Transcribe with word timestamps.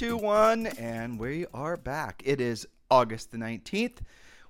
Two, 0.00 0.16
one, 0.16 0.66
and 0.66 1.20
we 1.20 1.44
are 1.52 1.76
back. 1.76 2.22
It 2.24 2.40
is 2.40 2.66
August 2.90 3.32
the 3.32 3.36
19th. 3.36 3.98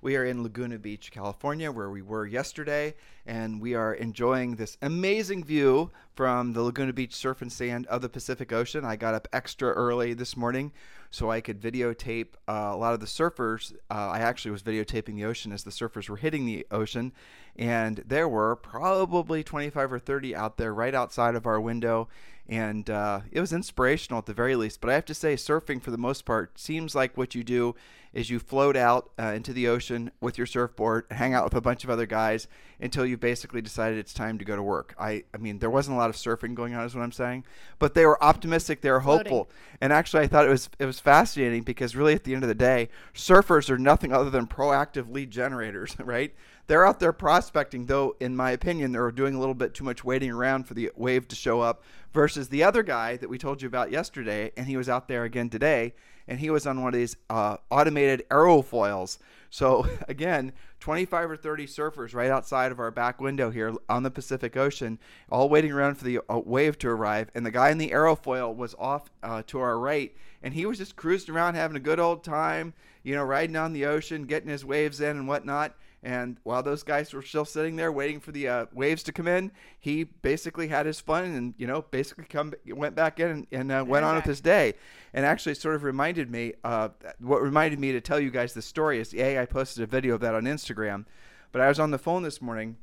We 0.01 0.15
are 0.15 0.23
in 0.23 0.43
Laguna 0.43 0.79
Beach, 0.79 1.11
California, 1.11 1.69
where 1.69 1.89
we 1.89 2.01
were 2.01 2.25
yesterday, 2.25 2.95
and 3.25 3.59
we 3.59 3.75
are 3.75 3.93
enjoying 3.93 4.55
this 4.55 4.77
amazing 4.81 5.43
view 5.43 5.91
from 6.15 6.53
the 6.53 6.61
Laguna 6.61 6.93
Beach 6.93 7.13
surf 7.13 7.41
and 7.41 7.51
sand 7.51 7.85
of 7.87 8.01
the 8.01 8.07
Pacific 8.07 8.53
Ocean. 8.53 8.85
I 8.85 8.95
got 8.95 9.13
up 9.13 9.27
extra 9.33 9.73
early 9.73 10.13
this 10.13 10.37
morning 10.37 10.71
so 11.09 11.29
I 11.29 11.41
could 11.41 11.59
videotape 11.59 12.35
uh, 12.47 12.71
a 12.71 12.77
lot 12.77 12.93
of 12.93 13.01
the 13.01 13.05
surfers. 13.05 13.73
Uh, 13.91 14.07
I 14.09 14.19
actually 14.19 14.51
was 14.51 14.63
videotaping 14.63 15.15
the 15.15 15.25
ocean 15.25 15.51
as 15.51 15.63
the 15.63 15.71
surfers 15.71 16.07
were 16.07 16.15
hitting 16.15 16.45
the 16.45 16.65
ocean, 16.71 17.11
and 17.55 18.03
there 18.05 18.27
were 18.27 18.55
probably 18.55 19.43
25 19.43 19.93
or 19.93 19.99
30 19.99 20.35
out 20.35 20.57
there 20.57 20.73
right 20.73 20.95
outside 20.95 21.35
of 21.35 21.45
our 21.45 21.59
window 21.59 22.07
and 22.51 22.89
uh, 22.89 23.21
it 23.31 23.39
was 23.39 23.53
inspirational 23.53 24.19
at 24.19 24.25
the 24.25 24.33
very 24.33 24.57
least. 24.57 24.81
But 24.81 24.89
I 24.89 24.95
have 24.95 25.05
to 25.05 25.13
say, 25.13 25.35
surfing 25.35 25.81
for 25.81 25.89
the 25.89 25.97
most 25.97 26.25
part 26.25 26.59
seems 26.59 26.93
like 26.93 27.15
what 27.15 27.33
you 27.33 27.45
do 27.45 27.75
is 28.13 28.29
you 28.29 28.39
float 28.39 28.75
out 28.75 29.09
uh, 29.17 29.27
into 29.27 29.53
the 29.53 29.69
ocean 29.69 30.11
with 30.19 30.37
your 30.37 30.45
surfboard, 30.45 31.05
hang 31.11 31.33
out 31.33 31.45
with 31.45 31.53
a 31.53 31.61
bunch 31.61 31.85
of 31.85 31.89
other 31.89 32.05
guys 32.05 32.49
until 32.81 33.05
you've 33.05 33.21
basically 33.21 33.61
decided 33.61 33.97
it's 33.97 34.13
time 34.13 34.37
to 34.37 34.43
go 34.43 34.57
to 34.57 34.61
work. 34.61 34.93
I, 34.99 35.23
I 35.33 35.37
mean, 35.37 35.59
there 35.59 35.69
wasn't 35.69 35.95
a 35.95 35.97
lot 35.97 36.09
of 36.09 36.17
surfing 36.17 36.53
going 36.53 36.73
on, 36.75 36.85
is 36.85 36.93
what 36.93 37.03
I'm 37.03 37.13
saying. 37.13 37.45
But 37.79 37.93
they 37.93 38.05
were 38.05 38.21
optimistic, 38.21 38.81
they 38.81 38.91
were 38.91 38.99
hopeful, 38.99 39.45
Floating. 39.45 39.77
and 39.79 39.93
actually, 39.93 40.23
I 40.23 40.27
thought 40.27 40.45
it 40.45 40.49
was 40.49 40.69
it 40.77 40.85
was 40.85 40.99
fascinating 40.99 41.63
because 41.63 41.95
really, 41.95 42.13
at 42.13 42.25
the 42.25 42.33
end 42.33 42.43
of 42.43 42.49
the 42.49 42.55
day, 42.55 42.89
surfers 43.13 43.69
are 43.69 43.77
nothing 43.77 44.11
other 44.11 44.29
than 44.29 44.45
proactive 44.45 45.09
lead 45.09 45.31
generators, 45.31 45.95
right? 46.03 46.33
They're 46.71 46.85
out 46.85 47.01
there 47.01 47.11
prospecting, 47.11 47.87
though, 47.87 48.15
in 48.21 48.33
my 48.33 48.51
opinion, 48.51 48.93
they're 48.93 49.11
doing 49.11 49.35
a 49.35 49.39
little 49.39 49.53
bit 49.53 49.73
too 49.73 49.83
much 49.83 50.05
waiting 50.05 50.31
around 50.31 50.63
for 50.63 50.73
the 50.73 50.89
wave 50.95 51.27
to 51.27 51.35
show 51.35 51.59
up 51.59 51.83
versus 52.13 52.47
the 52.47 52.63
other 52.63 52.81
guy 52.81 53.17
that 53.17 53.29
we 53.29 53.37
told 53.37 53.61
you 53.61 53.67
about 53.67 53.91
yesterday. 53.91 54.53
And 54.55 54.67
he 54.67 54.77
was 54.77 54.87
out 54.87 55.09
there 55.09 55.25
again 55.25 55.49
today, 55.49 55.93
and 56.29 56.39
he 56.39 56.49
was 56.49 56.65
on 56.65 56.81
one 56.81 56.93
of 56.93 56.97
these 56.97 57.17
uh, 57.29 57.57
automated 57.69 58.23
aerofoils. 58.31 59.17
So, 59.49 59.85
again, 60.07 60.53
25 60.79 61.31
or 61.31 61.35
30 61.35 61.67
surfers 61.67 62.15
right 62.15 62.31
outside 62.31 62.71
of 62.71 62.79
our 62.79 62.89
back 62.89 63.19
window 63.19 63.49
here 63.49 63.73
on 63.89 64.03
the 64.03 64.09
Pacific 64.09 64.55
Ocean, 64.55 64.97
all 65.29 65.49
waiting 65.49 65.73
around 65.73 65.95
for 65.95 66.05
the 66.05 66.19
uh, 66.29 66.39
wave 66.39 66.79
to 66.79 66.87
arrive. 66.87 67.29
And 67.35 67.45
the 67.45 67.51
guy 67.51 67.71
in 67.71 67.79
the 67.79 67.89
aerofoil 67.89 68.55
was 68.55 68.75
off 68.79 69.11
uh, 69.21 69.43
to 69.47 69.59
our 69.59 69.77
right, 69.77 70.15
and 70.41 70.53
he 70.53 70.65
was 70.65 70.77
just 70.77 70.95
cruising 70.95 71.35
around 71.35 71.55
having 71.55 71.75
a 71.75 71.81
good 71.81 71.99
old 71.99 72.23
time, 72.23 72.73
you 73.03 73.13
know, 73.13 73.25
riding 73.25 73.57
on 73.57 73.73
the 73.73 73.87
ocean, 73.87 74.23
getting 74.23 74.49
his 74.49 74.63
waves 74.63 75.01
in 75.01 75.17
and 75.17 75.27
whatnot. 75.27 75.75
And 76.03 76.37
while 76.43 76.63
those 76.63 76.81
guys 76.81 77.13
were 77.13 77.21
still 77.21 77.45
sitting 77.45 77.75
there 77.75 77.91
waiting 77.91 78.19
for 78.19 78.31
the 78.31 78.47
uh, 78.47 78.65
waves 78.73 79.03
to 79.03 79.11
come 79.11 79.27
in, 79.27 79.51
he 79.79 80.03
basically 80.03 80.67
had 80.67 80.87
his 80.87 80.99
fun 80.99 81.25
and 81.25 81.53
you 81.57 81.67
know 81.67 81.83
basically 81.83 82.23
come 82.25 82.53
went 82.67 82.95
back 82.95 83.19
in 83.19 83.29
and, 83.29 83.47
and 83.51 83.71
uh, 83.71 83.85
went 83.87 84.03
on 84.03 84.15
with 84.15 84.25
his 84.25 84.41
day. 84.41 84.73
And 85.13 85.25
actually, 85.25 85.55
sort 85.55 85.75
of 85.75 85.83
reminded 85.83 86.31
me. 86.31 86.53
Uh, 86.63 86.89
what 87.19 87.41
reminded 87.41 87.79
me 87.79 87.91
to 87.91 88.01
tell 88.01 88.19
you 88.19 88.31
guys 88.31 88.53
the 88.53 88.61
story 88.61 88.99
is 88.99 89.13
a 89.13 89.39
I 89.39 89.45
posted 89.45 89.83
a 89.83 89.87
video 89.87 90.15
of 90.15 90.21
that 90.21 90.33
on 90.33 90.43
Instagram, 90.45 91.05
but 91.51 91.61
I 91.61 91.67
was 91.67 91.79
on 91.79 91.91
the 91.91 91.99
phone 91.99 92.23
this 92.23 92.41
morning 92.41 92.77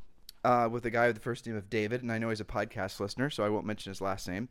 uh, 0.44 0.68
with 0.70 0.84
a 0.86 0.90
guy 0.90 1.08
with 1.08 1.16
the 1.16 1.22
first 1.22 1.46
name 1.46 1.56
of 1.56 1.68
David, 1.68 2.02
and 2.02 2.12
I 2.12 2.18
know 2.18 2.28
he's 2.28 2.40
a 2.40 2.44
podcast 2.44 3.00
listener, 3.00 3.30
so 3.30 3.42
I 3.42 3.48
won't 3.48 3.66
mention 3.66 3.90
his 3.90 4.00
last 4.00 4.28
name 4.28 4.48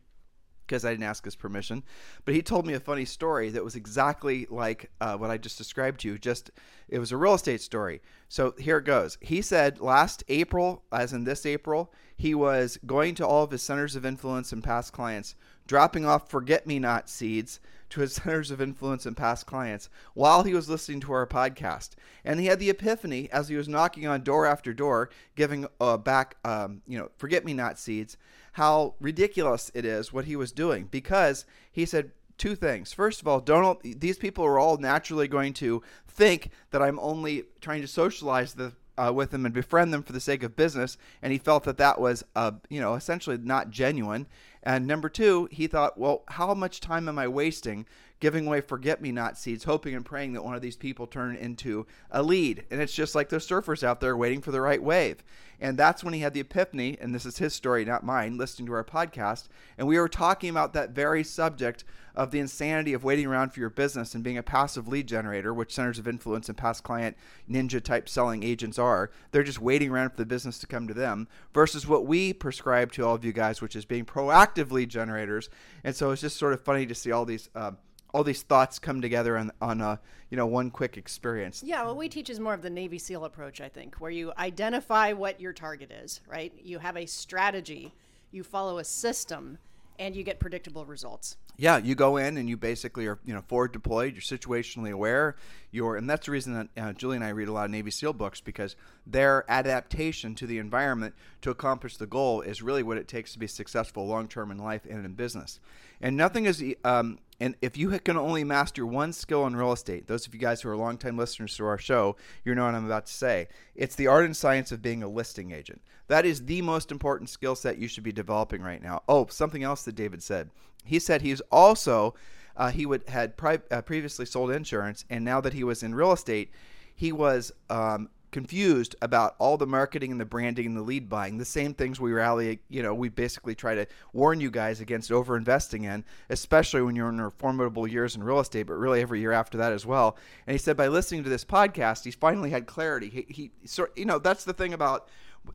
because 0.67 0.85
I 0.85 0.91
didn't 0.91 1.05
ask 1.05 1.23
his 1.23 1.35
permission. 1.35 1.83
But 2.25 2.35
he 2.35 2.41
told 2.41 2.67
me 2.67 2.73
a 2.73 2.79
funny 2.79 3.05
story 3.05 3.49
that 3.51 3.63
was 3.63 3.75
exactly 3.75 4.45
like 4.49 4.91
uh, 4.99 5.15
what 5.17 5.31
I 5.31 5.37
just 5.37 5.57
described 5.57 6.01
to 6.01 6.09
you. 6.09 6.17
Just 6.17 6.51
it 6.89 6.99
was 6.99 7.11
a 7.11 7.17
real 7.17 7.33
estate 7.33 7.61
story. 7.61 8.01
So 8.29 8.53
here 8.59 8.77
it 8.77 8.85
goes. 8.85 9.17
He 9.21 9.41
said 9.41 9.79
last 9.79 10.23
April, 10.27 10.83
as 10.91 11.13
in 11.13 11.23
this 11.23 11.45
April, 11.45 11.93
he 12.15 12.35
was 12.35 12.77
going 12.85 13.15
to 13.15 13.27
all 13.27 13.43
of 13.43 13.51
his 13.51 13.63
centers 13.63 13.95
of 13.95 14.05
influence 14.05 14.51
and 14.51 14.63
past 14.63 14.91
clients, 14.91 15.35
dropping 15.65 16.05
off 16.05 16.29
forget 16.29 16.67
me 16.67 16.79
not 16.79 17.09
seeds 17.09 17.59
to 17.89 18.01
his 18.01 18.13
centers 18.23 18.51
of 18.51 18.61
influence 18.61 19.05
and 19.05 19.15
past 19.15 19.45
clients 19.45 19.89
while 20.13 20.43
he 20.43 20.53
was 20.53 20.69
listening 20.69 20.99
to 21.01 21.13
our 21.13 21.27
podcast. 21.27 21.91
And 22.25 22.39
he 22.39 22.47
had 22.47 22.59
the 22.59 22.69
epiphany 22.69 23.29
as 23.31 23.47
he 23.47 23.55
was 23.55 23.67
knocking 23.67 24.07
on 24.07 24.23
door 24.23 24.45
after 24.45 24.73
door, 24.73 25.09
giving 25.35 25.67
uh, 25.79 25.97
back, 25.97 26.35
um, 26.43 26.81
you 26.87 26.97
know, 26.97 27.09
forget 27.17 27.45
me 27.45 27.53
not 27.53 27.79
seeds 27.79 28.17
how 28.57 28.95
ridiculous 28.99 29.69
it 29.75 29.85
is 29.85 30.11
what 30.11 30.25
he 30.25 30.35
was 30.35 30.51
doing 30.51 30.87
because 30.89 31.45
he 31.71 31.85
said 31.85 32.09
two 32.39 32.55
things. 32.55 32.91
First 32.91 33.21
of 33.21 33.27
all, 33.27 33.39
don't 33.39 33.79
these 33.83 34.17
people 34.17 34.43
are 34.43 34.57
all 34.57 34.77
naturally 34.77 35.27
going 35.27 35.53
to 35.53 35.83
think 36.07 36.49
that 36.71 36.81
I'm 36.81 36.97
only 36.97 37.43
trying 37.61 37.81
to 37.81 37.87
socialize 37.87 38.55
the 38.55 38.73
uh, 38.97 39.11
with 39.13 39.29
them 39.29 39.45
and 39.45 39.53
befriend 39.53 39.93
them 39.93 40.01
for 40.01 40.11
the 40.11 40.19
sake 40.19 40.41
of 40.41 40.55
business, 40.55 40.97
and 41.21 41.31
he 41.31 41.37
felt 41.37 41.65
that 41.65 41.77
that 41.77 42.01
was, 42.01 42.23
uh, 42.35 42.53
you 42.67 42.81
know, 42.81 42.95
essentially 42.95 43.37
not 43.37 43.69
genuine. 43.69 44.25
And 44.63 44.87
number 44.87 45.07
two, 45.07 45.47
he 45.51 45.67
thought, 45.67 45.99
well, 45.99 46.23
how 46.27 46.51
much 46.55 46.81
time 46.81 47.07
am 47.07 47.19
I 47.19 47.27
wasting 47.27 47.85
giving 48.19 48.47
away 48.47 48.61
forget 48.61 49.01
me 49.01 49.11
not 49.11 49.37
seeds, 49.37 49.63
hoping 49.63 49.95
and 49.95 50.05
praying 50.05 50.33
that 50.33 50.43
one 50.43 50.55
of 50.55 50.61
these 50.61 50.75
people 50.75 51.07
turn 51.07 51.35
into 51.35 51.85
a 52.11 52.23
lead? 52.23 52.65
And 52.71 52.81
it's 52.81 52.93
just 52.93 53.15
like 53.15 53.29
those 53.29 53.47
surfers 53.47 53.83
out 53.83 54.01
there 54.01 54.17
waiting 54.17 54.41
for 54.41 54.51
the 54.51 54.61
right 54.61 54.81
wave. 54.81 55.23
And 55.59 55.77
that's 55.77 56.03
when 56.03 56.13
he 56.13 56.19
had 56.19 56.33
the 56.33 56.39
epiphany, 56.39 56.97
and 57.01 57.15
this 57.15 57.25
is 57.25 57.39
his 57.39 57.53
story, 57.53 57.83
not 57.83 58.05
mine, 58.05 58.37
listening 58.37 58.67
to 58.67 58.73
our 58.73 58.83
podcast. 58.83 59.47
And 59.77 59.87
we 59.87 59.97
were 59.97 60.07
talking 60.07 60.51
about 60.51 60.73
that 60.73 60.91
very 60.91 61.23
subject 61.23 61.83
of 62.15 62.29
the 62.31 62.39
insanity 62.39 62.93
of 62.93 63.03
waiting 63.03 63.25
around 63.25 63.53
for 63.53 63.59
your 63.59 63.69
business 63.69 64.13
and 64.13 64.23
being 64.23 64.37
a 64.37 64.43
passive 64.43 64.87
lead 64.87 65.07
generator, 65.07 65.53
which 65.53 65.73
centers 65.73 65.97
of 65.97 66.07
influence 66.07 66.47
and 66.47 66.57
past 66.57 66.83
client 66.83 67.17
ninja 67.49 67.81
type 67.81 68.07
selling 68.07 68.43
agents 68.43 68.77
are. 68.77 69.09
They're 69.31 69.43
just 69.43 69.61
waiting 69.61 69.89
around 69.89 70.11
for 70.11 70.17
the 70.17 70.25
business 70.25 70.59
to 70.59 70.67
come 70.67 70.87
to 70.87 70.93
them 70.93 71.27
versus 71.53 71.87
what 71.87 72.05
we 72.05 72.33
prescribe 72.33 72.91
to 72.93 73.05
all 73.05 73.15
of 73.15 73.25
you 73.25 73.33
guys, 73.33 73.61
which 73.61 73.75
is 73.75 73.85
being 73.85 74.05
proactive 74.05 74.71
lead 74.71 74.89
generators. 74.89 75.49
And 75.83 75.95
so 75.95 76.11
it's 76.11 76.21
just 76.21 76.37
sort 76.37 76.53
of 76.53 76.61
funny 76.61 76.85
to 76.85 76.95
see 76.95 77.11
all 77.11 77.25
these. 77.25 77.49
Uh, 77.55 77.71
all 78.13 78.23
these 78.23 78.41
thoughts 78.41 78.79
come 78.79 79.01
together 79.01 79.37
on 79.37 79.51
on 79.61 79.81
a 79.81 79.99
you 80.29 80.37
know 80.37 80.45
one 80.45 80.71
quick 80.71 80.97
experience. 80.97 81.63
Yeah, 81.63 81.85
what 81.85 81.97
we 81.97 82.09
teach 82.09 82.29
is 82.29 82.39
more 82.39 82.53
of 82.53 82.61
the 82.61 82.69
Navy 82.69 82.97
SEAL 82.97 83.25
approach, 83.25 83.61
I 83.61 83.69
think, 83.69 83.95
where 83.95 84.11
you 84.11 84.33
identify 84.37 85.13
what 85.13 85.39
your 85.39 85.53
target 85.53 85.91
is, 85.91 86.21
right? 86.27 86.53
You 86.63 86.79
have 86.79 86.97
a 86.97 87.05
strategy, 87.05 87.93
you 88.31 88.43
follow 88.43 88.77
a 88.77 88.83
system, 88.83 89.57
and 89.99 90.15
you 90.15 90.23
get 90.23 90.39
predictable 90.39 90.85
results. 90.85 91.37
Yeah, 91.59 91.77
you 91.77 91.95
go 91.95 92.17
in 92.17 92.37
and 92.37 92.47
you 92.47 92.55
basically 92.55 93.07
are 93.07 93.17
you 93.25 93.33
know 93.33 93.41
forward 93.41 93.71
deployed. 93.71 94.13
You're 94.13 94.21
situationally 94.21 94.91
aware. 94.91 95.35
You're 95.71 95.95
and 95.95 96.09
that's 96.09 96.27
the 96.27 96.31
reason 96.31 96.53
that 96.53 96.81
uh, 96.81 96.93
Julie 96.93 97.15
and 97.15 97.25
I 97.25 97.29
read 97.29 97.47
a 97.47 97.51
lot 97.51 97.65
of 97.65 97.71
Navy 97.71 97.89
SEAL 97.89 98.13
books 98.13 98.41
because 98.41 98.75
their 99.07 99.43
adaptation 99.49 100.35
to 100.35 100.45
the 100.45 100.59
environment 100.59 101.15
to 101.41 101.49
accomplish 101.49 101.97
the 101.97 102.05
goal 102.05 102.41
is 102.41 102.61
really 102.61 102.83
what 102.83 102.97
it 102.97 103.07
takes 103.07 103.33
to 103.33 103.39
be 103.39 103.47
successful 103.47 104.05
long 104.05 104.27
term 104.27 104.51
in 104.51 104.59
life 104.59 104.85
and 104.87 105.03
in 105.03 105.13
business. 105.13 105.59
And 105.99 106.15
nothing 106.15 106.45
is 106.45 106.63
um, 106.83 107.17
and 107.39 107.55
if 107.61 107.77
you 107.77 107.89
can 107.99 108.17
only 108.17 108.43
master 108.43 108.85
one 108.85 109.13
skill 109.13 109.45
in 109.45 109.55
real 109.55 109.71
estate, 109.71 110.07
those 110.07 110.25
of 110.25 110.33
you 110.33 110.39
guys 110.39 110.61
who 110.61 110.69
are 110.69 110.77
longtime 110.77 111.17
listeners 111.17 111.55
to 111.57 111.65
our 111.65 111.77
show, 111.77 112.15
you 112.43 112.55
know 112.55 112.65
what 112.65 112.73
I'm 112.73 112.85
about 112.85 113.05
to 113.05 113.13
say. 113.13 113.47
It's 113.75 113.95
the 113.95 114.07
art 114.07 114.25
and 114.25 114.35
science 114.35 114.71
of 114.71 114.81
being 114.81 115.03
a 115.03 115.07
listing 115.07 115.51
agent. 115.51 115.81
That 116.07 116.25
is 116.25 116.45
the 116.45 116.61
most 116.63 116.91
important 116.91 117.29
skill 117.29 117.55
set 117.55 117.77
you 117.77 117.87
should 117.87 118.03
be 118.03 118.11
developing 118.11 118.61
right 118.61 118.81
now. 118.81 119.03
Oh, 119.07 119.27
something 119.29 119.63
else 119.63 119.83
that 119.83 119.95
David 119.95 120.23
said. 120.23 120.49
He 120.83 120.99
said 120.99 121.21
he's 121.21 121.41
also 121.51 122.15
uh, 122.55 122.71
he 122.71 122.85
would 122.85 123.07
had 123.07 123.37
pri- 123.37 123.59
uh, 123.69 123.81
previously 123.81 124.25
sold 124.25 124.51
insurance, 124.51 125.05
and 125.09 125.23
now 125.23 125.39
that 125.41 125.53
he 125.53 125.63
was 125.63 125.83
in 125.83 125.93
real 125.93 126.11
estate, 126.11 126.49
he 126.95 127.11
was 127.11 127.51
um, 127.69 128.09
confused 128.31 128.95
about 129.01 129.35
all 129.39 129.57
the 129.57 129.65
marketing 129.65 130.11
and 130.11 130.19
the 130.19 130.25
branding 130.25 130.65
and 130.65 130.77
the 130.77 130.81
lead 130.81 131.09
buying, 131.09 131.37
the 131.37 131.45
same 131.45 131.73
things 131.73 131.99
we 131.99 132.11
rally, 132.11 132.59
you 132.69 132.83
know, 132.83 132.93
we 132.93 133.09
basically 133.09 133.55
try 133.55 133.75
to 133.75 133.85
warn 134.13 134.39
you 134.39 134.51
guys 134.51 134.81
against 134.81 135.11
over 135.11 135.37
investing 135.37 135.85
in, 135.85 136.03
especially 136.29 136.81
when 136.81 136.95
you're 136.95 137.09
in 137.09 137.17
your 137.17 137.29
formidable 137.29 137.87
years 137.87 138.15
in 138.15 138.23
real 138.23 138.39
estate, 138.39 138.63
but 138.63 138.73
really 138.73 139.01
every 139.01 139.19
year 139.19 139.31
after 139.31 139.57
that 139.57 139.71
as 139.71 139.85
well. 139.85 140.17
And 140.45 140.53
he 140.53 140.57
said 140.57 140.75
by 140.77 140.87
listening 140.87 141.23
to 141.23 141.29
this 141.29 141.45
podcast, 141.45 142.03
he's 142.03 142.15
finally 142.15 142.49
had 142.49 142.65
clarity. 142.65 143.09
He, 143.09 143.25
he 143.29 143.51
sort, 143.65 143.97
you 143.97 144.05
know, 144.05 144.19
that's 144.19 144.43
the 144.43 144.53
thing 144.53 144.73
about 144.73 145.07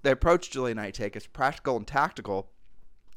the 0.03 0.13
approach 0.13 0.51
Julie 0.51 0.71
and 0.71 0.81
I 0.81 0.91
take. 0.91 1.17
is 1.17 1.27
practical 1.27 1.77
and 1.77 1.87
tactical 1.87 2.49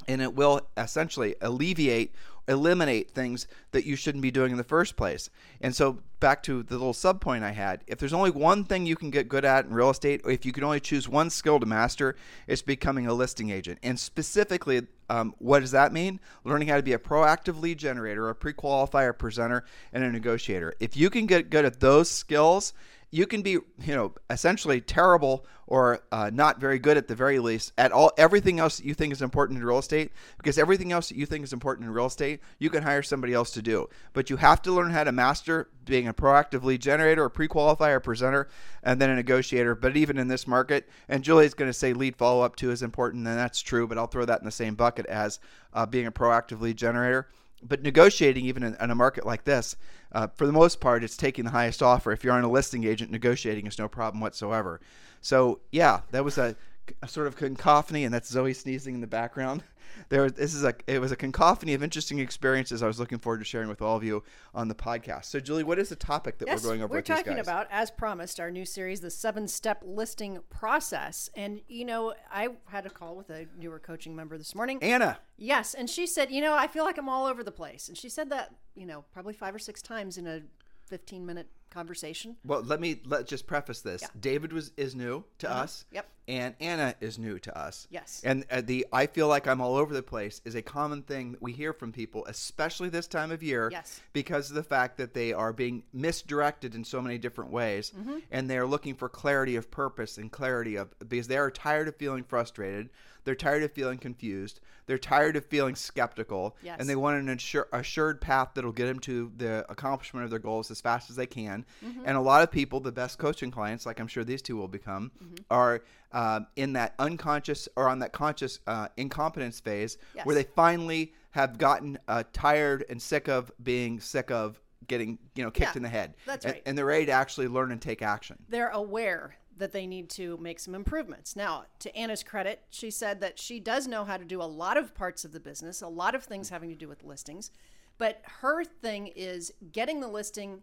and 0.08 0.22
it 0.22 0.34
will 0.34 0.60
essentially 0.76 1.34
alleviate 1.40 2.14
eliminate 2.48 3.10
things 3.10 3.46
that 3.72 3.84
you 3.84 3.96
shouldn't 3.96 4.22
be 4.22 4.30
doing 4.30 4.52
in 4.52 4.58
the 4.58 4.64
first 4.64 4.96
place. 4.96 5.30
And 5.60 5.74
so 5.74 5.98
back 6.20 6.42
to 6.44 6.62
the 6.62 6.74
little 6.74 6.94
sub 6.94 7.20
point 7.20 7.44
I 7.44 7.50
had, 7.50 7.82
if 7.86 7.98
there's 7.98 8.12
only 8.12 8.30
one 8.30 8.64
thing 8.64 8.86
you 8.86 8.96
can 8.96 9.10
get 9.10 9.28
good 9.28 9.44
at 9.44 9.66
in 9.66 9.74
real 9.74 9.90
estate, 9.90 10.22
if 10.24 10.46
you 10.46 10.52
can 10.52 10.64
only 10.64 10.80
choose 10.80 11.08
one 11.08 11.30
skill 11.30 11.60
to 11.60 11.66
master, 11.66 12.16
it's 12.46 12.62
becoming 12.62 13.06
a 13.06 13.14
listing 13.14 13.50
agent. 13.50 13.78
And 13.82 13.98
specifically 13.98 14.86
Um, 15.08 15.34
what 15.38 15.60
does 15.60 15.70
that 15.70 15.92
mean? 15.92 16.18
Learning 16.42 16.66
how 16.66 16.76
to 16.76 16.82
be 16.82 16.92
a 16.92 16.98
proactive 16.98 17.60
lead 17.60 17.78
generator, 17.78 18.28
a 18.28 18.34
pre-qualifier 18.34 19.16
presenter, 19.16 19.64
and 19.92 20.02
a 20.02 20.10
negotiator. 20.10 20.74
If 20.80 20.96
you 20.96 21.10
can 21.10 21.26
get 21.26 21.48
good 21.48 21.64
at 21.64 21.78
those 21.78 22.10
skills, 22.10 22.72
you 23.16 23.26
can 23.26 23.40
be, 23.40 23.52
you 23.52 23.94
know, 23.94 24.12
essentially 24.28 24.78
terrible 24.78 25.46
or 25.66 26.00
uh, 26.12 26.30
not 26.32 26.60
very 26.60 26.78
good 26.78 26.98
at 26.98 27.08
the 27.08 27.14
very 27.14 27.38
least 27.38 27.72
at 27.78 27.90
all 27.90 28.12
everything 28.18 28.60
else 28.60 28.76
that 28.76 28.84
you 28.84 28.92
think 28.92 29.10
is 29.10 29.22
important 29.22 29.58
in 29.58 29.64
real 29.64 29.78
estate. 29.78 30.12
Because 30.36 30.58
everything 30.58 30.92
else 30.92 31.08
that 31.08 31.16
you 31.16 31.24
think 31.24 31.42
is 31.42 31.54
important 31.54 31.86
in 31.86 31.94
real 31.94 32.06
estate, 32.06 32.40
you 32.58 32.68
can 32.68 32.82
hire 32.82 33.02
somebody 33.02 33.32
else 33.32 33.52
to 33.52 33.62
do. 33.62 33.88
But 34.12 34.28
you 34.28 34.36
have 34.36 34.60
to 34.62 34.72
learn 34.72 34.90
how 34.90 35.04
to 35.04 35.12
master 35.12 35.70
being 35.86 36.06
a 36.06 36.12
proactive 36.12 36.62
lead 36.62 36.82
generator, 36.82 37.24
a 37.24 37.30
pre-qualifier, 37.30 37.96
a 37.96 38.00
presenter, 38.02 38.48
and 38.82 39.00
then 39.00 39.08
a 39.08 39.16
negotiator. 39.16 39.74
But 39.74 39.96
even 39.96 40.18
in 40.18 40.28
this 40.28 40.46
market, 40.46 40.86
and 41.08 41.24
Julie's 41.24 41.54
going 41.54 41.70
to 41.70 41.78
say 41.78 41.94
lead 41.94 42.16
follow-up 42.16 42.54
too 42.54 42.70
is 42.70 42.82
important, 42.82 43.26
and 43.26 43.38
that's 43.38 43.62
true. 43.62 43.86
But 43.86 43.96
I'll 43.96 44.08
throw 44.08 44.26
that 44.26 44.40
in 44.40 44.44
the 44.44 44.52
same 44.52 44.74
bucket 44.74 45.06
as 45.06 45.40
uh, 45.72 45.86
being 45.86 46.06
a 46.06 46.12
proactive 46.12 46.60
lead 46.60 46.76
generator 46.76 47.28
but 47.62 47.82
negotiating 47.82 48.44
even 48.44 48.62
in, 48.62 48.76
in, 48.80 48.90
a 48.90 48.94
market 48.94 49.26
like 49.26 49.44
this 49.44 49.76
uh, 50.12 50.26
for 50.34 50.46
the 50.46 50.52
most 50.52 50.80
part 50.80 51.02
it's 51.02 51.16
taking 51.16 51.44
the 51.44 51.50
highest 51.50 51.82
offer. 51.82 52.12
If 52.12 52.24
you're 52.24 52.34
on 52.34 52.44
a 52.44 52.50
listing 52.50 52.84
agent 52.84 53.10
negotiating 53.10 53.66
is 53.66 53.78
no 53.78 53.88
problem 53.88 54.20
whatsoever. 54.20 54.80
So 55.20 55.60
yeah 55.70 56.00
that 56.10 56.24
was 56.24 56.38
a, 56.38 56.56
a 57.02 57.08
sort 57.08 57.26
of 57.26 57.36
cacophony 57.36 58.04
and 58.04 58.12
that's 58.12 58.28
zoe 58.28 58.52
sneezing 58.52 58.94
in 58.94 59.00
the 59.00 59.06
background 59.06 59.62
there 60.08 60.22
was, 60.22 60.32
this 60.34 60.54
is 60.54 60.64
a 60.64 60.74
it 60.86 61.00
was 61.00 61.12
a 61.12 61.16
cacophony 61.16 61.74
of 61.74 61.82
interesting 61.82 62.18
experiences 62.18 62.82
I 62.82 62.86
was 62.86 62.98
looking 62.98 63.18
forward 63.18 63.38
to 63.38 63.44
sharing 63.44 63.68
with 63.68 63.82
all 63.82 63.96
of 63.96 64.04
you 64.04 64.22
on 64.54 64.68
the 64.68 64.74
podcast. 64.74 65.26
So 65.26 65.40
Julie, 65.40 65.64
what 65.64 65.78
is 65.78 65.88
the 65.88 65.96
topic 65.96 66.38
that 66.38 66.48
yes, 66.48 66.62
we're 66.62 66.70
going 66.70 66.82
over? 66.82 66.94
We're 66.94 67.02
talking 67.02 67.38
about, 67.38 67.66
as 67.70 67.90
promised, 67.90 68.40
our 68.40 68.50
new 68.50 68.64
series, 68.64 69.00
the 69.00 69.10
seven 69.10 69.48
step 69.48 69.82
listing 69.84 70.40
process. 70.50 71.30
And 71.34 71.60
you 71.68 71.84
know, 71.84 72.14
I 72.30 72.48
had 72.66 72.86
a 72.86 72.90
call 72.90 73.16
with 73.16 73.30
a 73.30 73.46
newer 73.58 73.78
coaching 73.78 74.14
member 74.14 74.38
this 74.38 74.54
morning. 74.54 74.78
Anna. 74.82 75.18
Yes, 75.36 75.74
and 75.74 75.88
she 75.88 76.06
said, 76.06 76.30
you 76.30 76.40
know, 76.40 76.54
I 76.54 76.66
feel 76.66 76.84
like 76.84 76.98
I'm 76.98 77.08
all 77.08 77.26
over 77.26 77.44
the 77.44 77.52
place. 77.52 77.88
And 77.88 77.96
she 77.96 78.08
said 78.08 78.30
that, 78.30 78.54
you 78.74 78.86
know, 78.86 79.04
probably 79.12 79.34
five 79.34 79.54
or 79.54 79.58
six 79.58 79.82
times 79.82 80.16
in 80.16 80.26
a 80.26 80.40
15 80.86 81.26
minute 81.26 81.48
conversation. 81.70 82.36
Well, 82.44 82.62
let 82.62 82.80
me 82.80 83.00
let 83.04 83.26
just 83.26 83.46
preface 83.46 83.80
this. 83.80 84.02
Yeah. 84.02 84.08
David 84.18 84.52
was 84.52 84.72
is 84.76 84.94
new 84.94 85.24
to 85.38 85.50
uh-huh. 85.50 85.62
us. 85.62 85.84
Yep. 85.92 86.08
And 86.28 86.54
Anna 86.60 86.94
is 87.00 87.18
new 87.18 87.38
to 87.38 87.56
us. 87.56 87.86
Yes. 87.88 88.20
And 88.24 88.44
uh, 88.50 88.60
the 88.60 88.86
I 88.92 89.06
feel 89.06 89.28
like 89.28 89.46
I'm 89.46 89.60
all 89.60 89.76
over 89.76 89.94
the 89.94 90.02
place 90.02 90.40
is 90.44 90.56
a 90.56 90.62
common 90.62 91.02
thing 91.02 91.32
that 91.32 91.42
we 91.42 91.52
hear 91.52 91.72
from 91.72 91.92
people, 91.92 92.24
especially 92.26 92.88
this 92.88 93.06
time 93.06 93.30
of 93.30 93.44
year, 93.44 93.68
yes. 93.70 94.00
because 94.12 94.50
of 94.50 94.56
the 94.56 94.64
fact 94.64 94.96
that 94.98 95.14
they 95.14 95.32
are 95.32 95.52
being 95.52 95.84
misdirected 95.92 96.74
in 96.74 96.84
so 96.84 97.00
many 97.00 97.16
different 97.18 97.52
ways, 97.52 97.92
mm-hmm. 97.96 98.18
and 98.32 98.50
they're 98.50 98.66
looking 98.66 98.94
for 98.94 99.08
clarity 99.08 99.54
of 99.54 99.70
purpose 99.70 100.18
and 100.18 100.32
clarity 100.32 100.76
of 100.76 100.88
because 101.08 101.28
they 101.28 101.36
are 101.38 101.50
tired 101.50 101.86
of 101.86 101.94
feeling 101.96 102.24
frustrated. 102.24 102.90
They're 103.24 103.34
tired 103.34 103.64
of 103.64 103.72
feeling 103.72 103.98
confused. 103.98 104.60
They're 104.86 104.98
tired 104.98 105.34
of 105.34 105.44
feeling 105.44 105.74
skeptical, 105.74 106.56
yes. 106.62 106.76
and 106.78 106.88
they 106.88 106.94
want 106.94 107.18
an 107.18 107.28
assur- 107.28 107.66
assured 107.72 108.20
path 108.20 108.50
that'll 108.54 108.70
get 108.70 108.86
them 108.86 109.00
to 109.00 109.32
the 109.36 109.66
accomplishment 109.68 110.22
of 110.22 110.30
their 110.30 110.38
goals 110.38 110.70
as 110.70 110.80
fast 110.80 111.10
as 111.10 111.16
they 111.16 111.26
can. 111.26 111.66
Mm-hmm. 111.84 112.02
And 112.06 112.16
a 112.16 112.20
lot 112.20 112.44
of 112.44 112.52
people, 112.52 112.78
the 112.78 112.92
best 112.92 113.18
coaching 113.18 113.50
clients, 113.50 113.84
like 113.84 113.98
I'm 113.98 114.06
sure 114.06 114.22
these 114.22 114.42
two 114.42 114.56
will 114.56 114.68
become, 114.68 115.10
mm-hmm. 115.20 115.34
are 115.50 115.82
uh, 116.16 116.40
in 116.56 116.72
that 116.72 116.94
unconscious 116.98 117.68
or 117.76 117.90
on 117.90 117.98
that 117.98 118.10
conscious 118.10 118.58
uh, 118.66 118.88
incompetence 118.96 119.60
phase 119.60 119.98
yes. 120.14 120.24
where 120.24 120.34
they 120.34 120.44
finally 120.44 121.12
have 121.32 121.58
gotten 121.58 121.98
uh, 122.08 122.22
tired 122.32 122.86
and 122.88 123.00
sick 123.00 123.28
of 123.28 123.52
being 123.62 124.00
sick 124.00 124.30
of 124.30 124.58
getting 124.86 125.18
you 125.34 125.44
know 125.44 125.50
kicked 125.50 125.74
yeah, 125.74 125.76
in 125.76 125.82
the 125.82 125.88
head. 125.90 126.14
That's 126.24 126.46
and, 126.46 126.54
right. 126.54 126.62
And 126.64 126.76
they're 126.76 126.86
ready 126.86 127.04
to 127.06 127.12
actually 127.12 127.48
learn 127.48 127.70
and 127.70 127.82
take 127.82 128.00
action. 128.00 128.38
They're 128.48 128.70
aware 128.70 129.36
that 129.58 129.72
they 129.72 129.86
need 129.86 130.08
to 130.10 130.38
make 130.38 130.58
some 130.58 130.74
improvements. 130.74 131.36
Now, 131.36 131.66
to 131.80 131.94
Anna's 131.94 132.22
credit, 132.22 132.62
she 132.70 132.90
said 132.90 133.20
that 133.20 133.38
she 133.38 133.60
does 133.60 133.86
know 133.86 134.02
how 134.04 134.16
to 134.16 134.24
do 134.24 134.40
a 134.40 134.44
lot 134.44 134.78
of 134.78 134.94
parts 134.94 135.26
of 135.26 135.32
the 135.32 135.40
business, 135.40 135.82
a 135.82 135.88
lot 135.88 136.14
of 136.14 136.24
things 136.24 136.48
having 136.48 136.70
to 136.70 136.76
do 136.76 136.88
with 136.88 137.04
listings, 137.04 137.50
but 137.98 138.22
her 138.40 138.64
thing 138.64 139.08
is 139.08 139.52
getting 139.72 140.00
the 140.00 140.08
listing. 140.08 140.62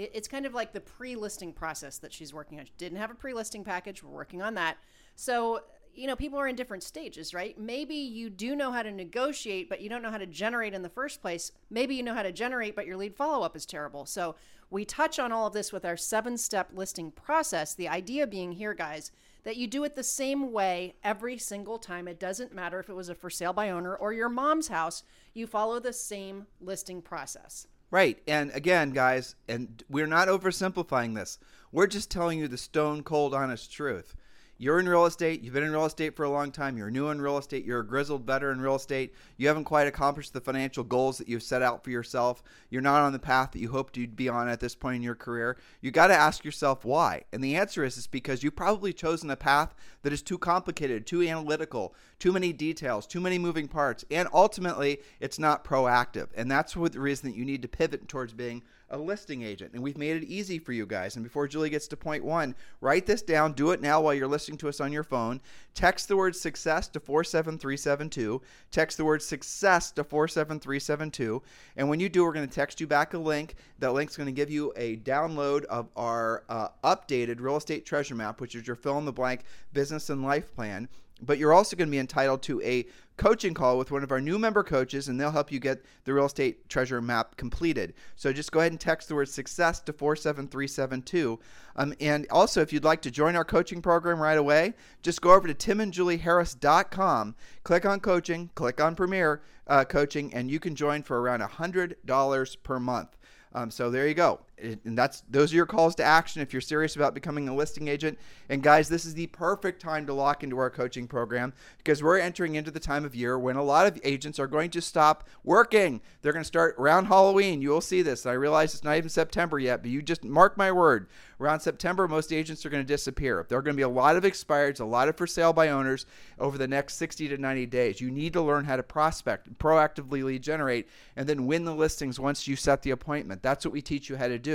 It's 0.00 0.28
kind 0.28 0.46
of 0.46 0.54
like 0.54 0.72
the 0.72 0.80
pre-listing 0.80 1.52
process 1.52 1.98
that 1.98 2.12
she's 2.12 2.32
working 2.32 2.60
on. 2.60 2.66
She 2.66 2.72
didn't 2.78 2.98
have 2.98 3.10
a 3.10 3.14
pre-listing 3.14 3.64
package. 3.64 4.02
We're 4.02 4.10
working 4.10 4.42
on 4.42 4.54
that. 4.54 4.76
So, 5.16 5.62
you 5.92 6.06
know, 6.06 6.14
people 6.14 6.38
are 6.38 6.46
in 6.46 6.54
different 6.54 6.84
stages, 6.84 7.34
right? 7.34 7.58
Maybe 7.58 7.96
you 7.96 8.30
do 8.30 8.54
know 8.54 8.70
how 8.70 8.82
to 8.82 8.92
negotiate, 8.92 9.68
but 9.68 9.80
you 9.80 9.88
don't 9.88 10.02
know 10.02 10.10
how 10.10 10.18
to 10.18 10.26
generate 10.26 10.72
in 10.72 10.82
the 10.82 10.88
first 10.88 11.20
place. 11.20 11.50
Maybe 11.68 11.96
you 11.96 12.04
know 12.04 12.14
how 12.14 12.22
to 12.22 12.30
generate, 12.30 12.76
but 12.76 12.86
your 12.86 12.96
lead 12.96 13.16
follow-up 13.16 13.56
is 13.56 13.66
terrible. 13.66 14.06
So, 14.06 14.36
we 14.70 14.84
touch 14.84 15.18
on 15.18 15.32
all 15.32 15.46
of 15.46 15.54
this 15.54 15.72
with 15.72 15.84
our 15.84 15.96
seven 15.96 16.36
step 16.36 16.70
listing 16.74 17.10
process. 17.10 17.74
The 17.74 17.88
idea 17.88 18.26
being 18.26 18.52
here, 18.52 18.74
guys, 18.74 19.10
that 19.44 19.56
you 19.56 19.66
do 19.66 19.84
it 19.84 19.96
the 19.96 20.02
same 20.02 20.52
way 20.52 20.94
every 21.02 21.38
single 21.38 21.78
time. 21.78 22.06
It 22.06 22.20
doesn't 22.20 22.54
matter 22.54 22.78
if 22.78 22.90
it 22.90 22.94
was 22.94 23.08
a 23.08 23.14
for 23.14 23.30
sale 23.30 23.52
by 23.52 23.70
owner 23.70 23.96
or 23.96 24.12
your 24.12 24.28
mom's 24.28 24.68
house, 24.68 25.02
you 25.32 25.46
follow 25.46 25.80
the 25.80 25.92
same 25.92 26.46
listing 26.60 27.00
process. 27.00 27.66
Right. 27.90 28.18
And 28.26 28.50
again, 28.52 28.90
guys, 28.90 29.34
and 29.48 29.82
we're 29.88 30.06
not 30.06 30.28
oversimplifying 30.28 31.14
this. 31.14 31.38
We're 31.72 31.86
just 31.86 32.10
telling 32.10 32.38
you 32.38 32.48
the 32.48 32.58
stone 32.58 33.02
cold 33.02 33.34
honest 33.34 33.72
truth 33.72 34.14
you're 34.58 34.80
in 34.80 34.88
real 34.88 35.06
estate, 35.06 35.42
you've 35.42 35.54
been 35.54 35.62
in 35.62 35.70
real 35.70 35.86
estate 35.86 36.16
for 36.16 36.24
a 36.24 36.30
long 36.30 36.50
time, 36.50 36.76
you're 36.76 36.90
new 36.90 37.08
in 37.08 37.20
real 37.20 37.38
estate, 37.38 37.64
you're 37.64 37.80
a 37.80 37.86
grizzled 37.86 38.26
veteran 38.26 38.58
in 38.58 38.64
real 38.64 38.74
estate, 38.74 39.14
you 39.36 39.46
haven't 39.46 39.64
quite 39.64 39.86
accomplished 39.86 40.32
the 40.32 40.40
financial 40.40 40.82
goals 40.82 41.16
that 41.16 41.28
you've 41.28 41.44
set 41.44 41.62
out 41.62 41.84
for 41.84 41.90
yourself, 41.90 42.42
you're 42.68 42.82
not 42.82 43.02
on 43.02 43.12
the 43.12 43.18
path 43.20 43.52
that 43.52 43.60
you 43.60 43.70
hoped 43.70 43.96
you'd 43.96 44.16
be 44.16 44.28
on 44.28 44.48
at 44.48 44.58
this 44.58 44.74
point 44.74 44.96
in 44.96 45.02
your 45.02 45.14
career, 45.14 45.56
you 45.80 45.92
got 45.92 46.08
to 46.08 46.14
ask 46.14 46.44
yourself 46.44 46.84
why. 46.84 47.22
And 47.32 47.42
the 47.42 47.56
answer 47.56 47.84
is, 47.84 47.96
is 47.96 48.08
because 48.08 48.42
you've 48.42 48.56
probably 48.56 48.92
chosen 48.92 49.30
a 49.30 49.36
path 49.36 49.76
that 50.02 50.12
is 50.12 50.22
too 50.22 50.38
complicated, 50.38 51.06
too 51.06 51.22
analytical, 51.22 51.94
too 52.18 52.32
many 52.32 52.52
details, 52.52 53.06
too 53.06 53.20
many 53.20 53.38
moving 53.38 53.68
parts, 53.68 54.04
and 54.10 54.28
ultimately 54.32 54.98
it's 55.20 55.38
not 55.38 55.64
proactive. 55.64 56.28
And 56.36 56.50
that's 56.50 56.76
what 56.76 56.92
the 56.92 57.00
reason 57.00 57.30
that 57.30 57.36
you 57.36 57.44
need 57.44 57.62
to 57.62 57.68
pivot 57.68 58.08
towards 58.08 58.32
being 58.32 58.64
a 58.90 58.98
listing 58.98 59.42
agent. 59.42 59.72
And 59.74 59.82
we've 59.82 59.98
made 59.98 60.16
it 60.16 60.26
easy 60.26 60.58
for 60.58 60.72
you 60.72 60.86
guys. 60.86 61.16
And 61.16 61.24
before 61.24 61.48
Julie 61.48 61.70
gets 61.70 61.88
to 61.88 61.96
point 61.96 62.24
one, 62.24 62.54
write 62.80 63.06
this 63.06 63.22
down. 63.22 63.52
Do 63.52 63.70
it 63.70 63.80
now 63.80 64.00
while 64.00 64.14
you're 64.14 64.26
listening 64.26 64.58
to 64.58 64.68
us 64.68 64.80
on 64.80 64.92
your 64.92 65.02
phone. 65.02 65.40
Text 65.74 66.08
the 66.08 66.16
word 66.16 66.34
success 66.34 66.88
to 66.88 67.00
47372. 67.00 68.40
Text 68.70 68.96
the 68.96 69.04
word 69.04 69.22
success 69.22 69.90
to 69.92 70.04
47372. 70.04 71.42
And 71.76 71.88
when 71.88 72.00
you 72.00 72.08
do, 72.08 72.24
we're 72.24 72.32
going 72.32 72.48
to 72.48 72.54
text 72.54 72.80
you 72.80 72.86
back 72.86 73.14
a 73.14 73.18
link. 73.18 73.54
That 73.78 73.92
link's 73.92 74.16
going 74.16 74.26
to 74.26 74.32
give 74.32 74.50
you 74.50 74.72
a 74.76 74.96
download 74.98 75.64
of 75.66 75.88
our 75.96 76.44
uh, 76.48 76.68
updated 76.84 77.40
real 77.40 77.56
estate 77.56 77.86
treasure 77.86 78.14
map, 78.14 78.40
which 78.40 78.54
is 78.54 78.66
your 78.66 78.76
fill 78.76 78.98
in 78.98 79.04
the 79.04 79.12
blank 79.12 79.44
business 79.72 80.10
and 80.10 80.22
life 80.22 80.54
plan. 80.54 80.88
But 81.20 81.38
you're 81.38 81.52
also 81.52 81.76
going 81.76 81.88
to 81.88 81.92
be 81.92 81.98
entitled 81.98 82.42
to 82.42 82.60
a 82.62 82.86
coaching 83.16 83.52
call 83.52 83.76
with 83.76 83.90
one 83.90 84.02
of 84.02 84.12
our 84.12 84.20
new 84.20 84.38
member 84.38 84.62
coaches, 84.62 85.08
and 85.08 85.20
they'll 85.20 85.32
help 85.32 85.50
you 85.52 85.58
get 85.58 85.84
the 86.04 86.14
real 86.14 86.26
estate 86.26 86.68
treasure 86.68 87.02
map 87.02 87.36
completed. 87.36 87.92
So 88.16 88.32
just 88.32 88.52
go 88.52 88.60
ahead 88.60 88.72
and 88.72 88.80
text 88.80 89.08
the 89.08 89.14
word 89.14 89.28
success 89.28 89.80
to 89.80 89.92
47372. 89.92 91.38
Um, 91.76 91.94
and 92.00 92.26
also, 92.30 92.62
if 92.62 92.72
you'd 92.72 92.84
like 92.84 93.02
to 93.02 93.10
join 93.10 93.36
our 93.36 93.44
coaching 93.44 93.82
program 93.82 94.20
right 94.20 94.38
away, 94.38 94.74
just 95.02 95.20
go 95.20 95.34
over 95.34 95.52
to 95.52 95.54
timandjulieharris.com, 95.54 97.34
click 97.64 97.84
on 97.84 98.00
coaching, 98.00 98.50
click 98.54 98.80
on 98.80 98.94
Premier 98.94 99.42
uh, 99.66 99.84
Coaching, 99.84 100.32
and 100.32 100.50
you 100.50 100.60
can 100.60 100.74
join 100.74 101.02
for 101.02 101.20
around 101.20 101.40
$100 101.40 102.56
per 102.62 102.80
month. 102.80 103.16
Um, 103.52 103.70
so 103.70 103.90
there 103.90 104.06
you 104.06 104.14
go. 104.14 104.40
And 104.60 104.98
that's 104.98 105.22
those 105.30 105.52
are 105.52 105.56
your 105.56 105.66
calls 105.66 105.94
to 105.96 106.04
action 106.04 106.42
if 106.42 106.52
you're 106.52 106.60
serious 106.60 106.96
about 106.96 107.14
becoming 107.14 107.48
a 107.48 107.54
listing 107.54 107.88
agent. 107.88 108.18
And 108.48 108.62
guys, 108.62 108.88
this 108.88 109.04
is 109.04 109.14
the 109.14 109.26
perfect 109.28 109.80
time 109.80 110.06
to 110.06 110.14
lock 110.14 110.42
into 110.42 110.58
our 110.58 110.70
coaching 110.70 111.06
program 111.06 111.52
because 111.78 112.02
we're 112.02 112.18
entering 112.18 112.54
into 112.54 112.70
the 112.70 112.80
time 112.80 113.04
of 113.04 113.14
year 113.14 113.38
when 113.38 113.56
a 113.56 113.62
lot 113.62 113.86
of 113.86 114.00
agents 114.04 114.38
are 114.38 114.46
going 114.46 114.70
to 114.70 114.80
stop 114.80 115.28
working. 115.44 116.00
They're 116.22 116.32
going 116.32 116.42
to 116.42 116.46
start 116.46 116.76
around 116.78 117.06
Halloween. 117.06 117.62
You 117.62 117.70
will 117.70 117.80
see 117.80 118.02
this. 118.02 118.26
I 118.26 118.32
realize 118.32 118.74
it's 118.74 118.84
not 118.84 118.96
even 118.96 119.08
September 119.08 119.58
yet, 119.58 119.82
but 119.82 119.90
you 119.90 120.02
just 120.02 120.24
mark 120.24 120.56
my 120.56 120.72
word. 120.72 121.08
Around 121.40 121.60
September, 121.60 122.08
most 122.08 122.32
agents 122.32 122.66
are 122.66 122.70
going 122.70 122.84
to 122.84 122.86
disappear. 122.86 123.46
There 123.48 123.58
are 123.58 123.62
going 123.62 123.76
to 123.76 123.80
be 123.80 123.82
a 123.82 123.88
lot 123.88 124.16
of 124.16 124.24
expireds, 124.24 124.80
a 124.80 124.84
lot 124.84 125.08
of 125.08 125.16
for 125.16 125.26
sale 125.26 125.52
by 125.52 125.68
owners 125.68 126.04
over 126.38 126.58
the 126.58 126.66
next 126.66 126.94
60 126.94 127.28
to 127.28 127.38
90 127.38 127.66
days. 127.66 128.00
You 128.00 128.10
need 128.10 128.32
to 128.32 128.42
learn 128.42 128.64
how 128.64 128.74
to 128.74 128.82
prospect, 128.82 129.56
proactively 129.58 130.24
lead 130.24 130.42
generate, 130.42 130.88
and 131.14 131.28
then 131.28 131.46
win 131.46 131.64
the 131.64 131.74
listings 131.74 132.18
once 132.18 132.48
you 132.48 132.56
set 132.56 132.82
the 132.82 132.90
appointment. 132.90 133.42
That's 133.42 133.64
what 133.64 133.72
we 133.72 133.82
teach 133.82 134.08
you 134.08 134.16
how 134.16 134.26
to 134.26 134.38
do. 134.38 134.47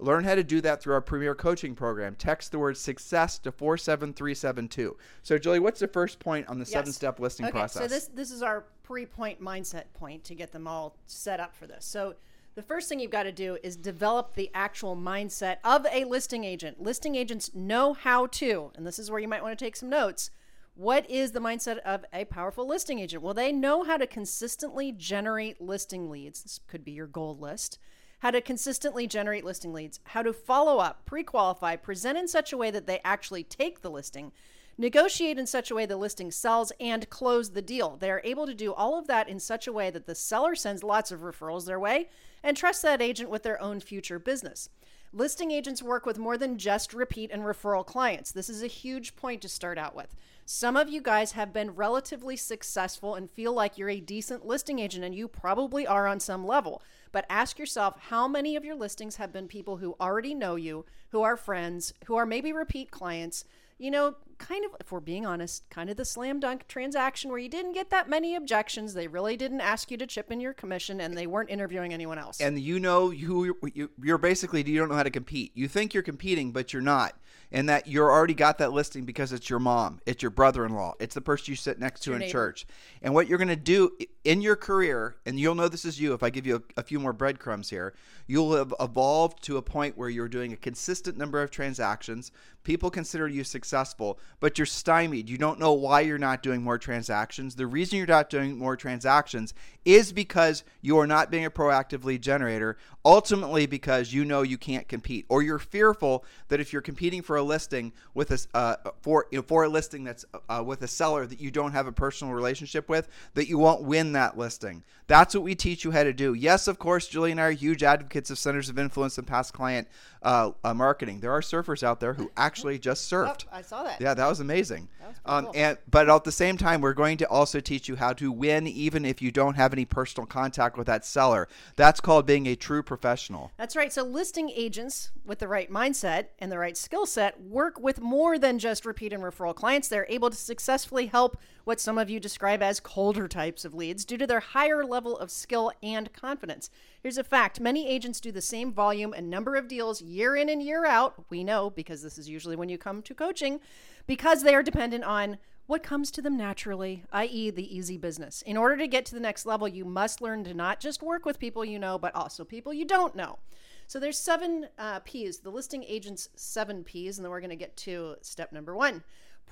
Learn 0.00 0.22
how 0.24 0.36
to 0.36 0.44
do 0.44 0.60
that 0.60 0.80
through 0.80 0.94
our 0.94 1.00
Premier 1.00 1.34
Coaching 1.34 1.74
Program. 1.74 2.14
Text 2.14 2.52
the 2.52 2.58
word 2.58 2.76
success 2.76 3.38
to 3.40 3.50
47372. 3.50 4.96
So, 5.22 5.38
Julie, 5.38 5.58
what's 5.58 5.80
the 5.80 5.88
first 5.88 6.20
point 6.20 6.46
on 6.46 6.58
the 6.58 6.64
yes. 6.64 6.70
seven 6.72 6.92
step 6.92 7.18
listing 7.18 7.46
okay, 7.46 7.52
process? 7.52 7.82
So, 7.82 7.88
this, 7.88 8.06
this 8.06 8.30
is 8.30 8.42
our 8.42 8.66
pre 8.84 9.06
point 9.06 9.40
mindset 9.40 9.84
point 9.94 10.22
to 10.24 10.34
get 10.34 10.52
them 10.52 10.68
all 10.68 10.96
set 11.06 11.40
up 11.40 11.54
for 11.54 11.66
this. 11.66 11.84
So, 11.84 12.14
the 12.54 12.62
first 12.62 12.88
thing 12.88 13.00
you've 13.00 13.10
got 13.10 13.24
to 13.24 13.32
do 13.32 13.58
is 13.62 13.76
develop 13.76 14.34
the 14.34 14.50
actual 14.54 14.96
mindset 14.96 15.58
of 15.64 15.86
a 15.92 16.04
listing 16.04 16.44
agent. 16.44 16.80
Listing 16.80 17.14
agents 17.14 17.54
know 17.54 17.92
how 17.92 18.26
to, 18.26 18.72
and 18.74 18.86
this 18.86 18.98
is 18.98 19.10
where 19.10 19.20
you 19.20 19.28
might 19.28 19.42
want 19.42 19.56
to 19.56 19.64
take 19.64 19.76
some 19.76 19.88
notes. 19.88 20.30
What 20.74 21.08
is 21.10 21.32
the 21.32 21.40
mindset 21.40 21.78
of 21.78 22.04
a 22.12 22.24
powerful 22.24 22.66
listing 22.66 23.00
agent? 23.00 23.22
Well, 23.22 23.34
they 23.34 23.50
know 23.50 23.82
how 23.82 23.96
to 23.96 24.06
consistently 24.06 24.92
generate 24.92 25.60
listing 25.60 26.08
leads. 26.08 26.42
This 26.42 26.60
could 26.68 26.84
be 26.84 26.92
your 26.92 27.08
goal 27.08 27.36
list. 27.36 27.78
How 28.20 28.30
to 28.30 28.40
consistently 28.40 29.06
generate 29.06 29.44
listing 29.44 29.72
leads, 29.72 30.00
how 30.04 30.22
to 30.22 30.32
follow 30.32 30.78
up, 30.78 31.04
pre 31.04 31.22
qualify, 31.22 31.76
present 31.76 32.18
in 32.18 32.28
such 32.28 32.52
a 32.52 32.56
way 32.56 32.70
that 32.70 32.86
they 32.86 33.00
actually 33.04 33.44
take 33.44 33.80
the 33.80 33.90
listing, 33.90 34.32
Negotiate 34.80 35.40
in 35.40 35.46
such 35.48 35.72
a 35.72 35.74
way 35.74 35.86
the 35.86 35.96
listing 35.96 36.30
sells 36.30 36.70
and 36.78 37.10
close 37.10 37.50
the 37.50 37.60
deal. 37.60 37.96
They 37.96 38.12
are 38.12 38.22
able 38.22 38.46
to 38.46 38.54
do 38.54 38.72
all 38.72 38.96
of 38.96 39.08
that 39.08 39.28
in 39.28 39.40
such 39.40 39.66
a 39.66 39.72
way 39.72 39.90
that 39.90 40.06
the 40.06 40.14
seller 40.14 40.54
sends 40.54 40.84
lots 40.84 41.10
of 41.10 41.22
referrals 41.22 41.66
their 41.66 41.80
way 41.80 42.10
and 42.44 42.56
trusts 42.56 42.82
that 42.82 43.02
agent 43.02 43.28
with 43.28 43.42
their 43.42 43.60
own 43.60 43.80
future 43.80 44.20
business. 44.20 44.68
Listing 45.12 45.50
agents 45.50 45.82
work 45.82 46.06
with 46.06 46.16
more 46.16 46.38
than 46.38 46.58
just 46.58 46.94
repeat 46.94 47.32
and 47.32 47.42
referral 47.42 47.84
clients. 47.84 48.30
This 48.30 48.48
is 48.48 48.62
a 48.62 48.68
huge 48.68 49.16
point 49.16 49.42
to 49.42 49.48
start 49.48 49.78
out 49.78 49.96
with. 49.96 50.14
Some 50.50 50.78
of 50.78 50.88
you 50.88 51.02
guys 51.02 51.32
have 51.32 51.52
been 51.52 51.74
relatively 51.74 52.34
successful 52.34 53.14
and 53.14 53.30
feel 53.30 53.52
like 53.52 53.76
you're 53.76 53.90
a 53.90 54.00
decent 54.00 54.46
listing 54.46 54.78
agent, 54.78 55.04
and 55.04 55.14
you 55.14 55.28
probably 55.28 55.86
are 55.86 56.06
on 56.06 56.20
some 56.20 56.46
level. 56.46 56.80
But 57.12 57.26
ask 57.28 57.58
yourself 57.58 57.96
how 58.08 58.26
many 58.26 58.56
of 58.56 58.64
your 58.64 58.74
listings 58.74 59.16
have 59.16 59.30
been 59.30 59.46
people 59.46 59.76
who 59.76 59.94
already 60.00 60.32
know 60.32 60.56
you, 60.56 60.86
who 61.10 61.20
are 61.20 61.36
friends, 61.36 61.92
who 62.06 62.16
are 62.16 62.24
maybe 62.24 62.50
repeat 62.50 62.90
clients, 62.90 63.44
you 63.76 63.90
know, 63.90 64.16
kind 64.38 64.64
of, 64.64 64.70
if 64.80 64.90
we're 64.90 65.00
being 65.00 65.26
honest, 65.26 65.68
kind 65.70 65.90
of 65.90 65.96
the 65.96 66.04
slam 66.04 66.40
dunk 66.40 66.66
transaction 66.68 67.30
where 67.30 67.38
you 67.38 67.48
didn't 67.48 67.72
get 67.72 67.90
that 67.90 68.08
many 68.08 68.34
objections. 68.34 68.94
They 68.94 69.08
really 69.08 69.36
didn't 69.36 69.60
ask 69.60 69.90
you 69.90 69.96
to 69.98 70.06
chip 70.06 70.30
in 70.30 70.40
your 70.40 70.54
commission 70.54 71.00
and 71.00 71.16
they 71.16 71.26
weren't 71.26 71.50
interviewing 71.50 71.92
anyone 71.92 72.18
else. 72.18 72.40
And 72.40 72.58
you 72.58 72.80
know 72.80 73.10
who 73.10 73.56
you're, 73.72 73.88
you're 74.02 74.18
basically 74.18 74.62
you 74.62 74.78
don't 74.78 74.88
know 74.88 74.94
how 74.94 75.02
to 75.02 75.10
compete. 75.10 75.52
You 75.54 75.68
think 75.68 75.94
you're 75.94 76.02
competing, 76.02 76.52
but 76.52 76.72
you're 76.72 76.82
not. 76.82 77.14
And 77.50 77.68
that 77.70 77.86
you're 77.86 78.10
already 78.10 78.34
got 78.34 78.58
that 78.58 78.72
listing 78.72 79.06
because 79.06 79.32
it's 79.32 79.48
your 79.48 79.58
mom, 79.58 80.00
it's 80.04 80.22
your 80.22 80.30
brother-in-law, 80.30 80.96
it's 81.00 81.14
the 81.14 81.22
person 81.22 81.46
you 81.52 81.56
sit 81.56 81.78
next 81.78 82.00
to 82.00 82.12
in 82.12 82.18
neighbor. 82.18 82.30
church. 82.30 82.66
And 83.00 83.14
what 83.14 83.26
you're 83.26 83.38
going 83.38 83.48
to 83.48 83.56
do 83.56 83.96
in 84.24 84.42
your 84.42 84.54
career, 84.54 85.16
and 85.24 85.40
you'll 85.40 85.54
know 85.54 85.66
this 85.66 85.86
is 85.86 85.98
you 85.98 86.12
if 86.12 86.22
I 86.22 86.28
give 86.28 86.46
you 86.46 86.56
a, 86.56 86.80
a 86.80 86.82
few 86.82 87.00
more 87.00 87.14
breadcrumbs 87.14 87.70
here, 87.70 87.94
you'll 88.26 88.54
have 88.54 88.74
evolved 88.78 89.42
to 89.44 89.56
a 89.56 89.62
point 89.62 89.96
where 89.96 90.10
you're 90.10 90.28
doing 90.28 90.52
a 90.52 90.56
consistent 90.56 91.16
number 91.16 91.42
of 91.42 91.50
transactions. 91.50 92.30
People 92.64 92.90
consider 92.90 93.26
you 93.26 93.44
successful, 93.44 94.18
but 94.40 94.58
you're 94.58 94.66
stymied. 94.66 95.28
You 95.28 95.38
don't 95.38 95.58
know 95.58 95.72
why 95.72 96.00
you're 96.00 96.18
not 96.18 96.42
doing 96.42 96.62
more 96.62 96.78
transactions. 96.78 97.54
The 97.54 97.66
reason 97.66 97.98
you're 97.98 98.06
not 98.06 98.30
doing 98.30 98.56
more 98.56 98.76
transactions 98.76 99.54
is 99.84 100.12
because 100.12 100.64
you 100.80 100.98
are 100.98 101.06
not 101.06 101.30
being 101.30 101.44
a 101.44 101.50
proactive 101.50 102.04
lead 102.04 102.22
generator, 102.22 102.76
ultimately 103.04 103.66
because 103.66 104.12
you 104.12 104.24
know 104.24 104.42
you 104.42 104.58
can't 104.58 104.86
compete 104.86 105.26
or 105.28 105.42
you're 105.42 105.58
fearful 105.58 106.24
that 106.48 106.60
if 106.60 106.72
you're 106.72 106.82
competing 106.82 107.22
for 107.22 107.36
a 107.36 107.42
listing 107.42 107.92
with 108.14 108.30
a 108.30 108.38
uh, 108.56 108.76
for 109.00 109.26
you 109.30 109.38
know, 109.38 109.42
for 109.42 109.64
a 109.64 109.68
listing 109.68 110.04
that's 110.04 110.24
uh, 110.48 110.62
with 110.64 110.82
a 110.82 110.88
seller 110.88 111.26
that 111.26 111.40
you 111.40 111.50
don't 111.50 111.72
have 111.72 111.86
a 111.86 111.92
personal 111.92 112.34
relationship 112.34 112.88
with 112.88 113.08
that 113.34 113.48
you 113.48 113.58
won't 113.58 113.82
win 113.82 114.12
that 114.12 114.36
listing. 114.36 114.84
That's 115.06 115.34
what 115.34 115.42
we 115.42 115.54
teach 115.54 115.84
you 115.84 115.90
how 115.90 116.04
to 116.04 116.12
do. 116.12 116.34
Yes, 116.34 116.68
of 116.68 116.78
course, 116.78 117.08
Julie 117.08 117.30
and 117.30 117.40
I 117.40 117.44
are 117.44 117.50
huge 117.50 117.82
advocates 117.82 118.30
of 118.30 118.38
centers 118.38 118.68
of 118.68 118.78
influence 118.78 119.16
and 119.16 119.26
past 119.26 119.54
client 119.54 119.88
uh, 120.22 120.52
uh, 120.64 120.74
marketing. 120.74 121.20
There 121.20 121.32
are 121.32 121.40
surfers 121.40 121.82
out 121.82 122.00
there 122.00 122.14
who 122.14 122.30
actually 122.36 122.78
just 122.78 123.10
surfed. 123.10 123.44
Oh, 123.46 123.56
I 123.56 123.62
saw 123.62 123.82
that. 123.82 124.00
Yeah, 124.00 124.14
that 124.14 124.28
was 124.28 124.40
amazing. 124.40 124.88
That 125.00 125.08
was 125.08 125.16
um, 125.24 125.44
cool. 125.46 125.52
and 125.56 125.78
but 125.90 126.08
at 126.08 126.24
the 126.24 126.32
same 126.32 126.56
time, 126.56 126.80
we're 126.80 126.94
going 126.94 127.18
to 127.18 127.28
also 127.28 127.60
teach 127.60 127.88
you 127.88 127.96
how 127.96 128.12
to 128.14 128.32
win, 128.32 128.66
even 128.66 129.04
if 129.04 129.22
you 129.22 129.30
don't 129.30 129.54
have 129.54 129.72
any 129.72 129.84
personal 129.84 130.26
contact 130.26 130.76
with 130.76 130.86
that 130.86 131.04
seller. 131.04 131.48
That's 131.76 132.00
called 132.00 132.26
being 132.26 132.46
a 132.46 132.56
true 132.56 132.82
professional. 132.82 133.52
That's 133.56 133.76
right. 133.76 133.92
So, 133.92 134.02
listing 134.02 134.50
agents 134.50 135.10
with 135.24 135.38
the 135.38 135.48
right 135.48 135.70
mindset 135.70 136.26
and 136.38 136.50
the 136.50 136.58
right 136.58 136.76
skill 136.76 137.06
set 137.06 137.40
work 137.40 137.78
with 137.78 138.00
more 138.00 138.38
than 138.38 138.58
just 138.58 138.84
repeat 138.84 139.12
and 139.12 139.22
referral 139.22 139.54
clients. 139.54 139.88
They're 139.88 140.06
able 140.08 140.30
to 140.30 140.36
successfully 140.36 141.06
help 141.06 141.38
what 141.68 141.78
some 141.78 141.98
of 141.98 142.08
you 142.08 142.18
describe 142.18 142.62
as 142.62 142.80
colder 142.80 143.28
types 143.28 143.62
of 143.62 143.74
leads 143.74 144.06
due 144.06 144.16
to 144.16 144.26
their 144.26 144.40
higher 144.40 144.82
level 144.82 145.18
of 145.18 145.30
skill 145.30 145.70
and 145.82 146.10
confidence. 146.14 146.70
Here's 147.02 147.18
a 147.18 147.22
fact 147.22 147.60
many 147.60 147.86
agents 147.86 148.20
do 148.20 148.32
the 148.32 148.40
same 148.40 148.72
volume 148.72 149.12
and 149.12 149.28
number 149.28 149.54
of 149.54 149.68
deals 149.68 150.00
year 150.00 150.34
in 150.34 150.48
and 150.48 150.62
year 150.62 150.86
out. 150.86 151.26
We 151.28 151.44
know 151.44 151.68
because 151.68 152.00
this 152.00 152.16
is 152.16 152.26
usually 152.26 152.56
when 152.56 152.70
you 152.70 152.78
come 152.78 153.02
to 153.02 153.14
coaching, 153.14 153.60
because 154.06 154.42
they 154.42 154.54
are 154.54 154.62
dependent 154.62 155.04
on 155.04 155.36
what 155.66 155.82
comes 155.82 156.10
to 156.12 156.22
them 156.22 156.38
naturally, 156.38 157.04
i.e., 157.12 157.50
the 157.50 157.76
easy 157.76 157.98
business. 157.98 158.40
In 158.46 158.56
order 158.56 158.78
to 158.78 158.88
get 158.88 159.04
to 159.04 159.14
the 159.14 159.20
next 159.20 159.44
level, 159.44 159.68
you 159.68 159.84
must 159.84 160.22
learn 160.22 160.44
to 160.44 160.54
not 160.54 160.80
just 160.80 161.02
work 161.02 161.26
with 161.26 161.38
people 161.38 161.66
you 161.66 161.78
know, 161.78 161.98
but 161.98 162.14
also 162.14 162.46
people 162.46 162.72
you 162.72 162.86
don't 162.86 163.14
know. 163.14 163.38
So 163.86 164.00
there's 164.00 164.16
seven 164.16 164.68
uh, 164.78 165.00
P's, 165.00 165.40
the 165.40 165.50
listing 165.50 165.84
agent's 165.84 166.30
seven 166.34 166.82
P's, 166.82 167.18
and 167.18 167.26
then 167.26 167.30
we're 167.30 167.40
going 167.40 167.50
to 167.50 167.56
get 167.56 167.76
to 167.76 168.16
step 168.22 168.52
number 168.52 168.74
one. 168.74 169.02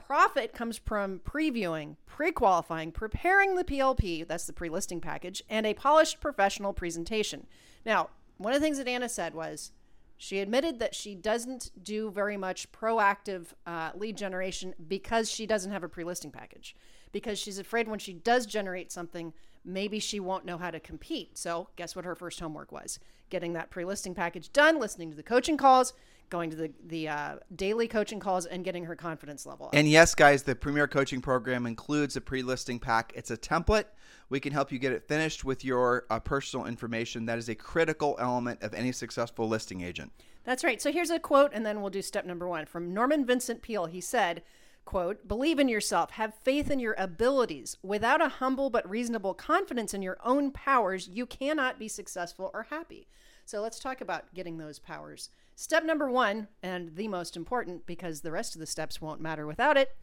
Profit 0.06 0.52
comes 0.52 0.78
from 0.78 1.20
previewing, 1.20 1.96
pre 2.06 2.32
qualifying, 2.32 2.92
preparing 2.92 3.56
the 3.56 3.64
PLP, 3.64 4.26
that's 4.26 4.46
the 4.46 4.52
pre 4.52 4.68
listing 4.68 5.00
package, 5.00 5.42
and 5.48 5.66
a 5.66 5.74
polished 5.74 6.20
professional 6.20 6.72
presentation. 6.72 7.46
Now, 7.84 8.10
one 8.38 8.52
of 8.52 8.60
the 8.60 8.64
things 8.64 8.78
that 8.78 8.88
Anna 8.88 9.08
said 9.08 9.34
was 9.34 9.72
she 10.16 10.38
admitted 10.40 10.78
that 10.78 10.94
she 10.94 11.14
doesn't 11.14 11.70
do 11.82 12.10
very 12.10 12.36
much 12.36 12.70
proactive 12.72 13.48
uh, 13.66 13.90
lead 13.94 14.16
generation 14.16 14.74
because 14.88 15.30
she 15.30 15.46
doesn't 15.46 15.72
have 15.72 15.84
a 15.84 15.88
pre 15.88 16.04
listing 16.04 16.30
package, 16.30 16.74
because 17.12 17.38
she's 17.38 17.58
afraid 17.58 17.88
when 17.88 17.98
she 17.98 18.12
does 18.12 18.46
generate 18.46 18.90
something, 18.90 19.32
maybe 19.64 19.98
she 19.98 20.20
won't 20.20 20.44
know 20.44 20.58
how 20.58 20.70
to 20.70 20.80
compete. 20.80 21.36
So, 21.36 21.68
guess 21.76 21.94
what 21.94 22.04
her 22.04 22.14
first 22.14 22.40
homework 22.40 22.72
was? 22.72 22.98
Getting 23.28 23.52
that 23.54 23.70
pre 23.70 23.84
listing 23.84 24.14
package 24.14 24.52
done, 24.52 24.78
listening 24.78 25.10
to 25.10 25.16
the 25.16 25.22
coaching 25.22 25.56
calls, 25.56 25.92
going 26.30 26.50
to 26.50 26.56
the, 26.56 26.70
the 26.86 27.08
uh, 27.08 27.36
daily 27.54 27.88
coaching 27.88 28.20
calls, 28.20 28.46
and 28.46 28.64
getting 28.64 28.84
her 28.84 28.96
confidence 28.96 29.46
level 29.46 29.66
up. 29.66 29.74
And 29.74 29.88
yes, 29.88 30.14
guys, 30.14 30.42
the 30.42 30.54
Premier 30.54 30.88
Coaching 30.88 31.20
Program 31.20 31.66
includes 31.66 32.16
a 32.16 32.20
pre-listing 32.20 32.78
pack. 32.78 33.12
It's 33.14 33.30
a 33.30 33.36
template. 33.36 33.84
We 34.28 34.40
can 34.40 34.52
help 34.52 34.72
you 34.72 34.78
get 34.78 34.92
it 34.92 35.06
finished 35.06 35.44
with 35.44 35.64
your 35.64 36.04
uh, 36.10 36.18
personal 36.18 36.66
information. 36.66 37.26
That 37.26 37.38
is 37.38 37.48
a 37.48 37.54
critical 37.54 38.16
element 38.18 38.62
of 38.62 38.74
any 38.74 38.92
successful 38.92 39.48
listing 39.48 39.82
agent. 39.82 40.12
That's 40.44 40.64
right. 40.64 40.80
So 40.82 40.92
here's 40.92 41.10
a 41.10 41.18
quote, 41.18 41.52
and 41.54 41.64
then 41.64 41.80
we'll 41.80 41.90
do 41.90 42.02
step 42.02 42.24
number 42.24 42.46
one 42.48 42.66
from 42.66 42.92
Norman 42.92 43.24
Vincent 43.24 43.62
Peale. 43.62 43.86
He 43.86 44.00
said, 44.00 44.42
quote, 44.84 45.26
believe 45.26 45.58
in 45.58 45.68
yourself, 45.68 46.12
have 46.12 46.34
faith 46.42 46.70
in 46.70 46.78
your 46.78 46.94
abilities. 46.98 47.76
Without 47.82 48.22
a 48.22 48.28
humble 48.28 48.70
but 48.70 48.88
reasonable 48.88 49.34
confidence 49.34 49.92
in 49.92 50.02
your 50.02 50.18
own 50.24 50.52
powers, 50.52 51.08
you 51.08 51.26
cannot 51.26 51.78
be 51.78 51.88
successful 51.88 52.50
or 52.54 52.64
happy. 52.64 53.08
So 53.44 53.60
let's 53.60 53.78
talk 53.78 54.00
about 54.00 54.34
getting 54.34 54.58
those 54.58 54.78
powers. 54.78 55.30
Step 55.58 55.84
number 55.84 56.10
one, 56.10 56.48
and 56.62 56.94
the 56.96 57.08
most 57.08 57.34
important 57.34 57.86
because 57.86 58.20
the 58.20 58.30
rest 58.30 58.54
of 58.54 58.60
the 58.60 58.66
steps 58.66 59.00
won't 59.00 59.22
matter 59.22 59.46
without 59.46 59.78
it, 59.78 59.96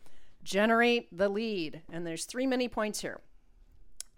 generate 0.43 1.15
the 1.15 1.29
lead. 1.29 1.83
And 1.91 2.07
there's 2.07 2.25
three 2.25 2.47
mini 2.47 2.67
points 2.67 3.01
here. 3.01 3.21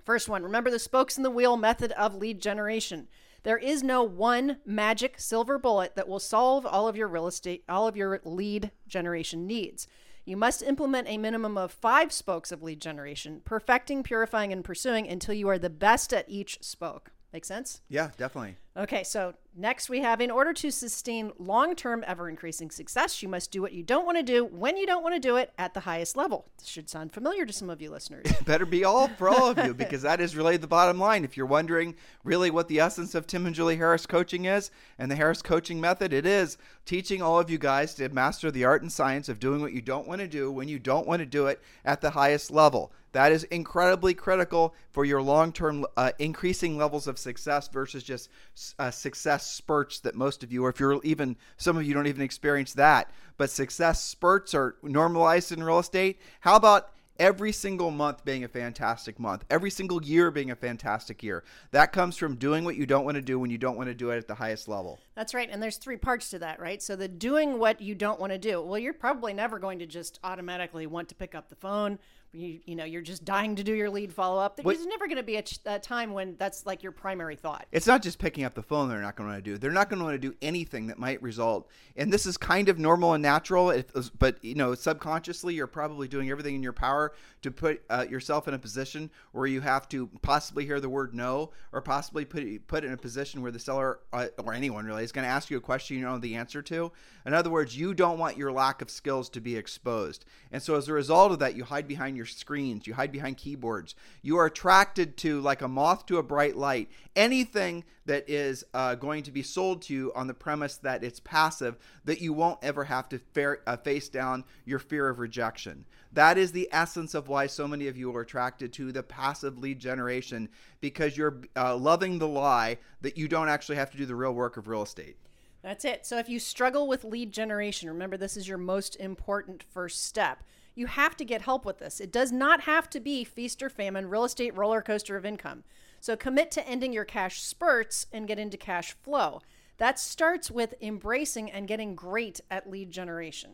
First 0.05 0.29
one, 0.29 0.43
remember 0.43 0.71
the 0.71 0.79
spokes 0.79 1.17
in 1.17 1.23
the 1.23 1.29
wheel 1.29 1.57
method 1.57 1.91
of 1.91 2.15
lead 2.15 2.41
generation. 2.41 3.09
There 3.43 3.57
is 3.57 3.83
no 3.83 4.01
one 4.01 4.59
magic 4.65 5.19
silver 5.19 5.59
bullet 5.59 5.95
that 5.95 6.07
will 6.07 6.21
solve 6.21 6.65
all 6.65 6.87
of 6.87 6.95
your 6.95 7.09
real 7.09 7.27
estate, 7.27 7.65
all 7.67 7.85
of 7.85 7.97
your 7.97 8.21
lead 8.23 8.71
generation 8.87 9.45
needs. 9.45 9.87
You 10.23 10.37
must 10.37 10.63
implement 10.63 11.09
a 11.09 11.17
minimum 11.17 11.57
of 11.57 11.71
five 11.71 12.13
spokes 12.13 12.53
of 12.53 12.63
lead 12.63 12.79
generation, 12.79 13.41
perfecting, 13.43 14.03
purifying, 14.03 14.53
and 14.53 14.63
pursuing 14.63 15.05
until 15.07 15.35
you 15.35 15.49
are 15.49 15.59
the 15.59 15.69
best 15.69 16.13
at 16.13 16.29
each 16.29 16.59
spoke. 16.61 17.11
Make 17.35 17.43
sense? 17.43 17.81
Yeah, 17.89 18.11
definitely. 18.15 18.55
Okay, 18.77 19.03
so 19.03 19.33
next 19.57 19.89
we 19.89 19.99
have 19.99 20.21
in 20.21 20.31
order 20.31 20.53
to 20.53 20.71
sustain 20.71 21.33
long 21.37 21.75
term, 21.75 22.01
ever 22.07 22.29
increasing 22.29 22.71
success, 22.71 23.21
you 23.21 23.27
must 23.27 23.51
do 23.51 23.61
what 23.61 23.73
you 23.73 23.83
don't 23.83 24.05
want 24.05 24.17
to 24.17 24.23
do 24.23 24.45
when 24.45 24.77
you 24.77 24.87
don't 24.87 25.03
want 25.03 25.15
to 25.15 25.19
do 25.19 25.35
it 25.35 25.51
at 25.57 25.73
the 25.73 25.81
highest 25.81 26.15
level. 26.15 26.45
This 26.59 26.69
should 26.69 26.89
sound 26.89 27.11
familiar 27.11 27.45
to 27.45 27.51
some 27.51 27.69
of 27.69 27.81
you 27.81 27.91
listeners. 27.91 28.25
Better 28.45 28.65
be 28.65 28.85
all 28.85 29.09
for 29.09 29.27
all 29.27 29.49
of 29.49 29.57
you 29.65 29.73
because 29.73 30.01
that 30.03 30.21
is 30.21 30.37
really 30.37 30.55
the 30.55 30.65
bottom 30.65 30.97
line. 30.97 31.25
If 31.25 31.35
you're 31.35 31.45
wondering 31.45 31.95
really 32.23 32.51
what 32.51 32.69
the 32.69 32.79
essence 32.79 33.15
of 33.15 33.27
Tim 33.27 33.45
and 33.45 33.53
Julie 33.53 33.75
Harris 33.75 34.05
coaching 34.05 34.45
is 34.45 34.71
and 34.97 35.11
the 35.11 35.15
Harris 35.15 35.41
coaching 35.41 35.81
method, 35.81 36.13
it 36.13 36.25
is 36.25 36.57
teaching 36.85 37.21
all 37.21 37.37
of 37.37 37.49
you 37.49 37.57
guys 37.57 37.95
to 37.95 38.07
master 38.07 38.49
the 38.49 38.63
art 38.63 38.81
and 38.81 38.91
science 38.91 39.27
of 39.27 39.41
doing 39.41 39.59
what 39.59 39.73
you 39.73 39.81
don't 39.81 40.07
want 40.07 40.21
to 40.21 40.27
do 40.27 40.49
when 40.49 40.69
you 40.69 40.79
don't 40.79 41.05
want 41.05 41.19
to 41.19 41.25
do 41.25 41.47
it 41.47 41.61
at 41.83 41.99
the 41.99 42.11
highest 42.11 42.49
level. 42.49 42.93
That 43.15 43.31
is 43.31 43.45
incredibly 43.45 44.13
critical 44.13 44.75
for 44.91 45.05
your 45.05 45.21
long 45.21 45.53
term 45.53 45.85
uh, 45.95 46.11
increasing 46.19 46.77
levels 46.77 47.07
of 47.07 47.17
success 47.17 47.69
versus 47.69 48.03
just 48.03 48.29
uh, 48.77 48.91
success 48.91 49.47
spurts 49.47 50.01
that 50.01 50.15
most 50.15 50.43
of 50.43 50.51
you, 50.51 50.65
or 50.65 50.69
if 50.69 50.81
you're 50.81 50.99
even, 51.01 51.37
some 51.55 51.77
of 51.77 51.85
you 51.85 51.93
don't 51.93 52.07
even 52.07 52.21
experience 52.21 52.73
that. 52.73 53.09
But 53.37 53.49
success 53.49 54.03
spurts 54.03 54.53
are 54.53 54.75
normalized 54.83 55.53
in 55.53 55.63
real 55.63 55.79
estate. 55.79 56.19
How 56.41 56.57
about 56.57 56.89
every 57.19 57.51
single 57.51 57.91
month 57.91 58.25
being 58.25 58.43
a 58.43 58.47
fantastic 58.47 59.19
month, 59.19 59.45
every 59.49 59.69
single 59.69 60.03
year 60.03 60.31
being 60.31 60.51
a 60.51 60.55
fantastic 60.55 61.23
year. 61.23 61.43
That 61.71 61.91
comes 61.93 62.17
from 62.17 62.35
doing 62.35 62.65
what 62.65 62.75
you 62.75 62.85
don't 62.85 63.05
want 63.05 63.15
to 63.15 63.21
do 63.21 63.39
when 63.39 63.49
you 63.49 63.57
don't 63.57 63.77
want 63.77 63.87
to 63.87 63.93
do 63.93 64.09
it 64.11 64.17
at 64.17 64.27
the 64.27 64.35
highest 64.35 64.67
level. 64.67 64.99
That's 65.15 65.33
right. 65.33 65.49
And 65.49 65.61
there's 65.61 65.77
three 65.77 65.97
parts 65.97 66.29
to 66.31 66.39
that, 66.39 66.59
right? 66.59 66.81
So 66.81 66.95
the 66.95 67.07
doing 67.07 67.59
what 67.59 67.81
you 67.81 67.95
don't 67.95 68.19
want 68.19 68.33
to 68.33 68.37
do. 68.37 68.61
Well, 68.61 68.79
you're 68.79 68.93
probably 68.93 69.33
never 69.33 69.59
going 69.59 69.79
to 69.79 69.85
just 69.85 70.19
automatically 70.23 70.87
want 70.87 71.09
to 71.09 71.15
pick 71.15 71.35
up 71.35 71.49
the 71.49 71.55
phone, 71.55 71.99
you, 72.35 72.59
you 72.65 72.75
know 72.75 72.83
you're 72.83 73.01
just 73.01 73.25
dying 73.25 73.55
to 73.55 73.63
do 73.63 73.73
your 73.73 73.89
lead 73.89 74.13
follow 74.13 74.39
up. 74.41 74.57
There's 74.57 74.85
never 74.85 75.07
going 75.07 75.17
to 75.17 75.23
be 75.23 75.37
a, 75.37 75.41
ch- 75.41 75.59
a 75.65 75.79
time 75.79 76.13
when 76.13 76.35
that's 76.37 76.65
like 76.65 76.83
your 76.83 76.91
primary 76.91 77.35
thought. 77.35 77.65
It's 77.71 77.87
not 77.87 78.01
just 78.01 78.19
picking 78.19 78.43
up 78.43 78.53
the 78.53 78.63
phone 78.63 78.89
they're 78.89 79.01
not 79.01 79.15
going 79.15 79.29
to 79.29 79.33
want 79.33 79.45
to 79.45 79.51
do. 79.51 79.57
They're 79.57 79.71
not 79.71 79.89
going 79.89 79.99
to 79.99 80.05
want 80.05 80.21
to 80.21 80.29
do 80.29 80.35
anything 80.41 80.87
that 80.87 80.99
might 80.99 81.21
result. 81.21 81.69
And 81.95 82.11
this 82.11 82.25
is 82.25 82.37
kind 82.37 82.69
of 82.69 82.77
normal 82.77 83.13
and 83.13 83.21
natural, 83.21 83.69
it, 83.69 83.91
but 84.19 84.43
you 84.43 84.55
know, 84.55 84.75
subconsciously 84.75 85.53
you're 85.53 85.67
probably 85.67 86.07
doing 86.07 86.29
everything 86.29 86.55
in 86.55 86.63
your 86.63 86.73
power 86.73 87.13
to 87.41 87.51
put 87.51 87.83
uh, 87.89 88.05
yourself 88.09 88.47
in 88.47 88.53
a 88.53 88.59
position 88.59 89.09
where 89.31 89.47
you 89.47 89.61
have 89.61 89.87
to 89.89 90.07
possibly 90.21 90.65
hear 90.65 90.79
the 90.79 90.89
word 90.89 91.13
no 91.13 91.51
or 91.71 91.81
possibly 91.81 92.25
put 92.25 92.67
put 92.67 92.83
in 92.83 92.91
a 92.91 92.97
position 92.97 93.41
where 93.41 93.51
the 93.51 93.59
seller 93.59 93.99
uh, 94.13 94.27
or 94.43 94.53
anyone 94.53 94.85
really 94.85 95.03
is 95.03 95.11
going 95.11 95.25
to 95.25 95.31
ask 95.31 95.49
you 95.49 95.57
a 95.57 95.61
question 95.61 95.97
you 95.97 96.03
don't 96.03 96.13
know 96.13 96.19
the 96.19 96.35
answer 96.35 96.61
to. 96.61 96.91
In 97.25 97.33
other 97.33 97.49
words, 97.49 97.77
you 97.77 97.93
don't 97.93 98.19
want 98.19 98.37
your 98.37 98.51
lack 98.51 98.81
of 98.81 98.89
skills 98.89 99.29
to 99.29 99.41
be 99.41 99.55
exposed. 99.55 100.25
And 100.51 100.61
so 100.61 100.75
as 100.75 100.87
a 100.87 100.93
result 100.93 101.31
of 101.31 101.39
that, 101.39 101.55
you 101.55 101.63
hide 101.63 101.87
behind 101.87 102.17
your 102.17 102.24
screens, 102.25 102.87
you 102.87 102.93
hide 102.93 103.11
behind 103.11 103.37
keyboards. 103.37 103.95
You 104.21 104.37
are 104.37 104.45
attracted 104.45 105.17
to 105.17 105.41
like 105.41 105.61
a 105.61 105.67
moth 105.67 106.05
to 106.07 106.17
a 106.17 106.23
bright 106.23 106.55
light. 106.55 106.89
Anything 107.15 107.83
that 108.05 108.29
is 108.29 108.63
uh, 108.73 108.95
going 108.95 109.23
to 109.23 109.31
be 109.31 109.41
sold 109.41 109.81
to 109.83 109.93
you 109.93 110.11
on 110.15 110.27
the 110.27 110.33
premise 110.33 110.77
that 110.77 111.03
it's 111.03 111.19
passive, 111.19 111.77
that 112.05 112.21
you 112.21 112.33
won't 112.33 112.59
ever 112.61 112.83
have 112.83 113.09
to 113.09 113.19
fair, 113.19 113.61
uh, 113.67 113.77
face 113.77 114.09
down 114.09 114.43
your 114.65 114.79
fear 114.79 115.09
of 115.09 115.19
rejection. 115.19 115.85
That 116.13 116.37
is 116.37 116.51
the 116.51 116.69
essence 116.71 117.13
of 117.13 117.27
why 117.27 117.47
so 117.47 117.67
many 117.67 117.87
of 117.87 117.97
you 117.97 118.15
are 118.15 118.21
attracted 118.21 118.71
to 118.73 118.91
the 118.91 119.03
passive 119.03 119.57
lead 119.57 119.79
generation 119.79 120.49
because 120.79 121.17
you're 121.17 121.41
uh, 121.55 121.75
loving 121.75 122.19
the 122.19 122.27
lie 122.27 122.77
that 123.01 123.17
you 123.17 123.27
don't 123.27 123.49
actually 123.49 123.75
have 123.75 123.91
to 123.91 123.97
do 123.97 124.05
the 124.05 124.15
real 124.15 124.33
work 124.33 124.57
of 124.57 124.67
real 124.67 124.83
estate. 124.83 125.17
That's 125.65 125.83
it. 125.83 126.05
So 126.05 126.19
if 126.19 126.29
you 126.29 126.39
struggle 126.39 126.87
with 126.87 127.03
lead 127.03 127.31
generation, 127.31 127.89
remember 127.89 128.17
this 128.17 128.37
is 128.37 128.47
your 128.47 128.59
most 128.59 128.95
important 128.97 129.63
first 129.63 130.05
step. 130.05 130.43
You 130.75 130.87
have 130.87 131.15
to 131.17 131.25
get 131.25 131.41
help 131.41 131.65
with 131.65 131.79
this. 131.79 131.99
It 132.01 132.11
does 132.11 132.31
not 132.31 132.61
have 132.61 132.89
to 132.91 132.99
be 132.99 133.23
feast 133.23 133.63
or 133.63 133.69
famine, 133.69 134.09
real 134.09 134.25
estate 134.25 134.55
roller 134.55 134.81
coaster 134.81 135.15
of 135.15 135.25
income. 135.25 135.63
So 136.01 136.15
commit 136.15 136.51
to 136.51 136.67
ending 136.67 136.93
your 136.93 137.05
cash 137.05 137.41
spurts 137.41 138.07
and 138.11 138.27
get 138.27 138.37
into 138.37 138.57
cash 138.57 138.93
flow. 139.01 139.41
That 139.77 139.99
starts 139.99 140.51
with 140.51 140.75
embracing 140.81 141.49
and 141.49 141.67
getting 141.67 141.95
great 141.95 142.41
at 142.51 142.69
lead 142.69 142.91
generation. 142.91 143.51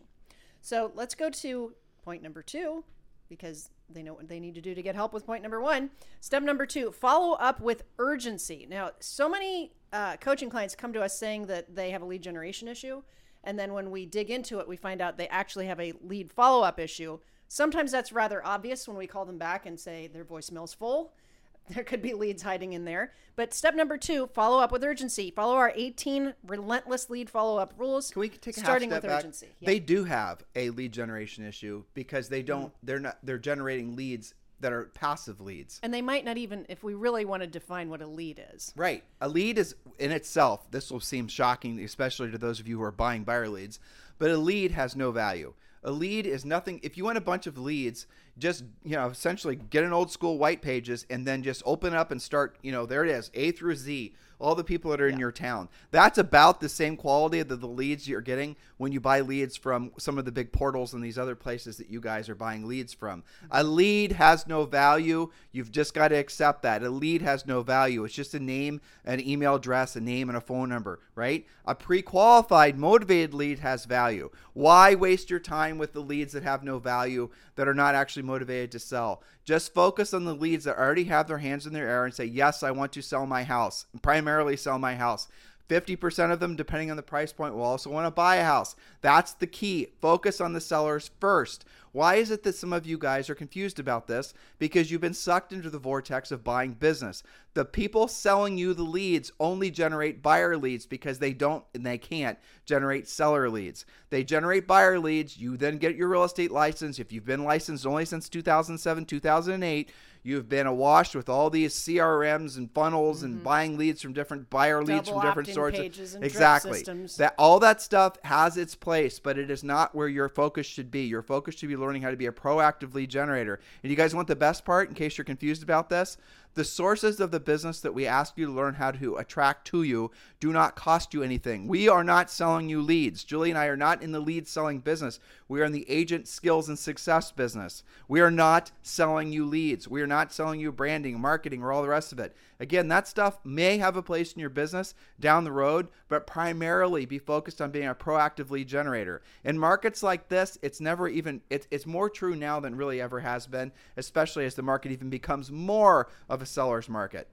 So 0.60 0.92
let's 0.94 1.14
go 1.14 1.30
to 1.30 1.74
point 2.04 2.22
number 2.22 2.42
two 2.42 2.84
because 3.28 3.70
they 3.88 4.02
know 4.02 4.14
what 4.14 4.28
they 4.28 4.40
need 4.40 4.54
to 4.54 4.60
do 4.60 4.74
to 4.74 4.82
get 4.82 4.94
help 4.94 5.12
with 5.12 5.26
point 5.26 5.42
number 5.42 5.60
one. 5.60 5.90
Step 6.20 6.42
number 6.42 6.66
two 6.66 6.92
follow 6.92 7.34
up 7.34 7.60
with 7.60 7.84
urgency. 7.98 8.66
Now, 8.68 8.90
so 9.00 9.28
many 9.28 9.72
uh, 9.92 10.16
coaching 10.16 10.50
clients 10.50 10.74
come 10.74 10.92
to 10.92 11.02
us 11.02 11.18
saying 11.18 11.46
that 11.46 11.74
they 11.74 11.90
have 11.90 12.02
a 12.02 12.04
lead 12.04 12.22
generation 12.22 12.68
issue. 12.68 13.02
And 13.44 13.58
then 13.58 13.72
when 13.72 13.90
we 13.90 14.06
dig 14.06 14.30
into 14.30 14.60
it, 14.60 14.68
we 14.68 14.76
find 14.76 15.00
out 15.00 15.16
they 15.16 15.28
actually 15.28 15.66
have 15.66 15.80
a 15.80 15.92
lead 16.02 16.32
follow 16.32 16.62
up 16.62 16.78
issue. 16.78 17.18
Sometimes 17.48 17.92
that's 17.92 18.12
rather 18.12 18.44
obvious 18.44 18.86
when 18.86 18.96
we 18.96 19.06
call 19.06 19.24
them 19.24 19.38
back 19.38 19.66
and 19.66 19.78
say 19.78 20.06
their 20.06 20.24
voicemail's 20.24 20.74
full. 20.74 21.12
There 21.68 21.84
could 21.84 22.02
be 22.02 22.12
leads 22.12 22.42
hiding 22.42 22.72
in 22.72 22.84
there. 22.84 23.12
But 23.36 23.54
step 23.54 23.76
number 23.76 23.96
two 23.96 24.26
follow 24.34 24.58
up 24.58 24.72
with 24.72 24.82
urgency. 24.82 25.30
Follow 25.30 25.54
our 25.54 25.72
18 25.74 26.34
relentless 26.44 27.08
lead 27.08 27.30
follow 27.30 27.56
up 27.56 27.72
rules. 27.78 28.10
Can 28.10 28.18
we 28.18 28.30
take 28.30 28.56
a 28.56 28.60
starting 28.60 28.90
half 28.90 28.98
step 28.98 29.02
with 29.04 29.10
back? 29.10 29.18
urgency? 29.20 29.46
Yeah. 29.60 29.66
They 29.66 29.78
do 29.78 30.02
have 30.02 30.42
a 30.56 30.70
lead 30.70 30.90
generation 30.90 31.46
issue 31.46 31.84
because 31.94 32.28
they 32.28 32.42
don't. 32.42 32.66
Mm-hmm. 32.66 32.86
They're 32.86 32.98
not. 32.98 33.18
They're 33.22 33.38
generating 33.38 33.94
leads 33.94 34.34
that 34.62 34.72
are 34.72 34.84
passive 34.94 35.40
leads. 35.40 35.78
And 35.82 35.92
they 35.92 36.02
might 36.02 36.24
not 36.24 36.38
even, 36.38 36.64
if 36.68 36.82
we 36.82 36.94
really 36.94 37.24
want 37.24 37.42
to 37.42 37.46
define 37.46 37.90
what 37.90 38.00
a 38.00 38.06
lead 38.06 38.42
is. 38.54 38.72
Right. 38.74 39.04
A 39.20 39.28
lead 39.28 39.58
is 39.58 39.74
in 39.98 40.10
itself. 40.10 40.70
This 40.70 40.90
will 40.90 41.00
seem 41.00 41.28
shocking, 41.28 41.78
especially 41.80 42.30
to 42.30 42.38
those 42.38 42.58
of 42.58 42.66
you 42.66 42.78
who 42.78 42.84
are 42.84 42.90
buying 42.90 43.24
buyer 43.24 43.48
leads. 43.48 43.78
But 44.18 44.30
a 44.30 44.38
lead 44.38 44.70
has 44.72 44.96
no 44.96 45.10
value. 45.12 45.54
A 45.84 45.90
lead 45.90 46.26
is 46.26 46.44
nothing. 46.44 46.80
If 46.82 46.96
you 46.96 47.04
want 47.04 47.18
a 47.18 47.22
bunch 47.22 47.46
of 47.46 47.58
leads, 47.58 48.06
just 48.38 48.64
you 48.84 48.96
know, 48.96 49.08
essentially 49.08 49.56
get 49.56 49.84
an 49.84 49.92
old 49.92 50.10
school 50.10 50.38
white 50.38 50.62
pages 50.62 51.06
and 51.10 51.26
then 51.26 51.42
just 51.42 51.62
open 51.66 51.94
up 51.94 52.10
and 52.10 52.20
start. 52.20 52.56
You 52.62 52.72
know, 52.72 52.86
there 52.86 53.04
it 53.04 53.10
is, 53.10 53.30
A 53.34 53.52
through 53.52 53.76
Z. 53.76 54.14
All 54.38 54.56
the 54.56 54.64
people 54.64 54.90
that 54.90 55.00
are 55.00 55.06
in 55.06 55.20
your 55.20 55.30
town. 55.30 55.68
That's 55.92 56.18
about 56.18 56.60
the 56.60 56.68
same 56.68 56.96
quality 56.96 57.38
of 57.38 57.46
the, 57.46 57.54
the 57.54 57.68
leads 57.68 58.08
you're 58.08 58.20
getting 58.20 58.56
when 58.76 58.90
you 58.90 58.98
buy 58.98 59.20
leads 59.20 59.56
from 59.56 59.92
some 59.98 60.18
of 60.18 60.24
the 60.24 60.32
big 60.32 60.50
portals 60.50 60.92
and 60.92 61.04
these 61.04 61.16
other 61.16 61.36
places 61.36 61.76
that 61.76 61.88
you 61.88 62.00
guys 62.00 62.28
are 62.28 62.34
buying 62.34 62.66
leads 62.66 62.92
from. 62.92 63.22
A 63.52 63.62
mm-hmm. 63.62 63.74
lead 63.76 64.12
has 64.12 64.48
no 64.48 64.64
value. 64.64 65.30
You've 65.52 65.70
just 65.70 65.94
got 65.94 66.08
to 66.08 66.16
accept 66.16 66.62
that. 66.62 66.82
A 66.82 66.90
lead 66.90 67.22
has 67.22 67.46
no 67.46 67.62
value. 67.62 68.02
It's 68.02 68.14
just 68.14 68.34
a 68.34 68.40
name, 68.40 68.80
an 69.04 69.20
email 69.20 69.54
address, 69.54 69.94
a 69.94 70.00
name, 70.00 70.28
and 70.28 70.36
a 70.36 70.40
phone 70.40 70.68
number, 70.68 70.98
right? 71.14 71.46
A 71.64 71.76
pre 71.76 72.02
qualified, 72.02 72.76
motivated 72.76 73.34
lead 73.34 73.60
has 73.60 73.84
value. 73.84 74.28
Why 74.54 74.96
waste 74.96 75.30
your 75.30 75.38
time 75.38 75.78
with 75.78 75.92
the 75.92 76.00
leads 76.00 76.32
that 76.32 76.42
have 76.42 76.64
no 76.64 76.80
value, 76.80 77.30
that 77.54 77.68
are 77.68 77.74
not 77.74 77.94
actually 77.94 78.21
motivated 78.22 78.72
to 78.72 78.78
sell? 78.78 79.22
Just 79.44 79.74
focus 79.74 80.14
on 80.14 80.24
the 80.24 80.34
leads 80.34 80.64
that 80.64 80.78
already 80.78 81.04
have 81.04 81.28
their 81.28 81.38
hands 81.38 81.66
in 81.66 81.72
their 81.72 81.88
air 81.88 82.04
and 82.04 82.14
say, 82.14 82.24
Yes, 82.24 82.62
I 82.62 82.70
want 82.70 82.92
to 82.92 83.02
sell 83.02 83.26
my 83.26 83.44
house, 83.44 83.86
primarily 84.00 84.56
sell 84.56 84.78
my 84.78 84.94
house. 84.94 85.28
50% 85.72 86.30
of 86.30 86.38
them, 86.38 86.54
depending 86.54 86.90
on 86.90 86.98
the 86.98 87.02
price 87.02 87.32
point, 87.32 87.54
will 87.54 87.62
also 87.62 87.88
want 87.88 88.06
to 88.06 88.10
buy 88.10 88.36
a 88.36 88.44
house. 88.44 88.76
That's 89.00 89.32
the 89.32 89.46
key. 89.46 89.88
Focus 90.02 90.38
on 90.38 90.52
the 90.52 90.60
sellers 90.60 91.10
first. 91.18 91.64
Why 91.92 92.16
is 92.16 92.30
it 92.30 92.42
that 92.42 92.56
some 92.56 92.74
of 92.74 92.86
you 92.86 92.98
guys 92.98 93.30
are 93.30 93.34
confused 93.34 93.78
about 93.78 94.06
this? 94.06 94.34
Because 94.58 94.90
you've 94.90 95.00
been 95.00 95.14
sucked 95.14 95.50
into 95.50 95.70
the 95.70 95.78
vortex 95.78 96.30
of 96.30 96.44
buying 96.44 96.72
business. 96.72 97.22
The 97.54 97.64
people 97.64 98.06
selling 98.06 98.58
you 98.58 98.74
the 98.74 98.82
leads 98.82 99.32
only 99.40 99.70
generate 99.70 100.22
buyer 100.22 100.58
leads 100.58 100.84
because 100.84 101.18
they 101.18 101.32
don't 101.32 101.64
and 101.74 101.86
they 101.86 101.98
can't 101.98 102.38
generate 102.66 103.08
seller 103.08 103.48
leads. 103.48 103.86
They 104.10 104.24
generate 104.24 104.66
buyer 104.66 104.98
leads. 104.98 105.38
You 105.38 105.56
then 105.56 105.78
get 105.78 105.96
your 105.96 106.08
real 106.08 106.24
estate 106.24 106.50
license. 106.50 106.98
If 106.98 107.12
you've 107.12 107.24
been 107.24 107.44
licensed 107.44 107.86
only 107.86 108.04
since 108.04 108.28
2007, 108.28 109.06
2008, 109.06 109.90
You've 110.24 110.48
been 110.48 110.68
awash 110.68 111.16
with 111.16 111.28
all 111.28 111.50
these 111.50 111.74
CRMs 111.74 112.56
and 112.56 112.70
funnels 112.72 113.24
and 113.24 113.42
buying 113.42 113.76
leads 113.76 114.00
from 114.00 114.12
different 114.12 114.48
buyer 114.50 114.82
leads 114.82 115.08
from 115.08 115.20
different 115.20 115.48
sources. 115.48 116.14
exactly. 116.14 116.78
systems. 116.78 117.16
That 117.16 117.34
all 117.38 117.58
that 117.58 117.82
stuff 117.82 118.18
has 118.22 118.56
its 118.56 118.76
place, 118.76 119.18
but 119.18 119.36
it 119.36 119.50
is 119.50 119.64
not 119.64 119.96
where 119.96 120.06
your 120.06 120.28
focus 120.28 120.66
should 120.66 120.92
be. 120.92 121.02
Your 121.02 121.22
focus 121.22 121.56
should 121.56 121.68
be 121.68 121.76
learning 121.76 122.02
how 122.02 122.10
to 122.10 122.16
be 122.16 122.26
a 122.26 122.32
proactive 122.32 122.94
lead 122.94 123.10
generator. 123.10 123.58
And 123.82 123.90
you 123.90 123.96
guys 123.96 124.14
want 124.14 124.28
the 124.28 124.36
best 124.36 124.64
part 124.64 124.88
in 124.88 124.94
case 124.94 125.18
you're 125.18 125.24
confused 125.24 125.64
about 125.64 125.88
this? 125.88 126.16
The 126.54 126.64
sources 126.64 127.18
of 127.18 127.30
the 127.30 127.40
business 127.40 127.80
that 127.80 127.94
we 127.94 128.06
ask 128.06 128.36
you 128.36 128.44
to 128.44 128.52
learn 128.52 128.74
how 128.74 128.90
to 128.90 129.16
attract 129.16 129.66
to 129.68 129.82
you 129.84 130.10
do 130.38 130.52
not 130.52 130.76
cost 130.76 131.14
you 131.14 131.22
anything. 131.22 131.66
We 131.66 131.88
are 131.88 132.04
not 132.04 132.30
selling 132.30 132.68
you 132.68 132.82
leads. 132.82 133.24
Julie 133.24 133.48
and 133.48 133.58
I 133.58 133.66
are 133.66 133.76
not 133.76 134.02
in 134.02 134.12
the 134.12 134.20
lead 134.20 134.46
selling 134.46 134.80
business. 134.80 135.18
We 135.48 135.62
are 135.62 135.64
in 135.64 135.72
the 135.72 135.88
agent 135.88 136.28
skills 136.28 136.68
and 136.68 136.78
success 136.78 137.32
business. 137.32 137.84
We 138.06 138.20
are 138.20 138.30
not 138.30 138.70
selling 138.82 139.32
you 139.32 139.46
leads. 139.46 139.88
We 139.88 140.02
are 140.02 140.06
not 140.12 140.30
selling 140.30 140.60
you 140.60 140.70
branding, 140.70 141.18
marketing, 141.18 141.62
or 141.62 141.72
all 141.72 141.80
the 141.80 141.88
rest 141.88 142.12
of 142.12 142.18
it. 142.18 142.36
Again, 142.60 142.88
that 142.88 143.08
stuff 143.08 143.40
may 143.44 143.78
have 143.78 143.96
a 143.96 144.02
place 144.02 144.34
in 144.34 144.40
your 144.40 144.50
business 144.50 144.94
down 145.18 145.44
the 145.44 145.50
road, 145.50 145.88
but 146.08 146.26
primarily 146.26 147.06
be 147.06 147.18
focused 147.18 147.62
on 147.62 147.70
being 147.70 147.88
a 147.88 147.94
proactive 147.94 148.50
lead 148.50 148.68
generator. 148.68 149.22
In 149.42 149.58
markets 149.58 150.02
like 150.02 150.28
this, 150.28 150.58
it's 150.60 150.82
never 150.82 151.08
even, 151.08 151.40
it, 151.48 151.66
it's 151.70 151.86
more 151.86 152.10
true 152.10 152.36
now 152.36 152.60
than 152.60 152.76
really 152.76 153.00
ever 153.00 153.20
has 153.20 153.46
been, 153.46 153.72
especially 153.96 154.44
as 154.44 154.54
the 154.54 154.62
market 154.62 154.92
even 154.92 155.08
becomes 155.08 155.50
more 155.50 156.10
of 156.28 156.42
a 156.42 156.46
seller's 156.46 156.90
market. 156.90 157.26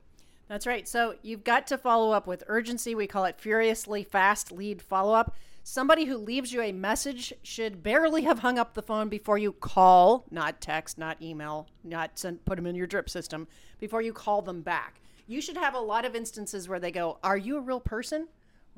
That's 0.47 0.65
right. 0.65 0.87
So 0.87 1.15
you've 1.21 1.43
got 1.43 1.67
to 1.67 1.77
follow 1.77 2.11
up 2.11 2.27
with 2.27 2.45
urgency. 2.47 2.95
We 2.95 3.07
call 3.07 3.25
it 3.25 3.37
furiously 3.37 4.03
fast 4.03 4.53
lead 4.53 4.81
follow 4.81 5.13
up. 5.13 5.35
Somebody 5.71 6.05
who 6.05 6.17
leaves 6.17 6.51
you 6.51 6.63
a 6.63 6.71
message 6.71 7.31
should 7.43 7.83
barely 7.83 8.23
have 8.23 8.39
hung 8.39 8.57
up 8.57 8.73
the 8.73 8.81
phone 8.81 9.07
before 9.07 9.37
you 9.37 9.51
call, 9.51 10.25
not 10.31 10.61
text, 10.61 10.97
not 10.97 11.21
email, 11.21 11.67
not 11.83 12.17
send, 12.17 12.43
put 12.43 12.55
them 12.55 12.65
in 12.65 12.73
your 12.73 12.87
drip 12.87 13.07
system, 13.07 13.47
before 13.77 14.01
you 14.01 14.11
call 14.11 14.41
them 14.41 14.63
back. 14.63 14.99
You 15.27 15.41
should 15.41 15.57
have 15.57 15.75
a 15.75 15.79
lot 15.79 16.05
of 16.05 16.15
instances 16.15 16.67
where 16.67 16.79
they 16.79 16.89
go, 16.89 17.19
Are 17.23 17.37
you 17.37 17.55
a 17.57 17.61
real 17.61 17.79
person? 17.79 18.29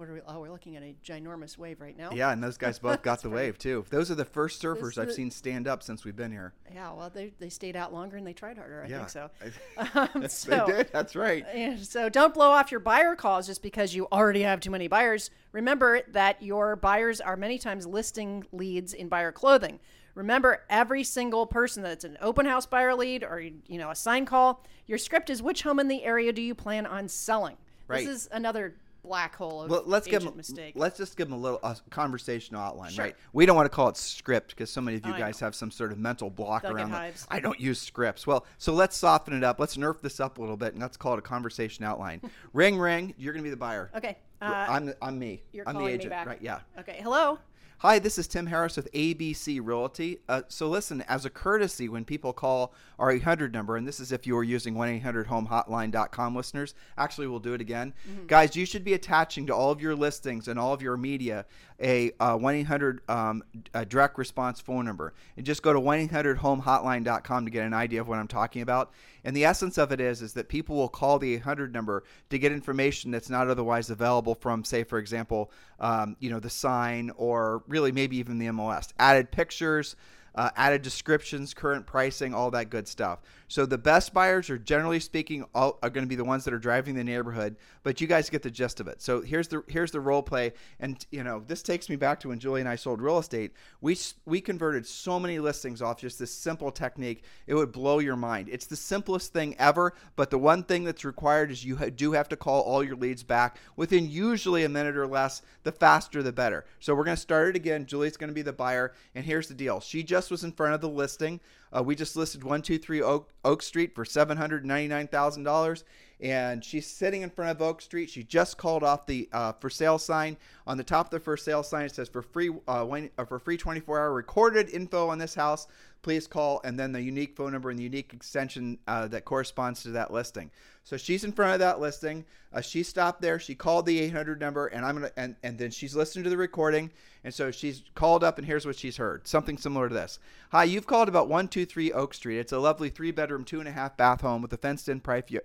What 0.02 0.10
are 0.10 0.14
we? 0.14 0.22
Oh, 0.28 0.40
we're 0.40 0.50
looking 0.50 0.76
at 0.78 0.82
a 0.82 0.96
ginormous 1.06 1.60
wave 1.60 1.80
right 1.80 1.96
now. 1.96 2.10
Yeah, 2.12 2.32
and 2.32 2.44
those 2.44 2.58
guys 2.58 2.80
both 2.80 3.04
got 3.04 3.22
the 3.22 3.30
wave 3.30 3.60
too. 3.60 3.86
Those 3.92 4.10
are 4.10 4.16
the 4.16 4.26
first 4.26 4.60
surfers 4.60 4.98
I've 4.98 5.12
seen 5.12 5.30
stand 5.30 5.68
up 5.68 5.84
since 5.84 6.04
we've 6.04 6.16
been 6.16 6.32
here. 6.32 6.54
Yeah, 6.74 6.92
well, 6.94 7.12
they, 7.14 7.34
they 7.38 7.50
stayed 7.50 7.76
out 7.76 7.94
longer 7.94 8.18
and 8.18 8.26
they 8.26 8.34
tried 8.34 8.58
harder. 8.58 8.84
I 8.84 8.88
Yeah, 8.88 9.06
think 9.06 9.10
so. 9.10 9.30
Um, 9.94 10.26
they 10.48 10.74
did. 10.74 10.90
That's 10.92 11.16
right. 11.16 11.46
And 11.54 11.78
so 11.80 12.10
don't 12.10 12.34
blow 12.34 12.50
off 12.50 12.72
your 12.72 12.80
buyer 12.80 13.16
calls 13.16 13.46
just 13.46 13.62
because 13.62 13.94
you 13.94 14.08
already 14.12 14.42
have 14.42 14.60
too 14.60 14.72
many 14.72 14.88
buyers. 14.88 15.30
Remember 15.52 16.02
that 16.08 16.42
your 16.42 16.76
buyers 16.76 17.22
are 17.22 17.38
many 17.38 17.60
times 17.60 17.86
listing 17.86 18.44
leads 18.52 18.96
in 18.96 19.08
buyer 19.08 19.32
clothing. 19.32 19.80
Remember 20.16 20.64
every 20.68 21.04
single 21.04 21.46
person 21.46 21.84
that's 21.84 22.06
an 22.06 22.18
open 22.22 22.48
house 22.48 22.66
buyer 22.66 22.96
lead 22.96 23.24
or 23.24 23.40
you 23.40 23.78
know 23.78 23.92
a 23.92 23.96
sign 23.96 24.26
call, 24.26 24.66
your 24.88 24.98
script 24.98 25.30
is 25.30 25.44
which 25.44 25.62
home 25.62 25.80
in 25.80 25.88
the 25.88 26.04
area 26.04 26.34
do 26.34 26.42
you 26.42 26.56
plan 26.56 26.88
on 26.88 27.08
selling? 27.08 27.58
Right. 27.88 28.06
This 28.06 28.16
is 28.16 28.30
another 28.32 28.76
black 29.04 29.36
hole 29.36 29.64
of 29.64 29.70
Well, 29.70 29.84
let's 29.86 30.06
give 30.08 30.22
agent 30.22 30.32
them. 30.34 30.38
mistake. 30.38 30.74
Let's 30.76 30.98
just 30.98 31.18
give 31.18 31.28
them 31.30 31.38
a 31.38 31.42
little 31.42 31.60
uh, 31.64 31.76
conversational 31.90 32.62
outline, 32.62 32.92
Sure. 32.92 33.06
right? 33.06 33.16
We 33.34 33.46
don't 33.46 33.56
want 33.56 33.66
to 33.66 33.76
call 33.76 33.90
it 33.90 33.98
script 33.98 34.50
because 34.50 34.70
so 34.70 34.82
many 34.82 34.98
of 34.98 35.06
you 35.06 35.14
I 35.14 35.20
guys 35.20 35.40
have 35.40 35.56
some 35.56 35.72
sort 35.72 35.92
of 35.92 35.98
mental 35.98 36.30
block 36.30 36.64
They'll 36.64 36.74
around. 36.76 36.92
that. 36.92 37.26
I 37.30 37.40
don't 37.40 37.60
use 37.60 37.80
scripts. 37.80 38.26
Well, 38.28 38.46
so 38.58 38.74
let's 38.74 38.96
soften 38.96 39.34
it 39.36 39.44
up. 39.44 39.60
Let's 39.60 39.78
nerf 39.78 40.02
this 40.02 40.20
up 40.20 40.38
a 40.38 40.42
little 40.42 40.58
bit, 40.58 40.74
and 40.74 40.82
let's 40.82 40.98
call 40.98 41.14
it 41.14 41.20
a 41.20 41.24
conversation 41.24 41.84
outline. 41.86 42.22
ring, 42.54 42.78
ring. 42.78 43.14
You're 43.18 43.34
going 43.34 43.44
to 43.44 43.48
be 43.48 43.52
the 43.52 43.58
buyer. 43.58 43.90
okay. 43.96 44.18
Uh, 44.42 44.66
I'm 44.70 44.94
I'm 45.04 45.20
me. 45.20 45.44
you're 45.52 45.68
I'm 45.68 45.76
the 45.76 45.80
calling 45.82 45.94
me 45.94 46.00
agent, 46.00 46.10
back. 46.10 46.26
right? 46.26 46.42
Yeah. 46.42 46.60
okay. 46.80 47.00
Hello. 47.04 47.38
Hi, 47.82 47.98
this 47.98 48.20
is 48.20 48.28
Tim 48.28 48.46
Harris 48.46 48.78
with 48.78 48.94
ABC 48.94 49.60
Realty. 49.60 50.20
Uh, 50.30 50.44
so, 50.50 50.70
listen, 50.70 51.02
as 51.08 51.26
a 51.26 51.32
courtesy, 51.32 51.90
when 51.90 52.06
people 52.06 52.32
call 52.32 52.76
our 53.00 53.10
800 53.10 53.52
number, 53.52 53.76
and 53.76 53.88
this 53.88 54.00
is 54.00 54.12
if 54.12 54.28
you 54.28 54.38
are 54.38 54.44
using 54.44 54.76
1 54.76 54.88
800 54.88 55.26
homehotline.com 55.26 56.36
listeners, 56.36 56.76
actually, 56.96 57.26
we'll 57.26 57.40
do 57.40 57.56
it 57.56 57.62
again. 57.62 57.96
Mm-hmm. 58.08 58.28
Guys, 58.28 58.56
you 58.56 58.68
should 58.68 58.84
be 58.84 58.94
attaching 58.94 59.48
to 59.48 59.56
all 59.56 59.72
of 59.72 59.82
your 59.82 59.96
listings 59.96 60.48
and 60.48 60.60
all 60.60 60.74
of 60.74 60.84
your 60.84 60.96
media 60.96 61.48
a 61.82 62.12
1 62.20 62.56
800 62.56 63.02
um, 63.10 63.44
direct 63.90 64.18
response 64.18 64.60
phone 64.60 64.86
number. 64.86 65.14
And 65.38 65.46
just 65.46 65.64
go 65.64 65.74
to 65.74 65.80
1 65.80 66.00
800 66.00 66.38
homehotline.com 66.38 67.46
to 67.46 67.52
get 67.52 67.66
an 67.66 67.74
idea 67.74 68.02
of 68.02 68.08
what 68.08 68.20
I'm 68.20 68.28
talking 68.28 68.62
about. 68.62 68.92
And 69.24 69.36
the 69.36 69.46
essence 69.46 69.78
of 69.78 69.92
it 69.92 70.00
is, 70.00 70.22
is 70.22 70.34
that 70.34 70.50
people 70.50 70.76
will 70.76 70.90
call 70.90 71.20
the 71.20 71.34
800 71.36 71.74
number 71.74 72.04
to 72.30 72.40
get 72.40 72.52
information 72.52 73.12
that's 73.12 73.30
not 73.30 73.48
otherwise 73.48 73.90
available 73.90 74.36
from, 74.36 74.64
say, 74.64 74.84
for 74.84 74.98
example, 75.00 75.52
um, 75.80 76.16
you 76.20 76.30
know, 76.30 76.40
the 76.40 76.50
sign 76.50 77.12
or 77.18 77.64
really 77.68 77.92
maybe 77.92 78.18
even 78.18 78.38
the 78.38 78.48
MLS. 78.48 78.94
Added 79.00 79.32
pictures, 79.32 79.96
uh, 80.36 80.50
added 80.56 80.82
descriptions, 80.82 81.54
current 81.54 81.86
pricing, 81.86 82.34
all 82.34 82.52
that 82.52 82.70
good 82.70 82.88
stuff. 82.88 83.20
So 83.48 83.66
the 83.66 83.78
best 83.78 84.14
buyers 84.14 84.50
are 84.50 84.58
generally 84.58 85.02
speaking 85.02 85.44
all, 85.54 85.78
are 85.84 85.90
going 85.90 86.06
to 86.06 86.10
be 86.10 86.16
the 86.16 86.24
ones 86.24 86.46
that 86.46 86.54
are 86.54 86.60
driving 86.60 86.96
the 86.96 87.04
neighborhood, 87.04 87.58
but 87.84 88.00
you 88.00 88.08
guys 88.08 88.30
get 88.30 88.44
the 88.44 88.52
gist 88.52 88.80
of 88.80 88.88
it. 88.88 89.02
So 89.02 89.20
here's 89.20 89.50
the 89.50 89.62
here's 89.68 89.92
the 89.92 90.00
role 90.00 90.24
play, 90.24 90.54
and 90.80 91.06
you 91.12 91.24
know 91.24 91.44
this 91.46 91.62
takes 91.62 91.90
me 91.90 91.98
back 91.98 92.22
to 92.22 92.30
when 92.30 92.40
Julie 92.40 92.62
and 92.62 92.70
I 92.70 92.78
sold 92.78 93.02
real 93.02 93.18
estate. 93.18 93.52
We 93.82 93.98
we 94.26 94.40
converted 94.40 94.88
so 94.88 95.20
many 95.20 95.40
listings 95.40 95.82
off 95.82 96.00
just 96.00 96.18
this 96.18 96.34
simple 96.34 96.72
technique. 96.72 97.26
It 97.46 97.56
would 97.56 97.74
blow 97.74 98.00
your 98.00 98.16
mind. 98.16 98.48
It's 98.50 98.68
the 98.68 98.78
simplest 98.78 99.34
thing 99.34 99.56
ever, 99.60 99.94
but 100.16 100.30
the 100.30 100.38
one 100.38 100.64
thing 100.64 100.86
that's 100.86 101.04
required 101.04 101.52
is 101.52 101.66
you 101.66 101.76
do 101.76 102.14
have 102.14 102.30
to 102.30 102.38
call 102.38 102.62
all 102.62 102.84
your 102.84 102.96
leads 102.96 103.24
back 103.24 103.58
within 103.76 104.10
usually 104.10 104.64
a 104.64 104.70
minute 104.70 104.96
or 104.96 105.08
less. 105.08 105.42
The 105.64 105.72
faster 105.72 106.24
the 106.24 106.32
better. 106.32 106.66
So 106.80 106.96
we're 106.96 107.04
going 107.04 107.18
to 107.18 107.22
start 107.22 107.50
it 107.50 107.56
again. 107.56 107.86
Julie's 107.86 108.18
going 108.18 108.30
to 108.30 108.34
be 108.34 108.42
the 108.42 108.54
buyer, 108.54 108.94
and 109.14 109.26
here's 109.26 109.48
the 109.48 109.54
deal. 109.54 109.80
She 109.80 110.04
just 110.04 110.21
was 110.30 110.44
in 110.44 110.52
front 110.52 110.74
of 110.76 110.82
the 110.82 110.90
listing. 110.90 111.40
Uh, 111.76 111.82
we 111.82 111.96
just 111.96 112.16
listed 112.16 112.44
123 112.44 113.02
Oak, 113.02 113.32
Oak 113.44 113.64
Street 113.64 113.96
for 113.96 114.04
$799,000 114.04 115.84
and 116.22 116.64
she's 116.64 116.86
sitting 116.86 117.24
in 117.24 117.30
front 117.30 117.52
of 117.52 117.62
Oak 117.62 117.82
Street. 117.82 118.10
She 118.10 118.24
just 118.24 118.58
called 118.58 118.84
off 118.84 119.06
the 119.08 119.28
uh, 119.34 119.54
for 119.54 119.70
sale 119.70 119.98
sign. 119.98 120.38
On 120.68 120.78
the 120.78 120.84
top 120.84 121.08
of 121.08 121.12
the 121.12 121.20
for 121.20 121.36
sale 121.36 121.64
sign, 121.64 121.86
it 121.86 121.96
says 121.96 122.08
for 122.08 122.22
free 122.22 122.52
uh, 122.68 122.86
when, 122.86 123.10
uh, 123.18 123.26
for 123.26 123.40
free 123.40 123.58
24 123.58 124.00
hour 124.00 124.14
recorded 124.14 124.70
info 124.70 125.10
on 125.10 125.18
this 125.18 125.34
house. 125.34 125.68
Please 126.02 126.26
call, 126.26 126.62
and 126.64 126.80
then 126.80 126.92
the 126.92 127.02
unique 127.02 127.36
phone 127.36 127.52
number 127.52 127.70
and 127.70 127.78
the 127.78 127.84
unique 127.84 128.14
extension 128.14 128.80
uh, 128.88 129.08
that 129.08 129.24
corresponds 129.24 129.84
to 129.84 129.90
that 129.90 130.12
listing. 130.12 130.50
So 130.84 130.98
she's 130.98 131.24
in 131.24 131.32
front 131.32 131.54
of 131.54 131.60
that 131.60 131.80
listing. 131.80 132.26
Uh, 132.52 132.62
she 132.62 132.84
stopped 132.84 133.22
there. 133.22 133.40
She 133.40 133.54
called 133.54 133.86
the 133.86 134.00
800 134.00 134.40
number, 134.40 134.68
and 134.68 134.84
I'm 134.86 134.96
gonna 134.96 135.12
and 135.16 135.36
and 135.44 135.58
then 135.58 135.72
she's 135.72 135.96
listening 135.96 136.24
to 136.24 136.30
the 136.30 136.38
recording. 136.38 136.92
And 137.24 137.34
so 137.34 137.52
she's 137.52 137.84
called 137.94 138.24
up, 138.24 138.40
and 138.40 138.48
here's 138.48 138.66
what 138.66 138.76
she's 138.76 138.98
heard. 138.98 139.28
Something 139.28 139.58
similar 139.58 139.90
to 139.90 139.94
this. 139.94 140.18
Hi, 140.52 140.64
you've 140.64 140.88
called 140.88 141.08
about 141.08 141.28
123 141.28 141.94
Oak 141.94 142.16
Street. 142.16 142.40
It's 142.40 142.52
a 142.52 142.60
lovely 142.60 142.90
three 142.90 143.12
bedroom, 143.12 143.46
two 143.46 143.60
and 143.60 143.70
a 143.70 143.72
half 143.72 143.96
bath 143.96 144.22
home 144.22 144.42
with 144.42 144.52
a 144.54 144.58
fenced 144.58 144.90
in, 144.90 145.02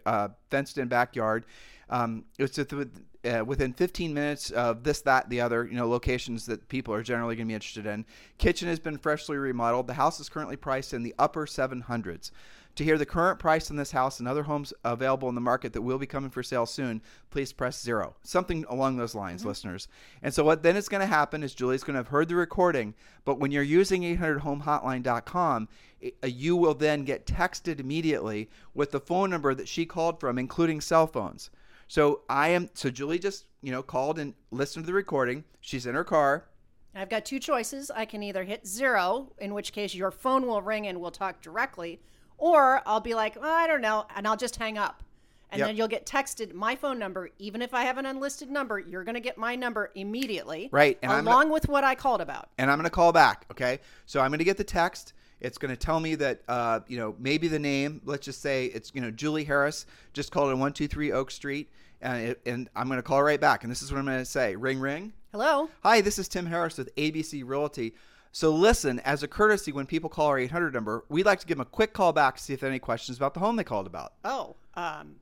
uh, 0.06 0.28
fenced 0.50 0.78
in 0.78 0.88
backyard. 0.88 1.44
Um, 1.88 2.24
it's 2.38 2.58
uh, 2.58 3.44
within 3.44 3.72
15 3.72 4.14
minutes 4.14 4.50
of 4.50 4.82
this, 4.84 5.00
that, 5.02 5.28
the 5.28 5.40
other, 5.40 5.66
you 5.66 5.76
know, 5.76 5.88
locations 5.88 6.46
that 6.46 6.68
people 6.68 6.94
are 6.94 7.02
generally 7.02 7.36
going 7.36 7.46
to 7.46 7.50
be 7.50 7.54
interested 7.54 7.86
in. 7.86 8.04
Kitchen 8.38 8.68
has 8.68 8.78
been 8.78 8.98
freshly 8.98 9.36
remodeled. 9.36 9.86
The 9.86 9.94
house 9.94 10.20
is 10.20 10.28
currently 10.28 10.56
priced 10.56 10.92
in 10.92 11.02
the 11.02 11.14
upper 11.18 11.46
700s. 11.46 12.30
To 12.76 12.84
hear 12.84 12.98
the 12.98 13.06
current 13.06 13.38
price 13.38 13.70
on 13.70 13.76
this 13.76 13.92
house 13.92 14.20
and 14.20 14.28
other 14.28 14.42
homes 14.42 14.74
available 14.84 15.30
in 15.30 15.34
the 15.34 15.40
market 15.40 15.72
that 15.72 15.80
will 15.80 15.96
be 15.96 16.06
coming 16.06 16.28
for 16.28 16.42
sale 16.42 16.66
soon, 16.66 17.00
please 17.30 17.50
press 17.50 17.80
zero. 17.82 18.16
Something 18.22 18.66
along 18.68 18.96
those 18.96 19.14
lines, 19.14 19.40
mm-hmm. 19.40 19.48
listeners. 19.48 19.88
And 20.22 20.32
so 20.32 20.44
what 20.44 20.62
then 20.62 20.76
is 20.76 20.88
going 20.88 21.00
to 21.00 21.06
happen 21.06 21.42
is 21.42 21.54
Julie's 21.54 21.82
going 21.82 21.94
to 21.94 22.00
have 22.00 22.08
heard 22.08 22.28
the 22.28 22.34
recording, 22.34 22.92
but 23.24 23.38
when 23.38 23.50
you're 23.50 23.62
using 23.62 24.02
800homehotline.com, 24.02 25.68
uh, 26.04 26.26
you 26.26 26.54
will 26.54 26.74
then 26.74 27.04
get 27.04 27.26
texted 27.26 27.80
immediately 27.80 28.50
with 28.74 28.90
the 28.90 29.00
phone 29.00 29.30
number 29.30 29.54
that 29.54 29.68
she 29.68 29.86
called 29.86 30.20
from, 30.20 30.38
including 30.38 30.82
cell 30.82 31.06
phones. 31.06 31.48
So 31.88 32.22
I 32.28 32.48
am 32.48 32.70
so 32.74 32.90
Julie 32.90 33.18
just, 33.18 33.46
you 33.62 33.72
know, 33.72 33.82
called 33.82 34.18
and 34.18 34.34
listened 34.50 34.84
to 34.84 34.86
the 34.86 34.94
recording. 34.94 35.44
She's 35.60 35.86
in 35.86 35.94
her 35.94 36.04
car. 36.04 36.46
I've 36.94 37.10
got 37.10 37.26
two 37.26 37.38
choices. 37.38 37.90
I 37.90 38.06
can 38.06 38.22
either 38.22 38.44
hit 38.44 38.66
zero, 38.66 39.32
in 39.38 39.52
which 39.52 39.72
case 39.72 39.94
your 39.94 40.10
phone 40.10 40.46
will 40.46 40.62
ring 40.62 40.86
and 40.86 41.00
we'll 41.00 41.10
talk 41.10 41.42
directly, 41.42 42.00
or 42.38 42.80
I'll 42.86 43.00
be 43.00 43.14
like, 43.14 43.36
oh, 43.36 43.42
I 43.42 43.66
don't 43.66 43.82
know, 43.82 44.06
and 44.16 44.26
I'll 44.26 44.36
just 44.36 44.56
hang 44.56 44.78
up. 44.78 45.02
And 45.50 45.60
yep. 45.60 45.68
then 45.68 45.76
you'll 45.76 45.88
get 45.88 46.06
texted 46.06 46.54
my 46.54 46.74
phone 46.74 46.98
number. 46.98 47.30
Even 47.38 47.62
if 47.62 47.72
I 47.72 47.82
have 47.82 47.98
an 47.98 48.06
unlisted 48.06 48.50
number, 48.50 48.80
you're 48.80 49.04
going 49.04 49.14
to 49.14 49.20
get 49.20 49.38
my 49.38 49.54
number 49.54 49.92
immediately. 49.94 50.68
Right. 50.72 50.98
And 51.02 51.12
along 51.12 51.24
gonna, 51.24 51.52
with 51.52 51.68
what 51.68 51.84
I 51.84 51.94
called 51.94 52.20
about. 52.20 52.48
And 52.58 52.68
I'm 52.68 52.78
going 52.78 52.84
to 52.84 52.90
call 52.90 53.12
back. 53.12 53.46
Okay. 53.52 53.78
So 54.06 54.20
I'm 54.20 54.30
going 54.30 54.38
to 54.38 54.44
get 54.44 54.56
the 54.56 54.64
text. 54.64 55.12
It's 55.46 55.58
going 55.58 55.70
to 55.70 55.76
tell 55.76 56.00
me 56.00 56.16
that, 56.16 56.42
uh, 56.48 56.80
you 56.88 56.98
know, 56.98 57.14
maybe 57.20 57.46
the 57.46 57.58
name, 57.58 58.00
let's 58.04 58.24
just 58.24 58.42
say 58.42 58.66
it's, 58.66 58.90
you 58.94 59.00
know, 59.00 59.12
Julie 59.12 59.44
Harris, 59.44 59.86
just 60.12 60.32
called 60.32 60.48
in 60.48 60.58
123 60.58 61.12
Oak 61.12 61.30
Street. 61.30 61.70
And, 62.02 62.30
it, 62.30 62.40
and 62.44 62.68
I'm 62.74 62.88
going 62.88 62.98
to 62.98 63.02
call 63.02 63.22
right 63.22 63.40
back. 63.40 63.62
And 63.62 63.70
this 63.70 63.80
is 63.80 63.92
what 63.92 63.98
I'm 63.98 64.06
going 64.06 64.18
to 64.18 64.24
say 64.24 64.56
ring, 64.56 64.80
ring. 64.80 65.12
Hello. 65.30 65.70
Hi, 65.84 66.00
this 66.00 66.18
is 66.18 66.26
Tim 66.26 66.46
Harris 66.46 66.76
with 66.76 66.94
ABC 66.96 67.42
Realty. 67.46 67.94
So 68.32 68.50
listen, 68.50 68.98
as 69.00 69.22
a 69.22 69.28
courtesy, 69.28 69.70
when 69.70 69.86
people 69.86 70.10
call 70.10 70.26
our 70.26 70.38
800 70.38 70.74
number, 70.74 71.04
we'd 71.08 71.26
like 71.26 71.38
to 71.40 71.46
give 71.46 71.58
them 71.58 71.66
a 71.66 71.70
quick 71.70 71.92
call 71.92 72.12
back 72.12 72.36
to 72.36 72.42
see 72.42 72.52
if 72.52 72.60
they 72.60 72.66
have 72.66 72.72
any 72.72 72.80
questions 72.80 73.16
about 73.16 73.32
the 73.32 73.40
home 73.40 73.54
they 73.54 73.64
called 73.64 73.86
about. 73.86 74.14
Oh, 74.24 74.56
um, 74.74 75.14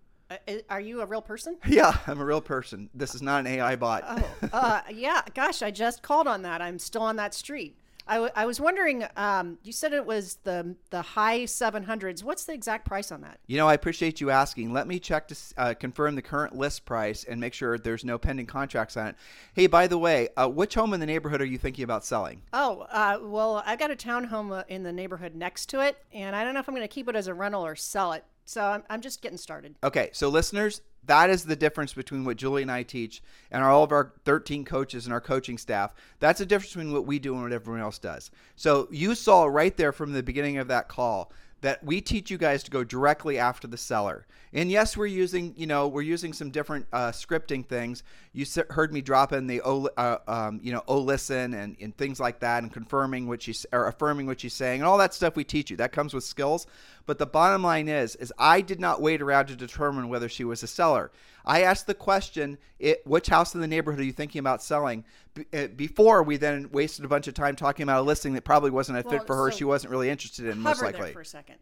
are 0.71 0.81
you 0.81 1.03
a 1.03 1.07
real 1.07 1.23
person? 1.23 1.59
Yeah, 1.67 1.97
I'm 2.07 2.21
a 2.21 2.25
real 2.25 2.41
person. 2.41 2.89
This 2.95 3.15
is 3.15 3.23
not 3.23 3.41
an 3.41 3.47
AI 3.47 3.77
bot. 3.77 4.05
oh, 4.07 4.49
uh, 4.53 4.81
yeah. 4.91 5.21
Gosh, 5.35 5.63
I 5.63 5.71
just 5.71 6.03
called 6.03 6.27
on 6.27 6.43
that. 6.43 6.63
I'm 6.63 6.79
still 6.79 7.03
on 7.03 7.17
that 7.17 7.35
street. 7.35 7.79
I, 8.07 8.14
w- 8.14 8.33
I 8.37 8.47
was 8.47 8.61
wondering. 8.61 9.07
Um, 9.17 9.59
you 9.62 9.73
said 9.73 9.93
it 9.93 10.05
was 10.05 10.38
the 10.45 10.75
the 10.90 11.03
high 11.03 11.40
700s. 11.40 12.23
What's 12.23 12.45
the 12.45 12.53
exact 12.53 12.87
price 12.87 13.11
on 13.11 13.23
that? 13.23 13.38
You 13.47 13.57
know, 13.57 13.67
I 13.67 13.75
appreciate 13.75 14.21
you 14.21 14.31
asking. 14.31 14.73
Let 14.73 14.87
me 14.87 14.99
check 14.99 15.29
to 15.29 15.37
uh, 15.57 15.75
confirm 15.75 16.14
the 16.14 16.23
current 16.23 16.55
list 16.55 16.85
price 16.85 17.25
and 17.25 17.40
make 17.40 17.55
sure 17.55 17.79
there's 17.79 18.05
no 18.05 18.19
pending 18.19 18.47
contracts 18.47 18.97
on 18.97 19.09
it. 19.09 19.17
Hey, 19.55 19.67
by 19.67 19.87
the 19.87 19.99
way, 19.99 20.29
uh, 20.37 20.49
which 20.49 20.75
home 20.75 20.93
in 20.95 21.01
the 21.01 21.07
neighborhood 21.07 21.40
are 21.40 21.47
you 21.47 21.59
thinking 21.59 21.85
about 21.85 22.05
selling? 22.05 22.43
Oh, 22.53 22.87
uh, 22.90 23.19
well, 23.23 23.62
I've 23.64 23.79
got 23.79 23.90
a 23.90 23.97
townhome 23.97 24.59
uh, 24.59 24.64
in 24.69 24.83
the 24.83 24.93
neighborhood 24.93 25.35
next 25.35 25.67
to 25.71 25.81
it, 25.81 25.97
and 26.12 26.37
I 26.37 26.45
don't 26.45 26.55
know 26.55 26.61
if 26.61 26.69
I'm 26.69 26.75
going 26.75 26.87
to 26.87 26.93
keep 26.93 27.09
it 27.09 27.17
as 27.17 27.27
a 27.27 27.35
rental 27.35 27.64
or 27.64 27.77
sell 27.77 28.12
it. 28.12 28.25
So 28.45 28.62
I'm, 28.62 28.83
I'm 28.90 29.01
just 29.01 29.23
getting 29.23 29.38
started. 29.38 29.75
Okay, 29.83 30.11
so 30.12 30.29
listeners, 30.29 30.83
that 31.07 31.31
is 31.31 31.45
the 31.45 31.57
difference 31.57 31.93
between 31.93 32.25
what 32.25 32.37
Julie 32.37 32.62
and 32.62 32.71
I 32.71 32.83
teach 32.83 33.23
and 33.51 33.62
all 33.62 33.83
of 33.83 33.93
our 33.93 34.12
13 34.25 34.64
coaches 34.64 35.07
and 35.07 35.12
our 35.12 35.21
coaching 35.21 35.59
staff. 35.59 35.95
That's 36.21 36.38
the 36.38 36.47
difference 36.47 36.73
between 36.75 36.93
what 36.93 37.07
we 37.07 37.19
do 37.19 37.35
and 37.35 37.43
what 37.43 37.53
everyone 37.53 37.83
else 37.83 37.99
does. 37.99 38.31
So 38.57 38.88
you 38.90 39.14
saw 39.14 39.45
right 39.45 39.77
there 39.77 39.93
from 39.93 40.12
the 40.12 40.23
beginning 40.23 40.59
of 40.59 40.69
that 40.69 40.88
call 40.88 41.33
that 41.64 41.83
we 41.83 41.99
teach 41.99 42.31
you 42.31 42.37
guys 42.37 42.62
to 42.62 42.71
go 42.71 42.85
directly 42.85 43.38
after 43.38 43.67
the 43.67 43.79
seller. 43.79 44.27
And 44.53 44.71
yes, 44.71 44.99
we're 44.99 45.07
using, 45.07 45.55
you 45.57 45.67
know, 45.67 45.88
we're 45.88 46.03
using 46.03 46.35
some 46.35 46.51
different 46.51 46.87
uh, 46.93 47.11
scripting 47.11 47.67
things. 47.67 48.03
You 48.35 48.45
heard 48.69 48.93
me 48.93 49.01
drop 49.01 49.33
in 49.33 49.47
the, 49.47 49.62
oh, 49.64 49.88
uh, 49.97 50.19
um, 50.29 50.61
you 50.62 50.73
know, 50.73 50.83
oh, 50.87 51.01
listen 51.01 51.55
and, 51.55 51.75
and 51.81 51.97
things 51.97 52.21
like 52.21 52.40
that 52.40 52.62
and 52.62 52.71
confirming 52.71 53.27
what 53.29 53.40
she's, 53.40 53.64
or 53.73 53.88
affirming 53.88 54.27
what 54.27 54.43
she's 54.43 54.53
saying 54.53 54.83
and 54.83 54.87
all 54.87 54.99
that 54.99 55.14
stuff 55.14 55.37
we 55.37 55.43
teach 55.43 55.71
you. 55.71 55.79
That 55.79 55.90
comes 55.90 56.12
with 56.12 56.23
skills. 56.23 56.67
But 57.07 57.19
the 57.19 57.27
bottom 57.27 57.62
line 57.62 57.88
is, 57.88 58.17
is 58.17 58.33
I 58.38 58.61
did 58.61 58.81
not 58.81 59.03
wait 59.03 59.21
around 59.21 59.47
to 59.47 59.57
determine 59.57 60.09
whether 60.09 60.29
she 60.29 60.45
was 60.45 60.62
a 60.62 60.67
seller. 60.67 61.11
I 61.45 61.62
asked 61.62 61.87
the 61.87 61.95
question, 61.95 62.57
it, 62.79 63.07
which 63.07 63.29
house 63.29 63.55
in 63.55 63.61
the 63.61 63.67
neighborhood 63.67 64.01
are 64.01 64.05
you 64.05 64.12
thinking 64.12 64.38
about 64.38 64.62
selling? 64.62 65.05
B- 65.35 65.45
uh, 65.53 65.67
before 65.69 66.23
we 66.23 66.38
then 66.38 66.71
wasted 66.73 67.05
a 67.05 67.09
bunch 67.09 67.29
of 67.29 67.35
time 67.35 67.57
talking 67.57 67.83
about 67.83 68.01
a 68.01 68.03
listing 68.03 68.33
that 68.35 68.45
probably 68.45 68.71
wasn't 68.71 68.99
a 68.99 69.03
well, 69.03 69.19
fit 69.19 69.27
for 69.27 69.37
her. 69.37 69.51
So 69.51 69.59
she 69.59 69.64
wasn't 69.64 69.90
really 69.90 70.09
interested 70.09 70.47
in, 70.47 70.59
most 70.59 70.83
likely. 70.83 71.12
for 71.12 71.21
a 71.21 71.27
second. 71.27 71.57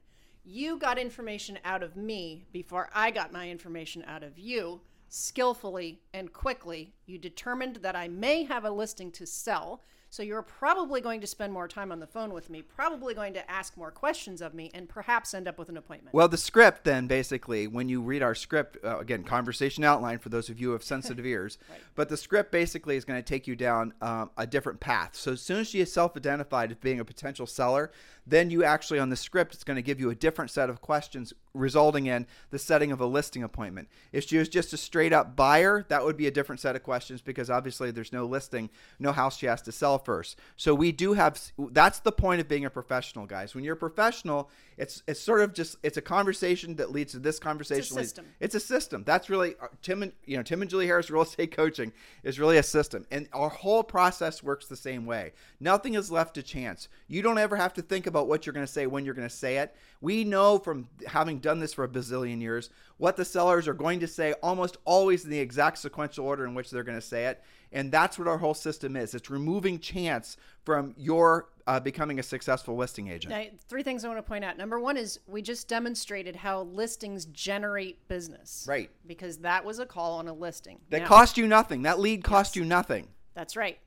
You 0.44 0.76
got 0.78 0.98
information 0.98 1.58
out 1.64 1.82
of 1.82 1.96
me 1.96 2.44
before 2.52 2.90
I 2.94 3.10
got 3.10 3.32
my 3.32 3.48
information 3.48 4.04
out 4.06 4.22
of 4.22 4.38
you 4.38 4.80
skillfully 5.08 6.00
and 6.14 6.32
quickly. 6.32 6.94
You 7.06 7.18
determined 7.18 7.76
that 7.76 7.94
I 7.94 8.08
may 8.08 8.44
have 8.44 8.64
a 8.64 8.70
listing 8.70 9.10
to 9.12 9.26
sell 9.26 9.82
so 10.12 10.22
you're 10.22 10.42
probably 10.42 11.00
going 11.00 11.22
to 11.22 11.26
spend 11.26 11.54
more 11.54 11.66
time 11.66 11.90
on 11.90 11.98
the 11.98 12.06
phone 12.06 12.34
with 12.34 12.50
me, 12.50 12.60
probably 12.60 13.14
going 13.14 13.32
to 13.32 13.50
ask 13.50 13.78
more 13.78 13.90
questions 13.90 14.42
of 14.42 14.52
me, 14.52 14.70
and 14.74 14.86
perhaps 14.86 15.32
end 15.32 15.48
up 15.48 15.58
with 15.58 15.70
an 15.70 15.78
appointment. 15.78 16.12
Well, 16.12 16.28
the 16.28 16.36
script 16.36 16.84
then 16.84 17.06
basically, 17.06 17.66
when 17.66 17.88
you 17.88 18.02
read 18.02 18.22
our 18.22 18.34
script, 18.34 18.76
uh, 18.84 18.98
again, 18.98 19.24
conversation 19.24 19.84
outline 19.84 20.18
for 20.18 20.28
those 20.28 20.50
of 20.50 20.60
you 20.60 20.66
who 20.66 20.72
have 20.74 20.84
sensitive 20.84 21.24
ears, 21.26 21.56
right. 21.70 21.80
but 21.94 22.10
the 22.10 22.18
script 22.18 22.52
basically 22.52 22.96
is 22.96 23.06
going 23.06 23.18
to 23.18 23.26
take 23.26 23.46
you 23.46 23.56
down 23.56 23.94
um, 24.02 24.30
a 24.36 24.46
different 24.46 24.80
path. 24.80 25.16
So 25.16 25.32
as 25.32 25.40
soon 25.40 25.60
as 25.60 25.68
she 25.68 25.80
is 25.80 25.90
self 25.90 26.14
identified 26.14 26.70
as 26.70 26.76
being 26.76 27.00
a 27.00 27.06
potential 27.06 27.46
seller, 27.46 27.90
then 28.26 28.50
you 28.50 28.64
actually 28.64 28.98
on 28.98 29.10
the 29.10 29.16
script 29.16 29.54
it's 29.54 29.64
going 29.64 29.76
to 29.76 29.82
give 29.82 30.00
you 30.00 30.10
a 30.10 30.14
different 30.14 30.50
set 30.50 30.70
of 30.70 30.80
questions 30.80 31.32
resulting 31.54 32.06
in 32.06 32.26
the 32.50 32.58
setting 32.58 32.92
of 32.92 33.00
a 33.00 33.06
listing 33.06 33.42
appointment. 33.42 33.88
If 34.10 34.24
she 34.24 34.38
was 34.38 34.48
just 34.48 34.72
a 34.72 34.76
straight 34.76 35.12
up 35.12 35.36
buyer, 35.36 35.84
that 35.88 36.04
would 36.04 36.16
be 36.16 36.26
a 36.26 36.30
different 36.30 36.60
set 36.60 36.76
of 36.76 36.82
questions 36.82 37.20
because 37.20 37.50
obviously 37.50 37.90
there's 37.90 38.12
no 38.12 38.24
listing, 38.24 38.70
no 38.98 39.12
house 39.12 39.38
she 39.38 39.46
has 39.46 39.60
to 39.62 39.72
sell 39.72 39.98
first. 39.98 40.38
So 40.56 40.74
we 40.74 40.92
do 40.92 41.12
have 41.12 41.40
that's 41.58 42.00
the 42.00 42.12
point 42.12 42.40
of 42.40 42.48
being 42.48 42.64
a 42.64 42.70
professional, 42.70 43.26
guys. 43.26 43.54
When 43.54 43.64
you're 43.64 43.74
a 43.74 43.76
professional, 43.76 44.50
it's 44.78 45.02
it's 45.06 45.20
sort 45.20 45.40
of 45.40 45.52
just 45.52 45.76
it's 45.82 45.96
a 45.96 46.02
conversation 46.02 46.76
that 46.76 46.90
leads 46.90 47.12
to 47.12 47.18
this 47.18 47.38
conversation. 47.38 47.80
It's 47.80 47.90
a 47.90 47.94
system. 47.94 48.26
It's 48.40 48.54
a 48.54 48.60
system. 48.60 49.04
That's 49.04 49.28
really 49.28 49.54
uh, 49.60 49.68
Tim 49.82 50.02
and 50.02 50.12
you 50.24 50.36
know 50.36 50.42
Tim 50.42 50.62
and 50.62 50.70
Julie 50.70 50.86
Harris 50.86 51.10
real 51.10 51.22
estate 51.22 51.54
coaching 51.54 51.92
is 52.22 52.40
really 52.40 52.56
a 52.56 52.62
system, 52.62 53.06
and 53.10 53.28
our 53.32 53.48
whole 53.48 53.82
process 53.82 54.42
works 54.42 54.66
the 54.66 54.76
same 54.76 55.04
way. 55.04 55.32
Nothing 55.60 55.94
is 55.94 56.10
left 56.10 56.34
to 56.34 56.42
chance. 56.42 56.88
You 57.08 57.22
don't 57.22 57.38
ever 57.38 57.56
have 57.56 57.74
to 57.74 57.82
think 57.82 58.06
about 58.06 58.11
what 58.20 58.46
you're 58.46 58.52
going 58.52 58.66
to 58.66 58.72
say 58.72 58.86
when 58.86 59.04
you're 59.04 59.14
going 59.14 59.28
to 59.28 59.34
say 59.34 59.58
it. 59.58 59.74
We 60.00 60.24
know 60.24 60.58
from 60.58 60.88
having 61.06 61.38
done 61.38 61.58
this 61.58 61.72
for 61.74 61.84
a 61.84 61.88
bazillion 61.88 62.40
years 62.40 62.70
what 62.98 63.16
the 63.16 63.24
sellers 63.24 63.66
are 63.66 63.74
going 63.74 64.00
to 64.00 64.06
say 64.06 64.32
almost 64.42 64.76
always 64.84 65.24
in 65.24 65.30
the 65.30 65.38
exact 65.38 65.78
sequential 65.78 66.26
order 66.26 66.44
in 66.44 66.54
which 66.54 66.70
they're 66.70 66.84
going 66.84 66.98
to 66.98 67.06
say 67.06 67.26
it. 67.26 67.42
And 67.72 67.90
that's 67.90 68.18
what 68.18 68.28
our 68.28 68.38
whole 68.38 68.54
system 68.54 68.96
is. 68.96 69.14
It's 69.14 69.30
removing 69.30 69.78
chance 69.78 70.36
from 70.64 70.94
your 70.96 71.48
uh, 71.66 71.80
becoming 71.80 72.18
a 72.18 72.22
successful 72.22 72.76
listing 72.76 73.08
agent. 73.08 73.30
Now, 73.30 73.44
three 73.68 73.82
things 73.82 74.04
I 74.04 74.08
want 74.08 74.18
to 74.18 74.22
point 74.22 74.44
out. 74.44 74.58
Number 74.58 74.78
one 74.78 74.96
is 74.96 75.20
we 75.26 75.42
just 75.42 75.68
demonstrated 75.68 76.36
how 76.36 76.62
listings 76.62 77.24
generate 77.26 78.06
business. 78.08 78.66
Right. 78.68 78.90
Because 79.06 79.38
that 79.38 79.64
was 79.64 79.78
a 79.78 79.86
call 79.86 80.18
on 80.18 80.28
a 80.28 80.32
listing. 80.32 80.80
That 80.90 81.02
Now- 81.02 81.08
cost 81.08 81.38
you 81.38 81.46
nothing. 81.46 81.82
That 81.82 81.98
lead 81.98 82.24
cost 82.24 82.56
you 82.56 82.64
nothing. 82.64 83.08
That's 83.34 83.56
right. 83.56 83.78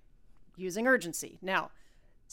Using 0.58 0.88
urgency. 0.88 1.38
Now, 1.42 1.72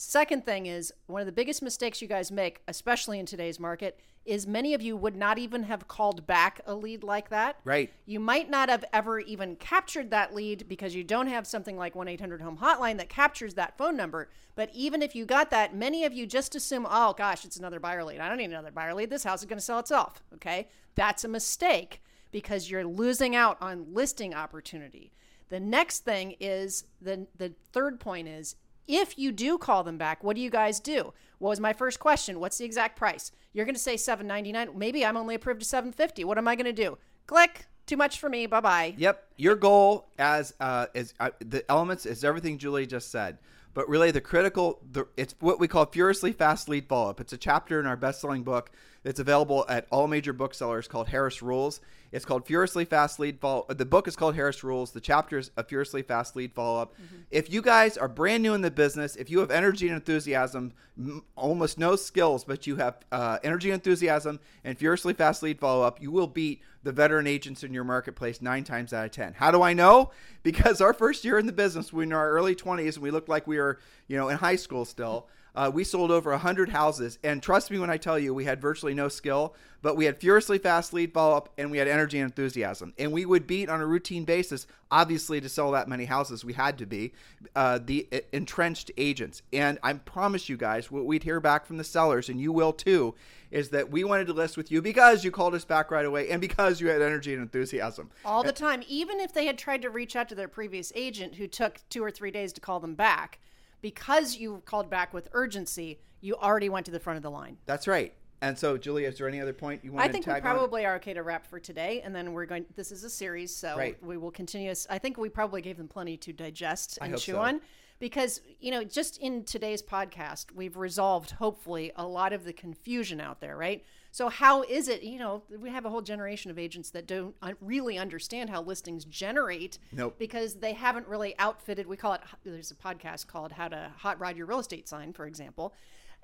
second 0.03 0.45
thing 0.45 0.65
is 0.65 0.93
one 1.07 1.21
of 1.21 1.25
the 1.25 1.31
biggest 1.31 1.61
mistakes 1.61 2.01
you 2.01 2.07
guys 2.07 2.31
make, 2.31 2.61
especially 2.67 3.19
in 3.19 3.25
today's 3.25 3.59
market, 3.59 3.99
is 4.25 4.47
many 4.47 4.73
of 4.73 4.81
you 4.81 4.95
would 4.95 5.15
not 5.15 5.37
even 5.37 5.63
have 5.63 5.87
called 5.87 6.25
back 6.25 6.61
a 6.65 6.75
lead 6.75 7.03
like 7.03 7.29
that. 7.29 7.57
Right. 7.65 7.91
You 8.05 8.19
might 8.19 8.49
not 8.49 8.69
have 8.69 8.85
ever 8.93 9.19
even 9.19 9.55
captured 9.55 10.11
that 10.11 10.33
lead 10.33 10.67
because 10.67 10.95
you 10.95 11.03
don't 11.03 11.27
have 11.27 11.45
something 11.45 11.77
like 11.77 11.95
1 11.95 12.07
800 12.07 12.41
Home 12.41 12.57
Hotline 12.57 12.97
that 12.97 13.09
captures 13.09 13.55
that 13.55 13.77
phone 13.77 13.97
number. 13.97 14.29
But 14.55 14.69
even 14.73 15.01
if 15.01 15.15
you 15.15 15.25
got 15.25 15.49
that, 15.51 15.75
many 15.75 16.05
of 16.05 16.13
you 16.13 16.25
just 16.25 16.55
assume, 16.55 16.87
oh 16.89 17.13
gosh, 17.13 17.43
it's 17.43 17.57
another 17.57 17.79
buyer 17.79 18.03
lead. 18.03 18.19
I 18.19 18.29
don't 18.29 18.37
need 18.37 18.45
another 18.45 18.71
buyer 18.71 18.93
lead. 18.93 19.09
This 19.09 19.23
house 19.23 19.39
is 19.39 19.45
going 19.45 19.59
to 19.59 19.65
sell 19.65 19.79
itself. 19.79 20.21
Okay. 20.35 20.69
That's 20.95 21.23
a 21.23 21.29
mistake 21.29 22.01
because 22.31 22.69
you're 22.69 22.85
losing 22.85 23.35
out 23.35 23.57
on 23.61 23.93
listing 23.93 24.33
opportunity. 24.33 25.11
The 25.49 25.59
next 25.59 25.99
thing 25.99 26.35
is 26.39 26.85
the 27.01 27.27
the 27.37 27.53
third 27.71 27.99
point 27.99 28.27
is 28.27 28.55
if 28.87 29.17
you 29.17 29.31
do 29.31 29.57
call 29.57 29.83
them 29.83 29.97
back, 29.97 30.23
what 30.23 30.35
do 30.35 30.41
you 30.41 30.49
guys 30.49 30.79
do? 30.79 31.13
What 31.39 31.49
was 31.49 31.59
my 31.59 31.73
first 31.73 31.99
question? 31.99 32.39
What's 32.39 32.57
the 32.57 32.65
exact 32.65 32.97
price? 32.97 33.31
You're 33.53 33.65
going 33.65 33.75
to 33.75 33.81
say 33.81 33.95
7.99. 33.95 34.75
Maybe 34.75 35.05
I'm 35.05 35.17
only 35.17 35.35
approved 35.35 35.61
to 35.61 35.67
7.50. 35.67 36.25
What 36.25 36.37
am 36.37 36.47
I 36.47 36.55
going 36.55 36.65
to 36.65 36.73
do? 36.73 36.97
Click. 37.27 37.65
Too 37.85 37.97
much 37.97 38.19
for 38.19 38.29
me. 38.29 38.45
Bye 38.45 38.61
bye. 38.61 38.93
Yep. 38.97 39.27
Your 39.35 39.55
goal 39.55 40.07
as 40.17 40.53
uh, 40.61 40.85
is 40.93 41.13
uh, 41.19 41.31
the 41.39 41.69
elements 41.69 42.05
is 42.05 42.23
everything 42.23 42.57
Julie 42.57 42.87
just 42.87 43.11
said. 43.11 43.39
But 43.73 43.89
really, 43.89 44.11
the 44.11 44.21
critical, 44.21 44.79
the, 44.89 45.07
it's 45.17 45.35
what 45.39 45.59
we 45.59 45.67
call 45.67 45.85
furiously 45.87 46.31
fast 46.31 46.69
lead 46.69 46.87
follow 46.87 47.09
up. 47.09 47.19
It's 47.19 47.33
a 47.33 47.37
chapter 47.37 47.79
in 47.79 47.87
our 47.87 47.97
best 47.97 48.21
selling 48.21 48.43
book 48.43 48.71
that's 49.01 49.19
available 49.19 49.65
at 49.67 49.87
all 49.91 50.07
major 50.07 50.31
booksellers 50.31 50.87
called 50.87 51.09
Harris 51.09 51.41
Rules. 51.41 51.81
It's 52.13 52.25
called 52.25 52.45
Furiously 52.45 52.85
Fast 52.85 53.19
Lead 53.19 53.39
Follow. 53.39 53.65
The 53.67 53.85
book 53.85 54.07
is 54.07 54.15
called 54.15 54.35
Harris 54.35 54.63
Rules. 54.63 54.91
The 54.91 55.01
chapter 55.01 55.39
is 55.39 55.49
a 55.57 55.63
Furiously 55.63 56.03
Fast 56.03 56.35
Lead 56.35 56.53
Follow 56.53 56.79
Up. 56.79 56.93
If 57.31 57.51
you 57.51 57.61
guys 57.63 57.97
are 57.97 58.07
brand 58.07 58.43
new 58.43 58.53
in 58.53 58.61
the 58.61 58.69
business, 58.69 59.15
if 59.15 59.31
you 59.31 59.39
have 59.39 59.49
energy 59.49 59.87
and 59.87 59.95
enthusiasm, 59.95 60.73
m- 60.95 61.23
almost 61.35 61.79
no 61.79 61.95
skills, 61.95 62.43
but 62.43 62.67
you 62.67 62.75
have 62.75 62.97
uh, 63.11 63.39
energy 63.43 63.71
and 63.71 63.75
enthusiasm 63.75 64.39
and 64.63 64.77
Furiously 64.77 65.13
Fast 65.13 65.41
Lead 65.41 65.59
Follow 65.59 65.83
Up, 65.83 65.99
you 65.99 66.11
will 66.11 66.27
beat 66.27 66.61
the 66.83 66.91
veteran 66.91 67.25
agents 67.25 67.63
in 67.63 67.73
your 67.73 67.83
marketplace 67.83 68.43
nine 68.43 68.63
times 68.63 68.93
out 68.93 69.05
of 69.05 69.11
ten. 69.11 69.33
How 69.33 69.49
do 69.49 69.61
I 69.63 69.73
know? 69.73 70.11
Because 70.43 70.81
our 70.81 70.93
first 70.93 71.23
year 71.23 71.39
in 71.39 71.45
the 71.45 71.53
business, 71.53 71.93
we 71.93 71.99
were 71.99 72.03
in 72.03 72.11
our 72.11 72.29
early 72.31 72.53
20s 72.53 72.95
and 72.95 72.97
we 72.97 73.11
looked 73.11 73.29
like 73.29 73.47
we 73.47 73.57
were, 73.57 73.79
you 74.09 74.17
know, 74.17 74.27
in 74.27 74.37
high 74.37 74.57
school 74.57 74.83
still. 74.83 75.29
Uh, 75.55 75.69
we 75.71 75.83
sold 75.83 76.09
over 76.09 76.31
100 76.31 76.69
houses. 76.69 77.19
And 77.23 77.41
trust 77.41 77.69
me 77.69 77.77
when 77.77 77.89
I 77.89 77.97
tell 77.97 78.17
you, 78.17 78.33
we 78.33 78.45
had 78.45 78.59
virtually 78.59 78.93
no 78.93 79.07
skill, 79.07 79.53
but 79.83 79.95
we 79.95 80.05
had 80.05 80.17
furiously 80.17 80.57
fast 80.57 80.93
lead 80.93 81.13
follow 81.13 81.37
up 81.37 81.49
and 81.57 81.69
we 81.69 81.77
had 81.77 81.87
energy 81.87 82.19
and 82.19 82.31
enthusiasm. 82.31 82.93
And 82.97 83.11
we 83.11 83.25
would 83.25 83.45
beat 83.45 83.69
on 83.69 83.79
a 83.79 83.85
routine 83.85 84.25
basis, 84.25 84.65
obviously, 84.89 85.39
to 85.41 85.49
sell 85.49 85.71
that 85.71 85.87
many 85.87 86.05
houses, 86.05 86.43
we 86.43 86.53
had 86.53 86.79
to 86.79 86.87
be 86.87 87.13
uh, 87.55 87.79
the 87.83 88.07
entrenched 88.31 88.89
agents. 88.97 89.43
And 89.51 89.77
I 89.83 89.93
promise 89.93 90.49
you 90.49 90.57
guys, 90.57 90.89
what 90.89 91.05
we'd 91.05 91.23
hear 91.23 91.39
back 91.39 91.67
from 91.67 91.77
the 91.77 91.83
sellers, 91.83 92.29
and 92.29 92.41
you 92.41 92.51
will 92.51 92.73
too, 92.73 93.13
is 93.51 93.69
that 93.69 93.91
we 93.91 94.03
wanted 94.03 94.25
to 94.25 94.33
list 94.33 94.57
with 94.57 94.71
you 94.71 94.81
because 94.81 95.23
you 95.23 95.29
called 95.29 95.53
us 95.53 95.65
back 95.65 95.91
right 95.91 96.05
away 96.05 96.29
and 96.29 96.41
because 96.41 96.81
you 96.81 96.87
had 96.87 97.03
energy 97.03 97.33
and 97.33 97.43
enthusiasm. 97.43 98.09
All 98.25 98.41
the 98.41 98.51
time, 98.51 98.81
even 98.87 99.19
if 99.19 99.31
they 99.31 99.45
had 99.45 99.59
tried 99.59 99.83
to 99.83 99.91
reach 99.91 100.15
out 100.15 100.27
to 100.29 100.35
their 100.35 100.47
previous 100.47 100.91
agent 100.95 101.35
who 101.35 101.45
took 101.45 101.79
two 101.89 102.03
or 102.03 102.09
three 102.09 102.31
days 102.31 102.51
to 102.53 102.61
call 102.61 102.79
them 102.79 102.95
back, 102.95 103.37
because 103.83 104.37
you 104.37 104.63
called 104.65 104.89
back 104.89 105.13
with 105.13 105.29
urgency, 105.33 105.99
you 106.21 106.35
already 106.37 106.69
went 106.69 106.85
to 106.87 106.91
the 106.91 106.99
front 106.99 107.17
of 107.17 107.23
the 107.23 107.29
line. 107.29 107.57
That's 107.67 107.85
right. 107.87 108.15
And 108.41 108.57
so, 108.57 108.77
Julia, 108.77 109.07
is 109.09 109.17
there 109.17 109.27
any 109.27 109.39
other 109.39 109.53
point 109.53 109.83
you 109.83 109.91
want 109.91 110.03
I 110.03 110.07
to 110.07 110.13
tag 110.13 110.13
I 110.13 110.13
think 110.13 110.25
we 110.25 110.33
tag 110.33 110.45
on? 110.45 110.55
probably 110.55 110.85
are 110.85 110.95
okay 110.95 111.13
to 111.13 111.21
wrap 111.21 111.45
for 111.45 111.59
today, 111.59 112.01
and 112.03 112.15
then 112.15 112.33
we're 112.33 112.45
going. 112.45 112.65
This 112.75 112.91
is 112.91 113.03
a 113.03 113.09
series, 113.09 113.55
so 113.55 113.77
Right. 113.77 114.01
we 114.03 114.17
will 114.17 114.31
continue. 114.31 114.73
I 114.89 114.97
think 114.97 115.17
we 115.17 115.29
probably 115.29 115.61
gave 115.61 115.77
them 115.77 115.87
plenty 115.87 116.17
to 116.17 116.33
digest 116.33 116.97
and 117.01 117.17
chew 117.17 117.33
so. 117.33 117.39
on, 117.39 117.61
because 117.99 118.41
you 118.59 118.71
know, 118.71 118.83
just 118.83 119.17
in 119.19 119.43
today's 119.43 119.81
podcast, 119.81 120.47
we've 120.53 120.75
resolved 120.75 121.31
hopefully 121.31 121.91
a 121.95 122.05
lot 122.05 122.33
of 122.33 122.43
the 122.43 122.53
confusion 122.53 123.21
out 123.21 123.39
there, 123.39 123.55
right? 123.55 123.85
So 124.13 124.29
how 124.29 124.61
is 124.61 124.89
it? 124.89 125.01
You 125.01 125.17
know, 125.17 125.41
we 125.59 125.71
have 125.71 125.85
a 125.85 125.89
whole 125.89 126.03
generation 126.03 126.51
of 126.51 126.59
agents 126.59 126.91
that 126.91 127.07
don't 127.07 127.33
really 127.59 127.97
understand 127.97 128.51
how 128.51 128.61
listings 128.61 129.05
generate, 129.05 129.79
Nope. 129.91 130.17
because 130.19 130.53
they 130.53 130.73
haven't 130.73 131.07
really 131.07 131.33
outfitted. 131.39 131.87
We 131.87 131.97
call 131.97 132.13
it. 132.13 132.21
There's 132.43 132.69
a 132.69 132.75
podcast 132.75 133.25
called 133.25 133.51
"How 133.53 133.69
to 133.69 133.91
Hot 133.97 134.19
Rod 134.19 134.37
Your 134.37 134.45
Real 134.45 134.59
Estate 134.59 134.87
Sign," 134.87 135.13
for 135.13 135.25
example. 135.25 135.73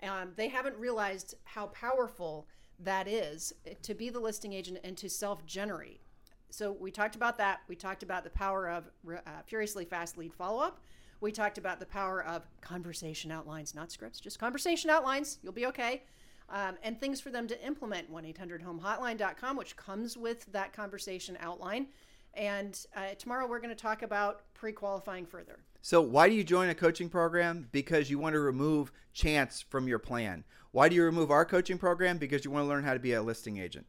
Um, 0.03 0.33
they 0.35 0.49
haven't 0.49 0.77
realized 0.77 1.33
how 1.45 1.65
powerful 1.67 2.47
that 2.77 3.07
is 3.07 3.53
to 3.81 3.95
be 3.95 4.11
the 4.11 4.19
listing 4.19 4.53
agent 4.53 4.77
and 4.83 4.95
to 4.99 5.09
self-generate. 5.09 5.99
So 6.51 6.71
we 6.71 6.91
talked 6.91 7.15
about 7.15 7.39
that. 7.39 7.61
We 7.67 7.75
talked 7.75 8.03
about 8.03 8.23
the 8.23 8.29
power 8.29 8.69
of 8.69 8.83
uh, 9.11 9.19
furiously 9.47 9.85
fast 9.85 10.15
lead 10.15 10.35
follow-up. 10.35 10.79
We 11.21 11.31
talked 11.31 11.57
about 11.57 11.79
the 11.79 11.87
power 11.87 12.23
of 12.23 12.47
conversation 12.61 13.31
outlines, 13.31 13.73
not 13.73 13.91
scripts, 13.91 14.19
just 14.19 14.37
conversation 14.37 14.91
outlines. 14.91 15.39
You'll 15.41 15.53
be 15.53 15.65
okay. 15.65 16.03
Um, 16.51 16.77
and 16.81 16.99
things 16.99 17.21
for 17.21 17.29
them 17.29 17.47
to 17.47 17.65
implement 17.65 18.11
1-800-HOME-HOTLINE.com, 18.11 19.55
which 19.55 19.75
comes 19.75 20.17
with 20.17 20.51
that 20.51 20.73
conversation 20.73 21.37
outline. 21.39 21.87
And 22.33 22.79
uh, 22.95 23.09
tomorrow 23.17 23.47
we're 23.47 23.59
going 23.59 23.75
to 23.75 23.81
talk 23.81 24.01
about 24.01 24.41
pre-qualifying 24.53 25.25
further. 25.25 25.59
So, 25.81 26.01
why 26.01 26.27
do 26.27 26.35
you 26.35 26.43
join 26.43 26.69
a 26.69 26.75
coaching 26.75 27.09
program? 27.09 27.67
Because 27.71 28.09
you 28.09 28.19
want 28.19 28.33
to 28.33 28.39
remove 28.39 28.91
chance 29.13 29.63
from 29.69 29.87
your 29.87 29.99
plan. 29.99 30.43
Why 30.71 30.89
do 30.89 30.95
you 30.95 31.03
remove 31.03 31.31
our 31.31 31.45
coaching 31.45 31.77
program? 31.77 32.17
Because 32.17 32.43
you 32.43 32.51
want 32.51 32.65
to 32.65 32.69
learn 32.69 32.83
how 32.83 32.93
to 32.93 32.99
be 32.99 33.13
a 33.13 33.21
listing 33.21 33.57
agent. 33.57 33.85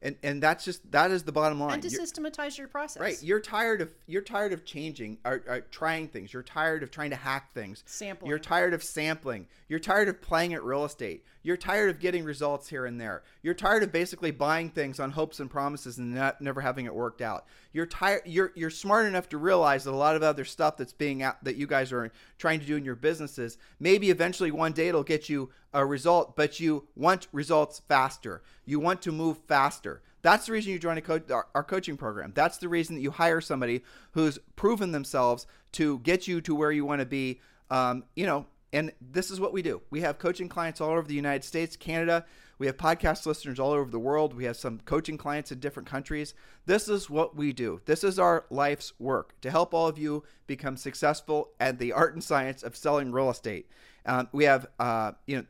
And 0.00 0.16
and 0.22 0.40
that's 0.42 0.64
just 0.64 0.88
that 0.92 1.10
is 1.10 1.24
the 1.24 1.32
bottom 1.32 1.58
line. 1.58 1.74
And 1.74 1.82
to 1.82 1.88
You're- 1.88 2.04
systematize 2.04 2.56
your 2.56 2.68
process. 2.68 3.00
Right, 3.00 3.20
you're 3.22 3.40
tired 3.40 3.80
of 3.80 3.90
you're 4.06 4.22
tired 4.22 4.52
of 4.52 4.64
changing 4.64 5.18
or, 5.24 5.42
or 5.48 5.60
trying 5.72 6.08
things. 6.08 6.32
You're 6.32 6.44
tired 6.44 6.82
of 6.84 6.90
trying 6.90 7.10
to 7.10 7.16
hack 7.16 7.52
things. 7.52 7.82
Sampling. 7.84 8.28
You're 8.28 8.38
tired 8.38 8.74
of 8.74 8.84
sampling. 8.84 9.48
You're 9.68 9.80
tired 9.80 10.08
of 10.08 10.22
playing 10.22 10.54
at 10.54 10.62
real 10.62 10.84
estate. 10.84 11.24
You're 11.42 11.56
tired 11.56 11.90
of 11.90 11.98
getting 11.98 12.24
results 12.24 12.68
here 12.68 12.86
and 12.86 13.00
there. 13.00 13.22
You're 13.42 13.54
tired 13.54 13.82
of 13.82 13.90
basically 13.90 14.30
buying 14.30 14.70
things 14.70 15.00
on 15.00 15.10
hopes 15.12 15.40
and 15.40 15.50
promises 15.50 15.98
and 15.98 16.14
not, 16.14 16.40
never 16.40 16.60
having 16.60 16.86
it 16.86 16.94
worked 16.94 17.22
out. 17.22 17.46
You're 17.72 17.86
tired. 17.86 18.22
You're 18.24 18.52
you're 18.54 18.70
smart 18.70 19.06
enough 19.06 19.28
to 19.30 19.38
realize 19.38 19.84
that 19.84 19.92
a 19.92 19.96
lot 19.96 20.16
of 20.16 20.22
other 20.22 20.44
stuff 20.44 20.76
that's 20.76 20.92
being 20.92 21.22
out 21.22 21.42
that 21.44 21.56
you 21.56 21.66
guys 21.66 21.92
are 21.92 22.10
trying 22.38 22.60
to 22.60 22.66
do 22.66 22.76
in 22.76 22.84
your 22.84 22.94
businesses 22.94 23.58
maybe 23.78 24.10
eventually 24.10 24.50
one 24.50 24.72
day 24.72 24.88
it'll 24.88 25.02
get 25.02 25.28
you 25.28 25.50
a 25.72 25.84
result, 25.84 26.34
but 26.36 26.60
you 26.60 26.86
want 26.96 27.28
results 27.32 27.80
faster. 27.88 28.42
You 28.64 28.80
want 28.80 29.02
to 29.02 29.12
move 29.12 29.38
faster. 29.46 30.02
That's 30.22 30.46
the 30.46 30.52
reason 30.52 30.72
you 30.72 30.78
join 30.78 30.98
a 30.98 31.02
co- 31.02 31.20
our, 31.30 31.46
our 31.54 31.62
coaching 31.62 31.96
program. 31.96 32.32
That's 32.34 32.58
the 32.58 32.68
reason 32.68 32.96
that 32.96 33.02
you 33.02 33.10
hire 33.10 33.40
somebody 33.40 33.84
who's 34.12 34.38
proven 34.56 34.92
themselves 34.92 35.46
to 35.72 35.98
get 36.00 36.26
you 36.26 36.40
to 36.42 36.54
where 36.54 36.72
you 36.72 36.84
want 36.84 37.00
to 37.00 37.06
be. 37.06 37.40
Um, 37.70 38.04
you 38.16 38.26
know, 38.26 38.46
and 38.72 38.92
this 39.00 39.30
is 39.30 39.40
what 39.40 39.52
we 39.52 39.62
do. 39.62 39.80
We 39.90 40.00
have 40.00 40.18
coaching 40.18 40.48
clients 40.48 40.80
all 40.80 40.90
over 40.90 41.06
the 41.06 41.14
United 41.14 41.44
States, 41.44 41.76
Canada. 41.76 42.24
We 42.58 42.66
have 42.66 42.76
podcast 42.76 43.24
listeners 43.24 43.60
all 43.60 43.70
over 43.70 43.90
the 43.90 43.98
world. 43.98 44.34
We 44.34 44.44
have 44.44 44.56
some 44.56 44.80
coaching 44.84 45.16
clients 45.16 45.52
in 45.52 45.60
different 45.60 45.88
countries. 45.88 46.34
This 46.66 46.88
is 46.88 47.08
what 47.08 47.36
we 47.36 47.52
do. 47.52 47.80
This 47.84 48.02
is 48.02 48.18
our 48.18 48.46
life's 48.50 48.92
work 48.98 49.40
to 49.42 49.50
help 49.50 49.72
all 49.72 49.86
of 49.86 49.96
you 49.96 50.24
become 50.46 50.76
successful 50.76 51.50
at 51.60 51.78
the 51.78 51.92
art 51.92 52.14
and 52.14 52.22
science 52.22 52.62
of 52.62 52.76
selling 52.76 53.12
real 53.12 53.30
estate. 53.30 53.70
Um, 54.04 54.28
we 54.32 54.44
have, 54.44 54.66
uh, 54.80 55.12
you 55.26 55.36
know, 55.36 55.44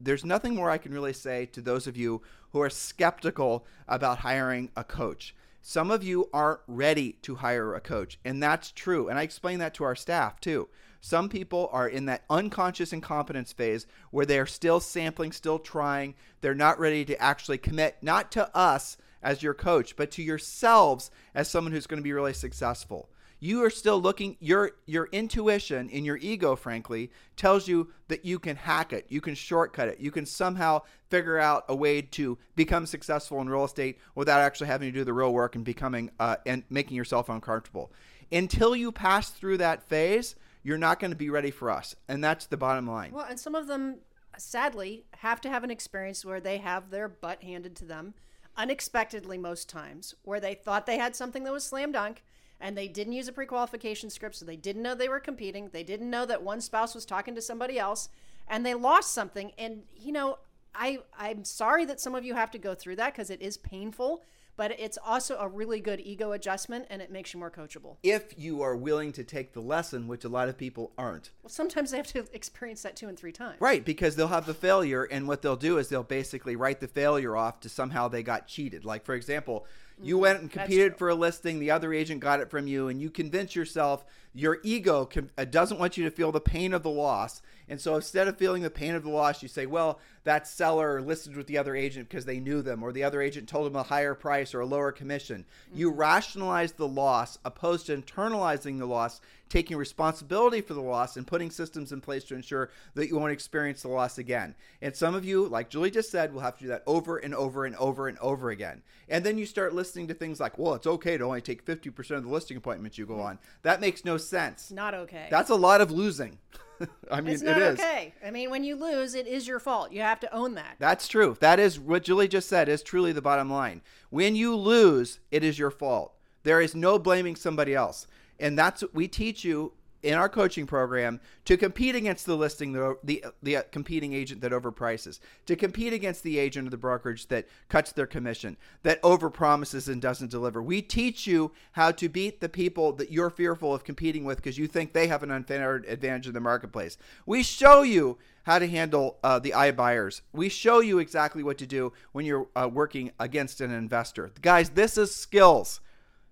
there's 0.00 0.24
nothing 0.24 0.54
more 0.54 0.70
I 0.70 0.78
can 0.78 0.92
really 0.92 1.12
say 1.12 1.46
to 1.46 1.60
those 1.60 1.86
of 1.86 1.96
you 1.96 2.22
who 2.52 2.60
are 2.60 2.70
skeptical 2.70 3.66
about 3.88 4.18
hiring 4.18 4.70
a 4.76 4.84
coach. 4.84 5.34
Some 5.62 5.90
of 5.90 6.04
you 6.04 6.28
aren't 6.32 6.60
ready 6.66 7.12
to 7.22 7.36
hire 7.36 7.74
a 7.74 7.80
coach, 7.80 8.18
and 8.24 8.42
that's 8.42 8.70
true. 8.70 9.08
And 9.08 9.18
I 9.18 9.22
explain 9.22 9.58
that 9.58 9.74
to 9.74 9.84
our 9.84 9.96
staff 9.96 10.40
too. 10.40 10.68
Some 11.00 11.28
people 11.28 11.68
are 11.72 11.88
in 11.88 12.06
that 12.06 12.24
unconscious 12.30 12.92
incompetence 12.92 13.52
phase 13.52 13.86
where 14.10 14.26
they're 14.26 14.46
still 14.46 14.80
sampling, 14.80 15.32
still 15.32 15.58
trying. 15.58 16.14
They're 16.40 16.54
not 16.54 16.78
ready 16.78 17.04
to 17.06 17.20
actually 17.20 17.58
commit, 17.58 17.96
not 18.02 18.32
to 18.32 18.54
us 18.56 18.96
as 19.22 19.42
your 19.42 19.54
coach, 19.54 19.96
but 19.96 20.10
to 20.12 20.22
yourselves 20.22 21.10
as 21.34 21.48
someone 21.48 21.72
who's 21.72 21.86
going 21.86 22.00
to 22.00 22.04
be 22.04 22.12
really 22.12 22.32
successful 22.32 23.08
you 23.38 23.62
are 23.62 23.70
still 23.70 24.00
looking 24.00 24.36
your 24.40 24.72
your 24.86 25.08
intuition 25.12 25.88
in 25.90 26.04
your 26.04 26.16
ego 26.18 26.56
frankly 26.56 27.10
tells 27.36 27.68
you 27.68 27.92
that 28.08 28.24
you 28.24 28.38
can 28.38 28.56
hack 28.56 28.92
it 28.92 29.06
you 29.08 29.20
can 29.20 29.34
shortcut 29.34 29.88
it 29.88 30.00
you 30.00 30.10
can 30.10 30.24
somehow 30.24 30.80
figure 31.10 31.38
out 31.38 31.64
a 31.68 31.76
way 31.76 32.00
to 32.00 32.38
become 32.54 32.86
successful 32.86 33.40
in 33.40 33.48
real 33.48 33.64
estate 33.64 33.98
without 34.14 34.40
actually 34.40 34.66
having 34.66 34.90
to 34.90 34.98
do 34.98 35.04
the 35.04 35.12
real 35.12 35.32
work 35.32 35.54
and 35.54 35.64
becoming 35.64 36.10
uh, 36.18 36.36
and 36.46 36.62
making 36.70 36.96
yourself 36.96 37.28
uncomfortable 37.28 37.92
until 38.32 38.74
you 38.74 38.90
pass 38.90 39.30
through 39.30 39.58
that 39.58 39.82
phase 39.82 40.34
you're 40.66 40.76
not 40.76 40.98
going 40.98 41.12
to 41.12 41.16
be 41.16 41.30
ready 41.30 41.52
for 41.52 41.70
us. 41.70 41.94
And 42.08 42.24
that's 42.24 42.46
the 42.46 42.56
bottom 42.56 42.88
line. 42.88 43.12
Well 43.12 43.26
and 43.28 43.38
some 43.38 43.54
of 43.54 43.68
them 43.68 43.98
sadly 44.36 45.04
have 45.18 45.40
to 45.42 45.48
have 45.48 45.62
an 45.62 45.70
experience 45.70 46.24
where 46.24 46.40
they 46.40 46.58
have 46.58 46.90
their 46.90 47.08
butt 47.08 47.42
handed 47.44 47.76
to 47.76 47.84
them 47.84 48.14
unexpectedly 48.56 49.38
most 49.38 49.68
times 49.68 50.14
where 50.24 50.40
they 50.40 50.54
thought 50.54 50.84
they 50.84 50.98
had 50.98 51.14
something 51.14 51.44
that 51.44 51.52
was 51.52 51.62
slam 51.62 51.92
dunk 51.92 52.24
and 52.60 52.76
they 52.76 52.88
didn't 52.88 53.12
use 53.12 53.28
a 53.28 53.32
pre-qualification 53.32 54.10
script 54.10 54.34
so 54.34 54.44
they 54.44 54.56
didn't 54.56 54.82
know 54.82 54.94
they 54.94 55.08
were 55.08 55.20
competing. 55.20 55.68
They 55.68 55.84
didn't 55.84 56.10
know 56.10 56.26
that 56.26 56.42
one 56.42 56.60
spouse 56.60 56.94
was 56.94 57.06
talking 57.06 57.36
to 57.36 57.42
somebody 57.42 57.78
else 57.78 58.08
and 58.48 58.66
they 58.66 58.74
lost 58.74 59.14
something. 59.14 59.52
And 59.56 59.82
you 59.96 60.10
know 60.10 60.38
i 60.78 60.98
i'm 61.16 61.42
sorry 61.42 61.86
that 61.86 62.00
some 62.00 62.14
of 62.14 62.24
you 62.24 62.34
have 62.34 62.50
to 62.50 62.58
go 62.58 62.74
through 62.74 62.96
that 62.96 63.14
because 63.14 63.30
it 63.30 63.40
is 63.40 63.56
painful 63.56 64.22
but 64.56 64.78
it's 64.78 64.98
also 65.04 65.38
a 65.38 65.48
really 65.48 65.80
good 65.80 66.00
ego 66.00 66.32
adjustment 66.32 66.86
and 66.90 67.02
it 67.02 67.10
makes 67.10 67.32
you 67.32 67.40
more 67.40 67.50
coachable. 67.50 67.96
If 68.02 68.38
you 68.38 68.62
are 68.62 68.76
willing 68.76 69.12
to 69.12 69.24
take 69.24 69.52
the 69.52 69.60
lesson, 69.60 70.08
which 70.08 70.24
a 70.24 70.28
lot 70.28 70.48
of 70.48 70.56
people 70.56 70.92
aren't. 70.96 71.30
Well, 71.42 71.50
sometimes 71.50 71.90
they 71.90 71.96
have 71.96 72.06
to 72.08 72.26
experience 72.32 72.82
that 72.82 72.96
two 72.96 73.08
and 73.08 73.18
three 73.18 73.32
times. 73.32 73.60
Right, 73.60 73.84
because 73.84 74.16
they'll 74.16 74.28
have 74.28 74.46
the 74.46 74.54
failure, 74.54 75.04
and 75.04 75.28
what 75.28 75.42
they'll 75.42 75.56
do 75.56 75.78
is 75.78 75.88
they'll 75.88 76.02
basically 76.02 76.56
write 76.56 76.80
the 76.80 76.88
failure 76.88 77.36
off 77.36 77.60
to 77.60 77.68
somehow 77.68 78.08
they 78.08 78.22
got 78.22 78.46
cheated. 78.46 78.84
Like, 78.84 79.04
for 79.04 79.14
example, 79.14 79.66
you 80.02 80.14
mm-hmm. 80.14 80.22
went 80.22 80.40
and 80.40 80.50
competed 80.50 80.96
for 80.96 81.08
a 81.08 81.14
listing, 81.14 81.58
the 81.58 81.70
other 81.70 81.92
agent 81.92 82.20
got 82.20 82.40
it 82.40 82.50
from 82.50 82.66
you, 82.66 82.88
and 82.88 83.00
you 83.00 83.10
convince 83.10 83.54
yourself 83.54 84.04
your 84.34 84.58
ego 84.62 85.08
uh, 85.38 85.44
doesn't 85.44 85.78
want 85.78 85.96
you 85.96 86.04
to 86.04 86.10
feel 86.10 86.30
the 86.30 86.40
pain 86.40 86.74
of 86.74 86.82
the 86.82 86.90
loss. 86.90 87.40
And 87.68 87.80
so 87.80 87.96
instead 87.96 88.28
of 88.28 88.38
feeling 88.38 88.62
the 88.62 88.70
pain 88.70 88.94
of 88.94 89.02
the 89.02 89.10
loss, 89.10 89.42
you 89.42 89.48
say, 89.48 89.66
well, 89.66 89.98
that 90.24 90.46
seller 90.46 91.00
listed 91.00 91.36
with 91.36 91.46
the 91.46 91.58
other 91.58 91.74
agent 91.74 92.08
because 92.08 92.24
they 92.24 92.40
knew 92.40 92.62
them, 92.62 92.82
or 92.82 92.92
the 92.92 93.04
other 93.04 93.20
agent 93.20 93.48
told 93.48 93.66
them 93.66 93.76
a 93.76 93.82
higher 93.82 94.14
price 94.14 94.54
or 94.54 94.60
a 94.60 94.66
lower 94.66 94.92
commission. 94.92 95.44
Mm-hmm. 95.68 95.78
You 95.78 95.90
rationalize 95.90 96.72
the 96.72 96.88
loss 96.88 97.38
opposed 97.44 97.86
to 97.86 97.96
internalizing 97.96 98.78
the 98.78 98.86
loss, 98.86 99.20
taking 99.48 99.76
responsibility 99.76 100.60
for 100.60 100.74
the 100.74 100.80
loss, 100.80 101.16
and 101.16 101.26
putting 101.26 101.50
systems 101.50 101.92
in 101.92 102.00
place 102.00 102.24
to 102.24 102.34
ensure 102.34 102.70
that 102.94 103.08
you 103.08 103.16
won't 103.16 103.32
experience 103.32 103.82
the 103.82 103.88
loss 103.88 104.18
again. 104.18 104.54
And 104.82 104.94
some 104.94 105.14
of 105.14 105.24
you, 105.24 105.46
like 105.46 105.70
Julie 105.70 105.90
just 105.90 106.10
said, 106.10 106.32
will 106.32 106.40
have 106.40 106.56
to 106.58 106.64
do 106.64 106.68
that 106.68 106.82
over 106.86 107.18
and 107.18 107.34
over 107.34 107.64
and 107.64 107.76
over 107.76 108.08
and 108.08 108.18
over 108.18 108.50
again. 108.50 108.82
And 109.08 109.24
then 109.24 109.38
you 109.38 109.46
start 109.46 109.74
listening 109.74 110.08
to 110.08 110.14
things 110.14 110.40
like, 110.40 110.58
well, 110.58 110.74
it's 110.74 110.86
okay 110.86 111.16
to 111.16 111.24
only 111.24 111.40
take 111.40 111.64
50% 111.64 112.10
of 112.12 112.24
the 112.24 112.30
listing 112.30 112.56
appointments 112.56 112.98
you 112.98 113.06
go 113.06 113.14
mm-hmm. 113.14 113.22
on. 113.22 113.38
That 113.62 113.80
makes 113.80 114.04
no 114.04 114.16
sense. 114.16 114.70
Not 114.70 114.94
okay. 114.94 115.28
That's 115.30 115.50
a 115.50 115.54
lot 115.54 115.80
of 115.80 115.90
losing. 115.90 116.38
I 117.10 117.20
mean, 117.20 117.34
it's 117.34 117.42
not 117.42 117.60
okay. 117.60 118.14
I 118.24 118.30
mean, 118.30 118.50
when 118.50 118.64
you 118.64 118.76
lose, 118.76 119.14
it 119.14 119.26
is 119.26 119.46
your 119.46 119.58
fault. 119.58 119.92
You 119.92 120.00
have 120.00 120.20
to 120.20 120.34
own 120.34 120.54
that. 120.54 120.76
That's 120.78 121.08
true. 121.08 121.36
That 121.40 121.58
is 121.58 121.78
what 121.78 122.04
Julie 122.04 122.28
just 122.28 122.48
said 122.48 122.68
is 122.68 122.82
truly 122.82 123.12
the 123.12 123.22
bottom 123.22 123.50
line. 123.50 123.82
When 124.10 124.36
you 124.36 124.54
lose, 124.56 125.20
it 125.30 125.42
is 125.44 125.58
your 125.58 125.70
fault. 125.70 126.14
There 126.42 126.60
is 126.60 126.74
no 126.74 126.98
blaming 126.98 127.36
somebody 127.36 127.74
else. 127.74 128.06
And 128.38 128.58
that's 128.58 128.82
what 128.82 128.94
we 128.94 129.08
teach 129.08 129.44
you 129.44 129.72
in 130.02 130.14
our 130.14 130.28
coaching 130.28 130.66
program 130.66 131.20
to 131.44 131.56
compete 131.56 131.94
against 131.94 132.26
the 132.26 132.36
listing 132.36 132.72
the 132.72 132.96
the, 133.02 133.24
the 133.42 133.56
uh, 133.56 133.62
competing 133.72 134.12
agent 134.12 134.40
that 134.40 134.52
overprices 134.52 135.20
to 135.46 135.56
compete 135.56 135.92
against 135.92 136.22
the 136.22 136.38
agent 136.38 136.66
or 136.66 136.70
the 136.70 136.76
brokerage 136.76 137.26
that 137.28 137.46
cuts 137.68 137.92
their 137.92 138.06
commission 138.06 138.56
that 138.82 139.02
overpromises 139.02 139.88
and 139.88 140.00
doesn't 140.00 140.30
deliver 140.30 140.62
we 140.62 140.80
teach 140.80 141.26
you 141.26 141.52
how 141.72 141.90
to 141.90 142.08
beat 142.08 142.40
the 142.40 142.48
people 142.48 142.92
that 142.92 143.10
you're 143.10 143.30
fearful 143.30 143.74
of 143.74 143.84
competing 143.84 144.24
with 144.24 144.36
because 144.38 144.58
you 144.58 144.66
think 144.66 144.92
they 144.92 145.06
have 145.06 145.22
an 145.22 145.30
unfair 145.30 145.76
advantage 145.88 146.26
in 146.26 146.34
the 146.34 146.40
marketplace 146.40 146.96
we 147.24 147.42
show 147.42 147.82
you 147.82 148.18
how 148.46 148.60
to 148.60 148.68
handle 148.68 149.18
uh, 149.24 149.40
the 149.40 149.50
iBuyers. 149.50 150.20
We 150.32 150.48
show 150.48 150.78
you 150.78 151.00
exactly 151.00 151.42
what 151.42 151.58
to 151.58 151.66
do 151.66 151.92
when 152.12 152.24
you're 152.24 152.46
uh, 152.54 152.70
working 152.72 153.10
against 153.18 153.60
an 153.60 153.72
investor. 153.72 154.30
Guys, 154.40 154.70
this 154.70 154.96
is 154.96 155.12
skills. 155.12 155.80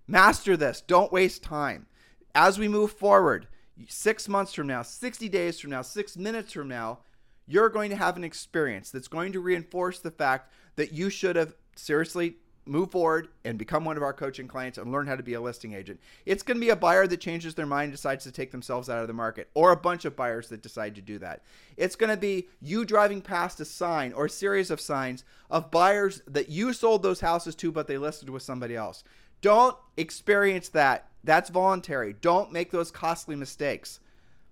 Master 0.07 0.57
this. 0.57 0.81
Don't 0.81 1.13
waste 1.13 1.43
time. 1.43 1.87
As 2.33 2.57
we 2.57 2.69
move 2.69 2.93
forward, 2.93 3.49
six 3.89 4.29
months 4.29 4.55
from 4.55 4.67
now, 4.67 4.83
60 4.83 5.29
days 5.29 5.61
from 5.61 5.71
now, 5.71 5.83
six 5.83 6.17
minutes 6.17 6.53
from 6.53 6.69
now, 6.69 7.01
you're 7.47 7.69
going 7.69 7.91
to 7.91 7.97
have 7.97 8.17
an 8.17 8.25
experience 8.25 8.91
that's 8.91 9.09
going 9.09 9.33
to 9.33 9.41
reinforce 9.41 9.99
the 9.99 10.11
fact 10.11 10.53
that 10.77 10.93
you 10.93 11.11
should 11.11 11.37
have 11.37 11.55
seriously 11.77 12.37
moved 12.67 12.93
forward 12.93 13.29
and 13.45 13.59
become 13.59 13.85
one 13.85 13.97
of 13.97 14.03
our 14.03 14.13
coaching 14.13 14.49
clients 14.49 14.79
and 14.79 14.91
learn 14.91 15.07
how 15.07 15.17
to 15.17 15.23
be 15.23 15.35
a 15.35 15.41
listing 15.41 15.75
agent. 15.75 16.01
It's 16.25 16.43
going 16.43 16.57
to 16.57 16.61
be 16.65 16.71
a 16.71 16.77
buyer 16.77 17.07
that 17.07 17.21
changes 17.21 17.55
their 17.55 17.67
mind, 17.67 17.93
decides 17.93 18.25
to 18.25 18.33
take 18.33 18.51
themselves 18.51 18.89
out 18.89 19.03
of 19.03 19.07
the 19.07 19.13
market, 19.13 19.51
or 19.55 19.73
a 19.73 19.77
bunch 19.77 20.05
of 20.05 20.17
buyers 20.17 20.49
that 20.49 20.63
decide 20.63 20.95
to 20.95 21.03
do 21.03 21.19
that. 21.19 21.43
It's 21.77 21.97
going 21.97 22.11
to 22.11 22.17
be 22.17 22.49
you 22.63 22.85
driving 22.85 23.21
past 23.21 23.61
a 23.61 23.65
sign 23.65 24.13
or 24.13 24.27
a 24.27 24.31
series 24.31 24.71
of 24.71 24.81
signs 24.81 25.25
of 25.51 25.71
buyers 25.71 26.23
that 26.27 26.49
you 26.49 26.73
sold 26.73 27.03
those 27.03 27.21
houses 27.21 27.55
to, 27.57 27.71
but 27.71 27.87
they 27.87 27.99
listed 27.99 28.31
with 28.31 28.43
somebody 28.43 28.77
else. 28.77 29.05
Don't 29.43 29.77
experience 29.97 30.71
that 30.71 31.09
that's 31.25 31.51
voluntary. 31.51 32.15
Don't 32.21 32.53
make 32.53 32.71
those 32.71 32.91
costly 32.91 33.35
mistakes. 33.35 34.01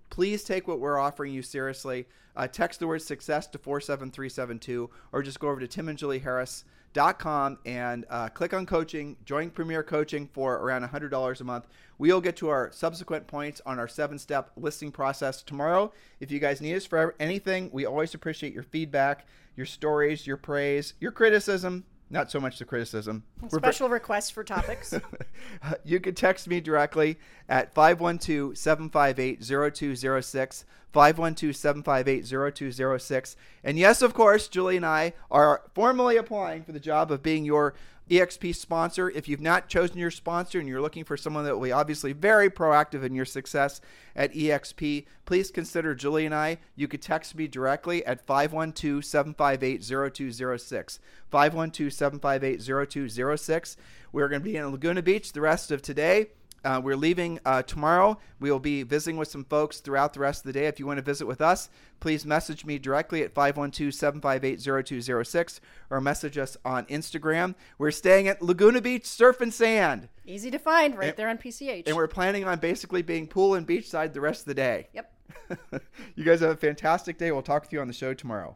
Please 0.09 0.43
take 0.43 0.67
what 0.67 0.79
we're 0.79 0.99
offering 0.99 1.33
you 1.33 1.41
seriously. 1.41 2.07
Uh, 2.35 2.47
text 2.47 2.79
the 2.79 2.87
word 2.87 3.01
success 3.01 3.47
to 3.47 3.57
47372 3.59 4.89
or 5.11 5.21
just 5.21 5.39
go 5.39 5.49
over 5.49 5.59
to 5.59 5.67
timandjulieharris.com 5.67 7.59
and 7.65 8.05
uh, 8.09 8.29
click 8.29 8.53
on 8.53 8.65
coaching, 8.65 9.17
join 9.23 9.51
Premier 9.51 9.83
Coaching 9.83 10.27
for 10.27 10.55
around 10.55 10.87
$100 10.87 11.41
a 11.41 11.43
month. 11.43 11.67
We'll 11.99 12.21
get 12.21 12.35
to 12.37 12.49
our 12.49 12.71
subsequent 12.71 13.27
points 13.27 13.61
on 13.65 13.77
our 13.77 13.87
seven 13.87 14.17
step 14.17 14.51
listing 14.55 14.91
process 14.91 15.43
tomorrow. 15.43 15.93
If 16.19 16.31
you 16.31 16.39
guys 16.39 16.59
need 16.59 16.75
us 16.75 16.85
for 16.85 17.15
anything, 17.19 17.69
we 17.71 17.85
always 17.85 18.15
appreciate 18.15 18.53
your 18.53 18.63
feedback, 18.63 19.27
your 19.55 19.67
stories, 19.67 20.25
your 20.25 20.37
praise, 20.37 20.95
your 20.99 21.11
criticism 21.11 21.85
not 22.13 22.31
so 22.31 22.39
much 22.39 22.59
the 22.59 22.65
criticism. 22.65 23.23
Special 23.49 23.89
requests 23.89 24.29
for 24.29 24.43
topics. 24.43 24.93
you 25.83 25.99
could 25.99 26.15
text 26.15 26.47
me 26.47 26.61
directly 26.61 27.17
at 27.49 27.73
512 27.73 28.57
758 28.57 29.41
0206. 29.41 30.65
512 30.93 31.55
758 31.55 32.53
0206. 32.55 33.35
And 33.63 33.79
yes, 33.79 34.03
of 34.03 34.13
course, 34.13 34.47
Julie 34.47 34.77
and 34.77 34.85
I 34.85 35.13
are 35.31 35.63
formally 35.73 36.15
applying 36.15 36.63
for 36.63 36.71
the 36.71 36.79
job 36.79 37.11
of 37.11 37.23
being 37.23 37.45
your 37.45 37.73
EXP 38.09 38.55
sponsor. 38.55 39.09
If 39.09 39.27
you've 39.27 39.41
not 39.41 39.69
chosen 39.69 39.97
your 39.97 40.11
sponsor 40.11 40.59
and 40.59 40.67
you're 40.67 40.81
looking 40.81 41.03
for 41.03 41.17
someone 41.17 41.45
that 41.45 41.55
will 41.55 41.63
be 41.63 41.71
obviously 41.71 42.13
very 42.13 42.49
proactive 42.49 43.03
in 43.03 43.15
your 43.15 43.25
success 43.25 43.81
at 44.15 44.33
EXP, 44.33 45.05
please 45.25 45.51
consider 45.51 45.95
Julie 45.95 46.25
and 46.25 46.35
I. 46.35 46.57
You 46.75 46.87
could 46.87 47.01
text 47.01 47.35
me 47.35 47.47
directly 47.47 48.05
at 48.05 48.25
512 48.25 49.05
758 49.05 49.81
0206. 49.83 50.99
512 51.29 51.93
758 51.93 52.89
0206. 52.89 53.77
We're 54.11 54.29
going 54.29 54.41
to 54.41 54.45
be 54.45 54.57
in 54.57 54.71
Laguna 54.71 55.01
Beach 55.01 55.31
the 55.31 55.41
rest 55.41 55.71
of 55.71 55.81
today. 55.81 56.27
Uh, 56.63 56.81
we're 56.83 56.95
leaving 56.95 57.39
uh, 57.45 57.61
tomorrow. 57.63 58.17
We 58.39 58.51
will 58.51 58.59
be 58.59 58.83
visiting 58.83 59.17
with 59.17 59.27
some 59.27 59.43
folks 59.43 59.79
throughout 59.79 60.13
the 60.13 60.19
rest 60.19 60.41
of 60.41 60.45
the 60.45 60.59
day. 60.59 60.67
If 60.67 60.79
you 60.79 60.85
want 60.85 60.97
to 60.97 61.03
visit 61.03 61.25
with 61.25 61.41
us, 61.41 61.69
please 61.99 62.25
message 62.25 62.65
me 62.65 62.79
directly 62.79 63.21
at 63.23 63.33
512 63.33 63.93
758 63.93 64.85
0206 64.85 65.61
or 65.89 66.01
message 66.01 66.37
us 66.37 66.55
on 66.63 66.85
Instagram. 66.85 67.55
We're 67.77 67.91
staying 67.91 68.27
at 68.27 68.41
Laguna 68.41 68.81
Beach 68.81 69.05
Surf 69.05 69.41
and 69.41 69.53
Sand. 69.53 70.09
Easy 70.25 70.49
to 70.51 70.59
find 70.59 70.97
right 70.97 71.09
and, 71.09 71.17
there 71.17 71.29
on 71.29 71.37
PCH. 71.37 71.83
And 71.87 71.95
we're 71.95 72.07
planning 72.07 72.45
on 72.45 72.59
basically 72.59 73.01
being 73.01 73.27
pool 73.27 73.55
and 73.55 73.67
beachside 73.67 74.13
the 74.13 74.21
rest 74.21 74.41
of 74.41 74.45
the 74.45 74.53
day. 74.53 74.87
Yep. 74.93 75.13
you 76.15 76.23
guys 76.23 76.39
have 76.39 76.51
a 76.51 76.55
fantastic 76.55 77.17
day. 77.17 77.31
We'll 77.31 77.41
talk 77.41 77.63
with 77.63 77.73
you 77.73 77.81
on 77.81 77.87
the 77.87 77.93
show 77.93 78.13
tomorrow. 78.13 78.55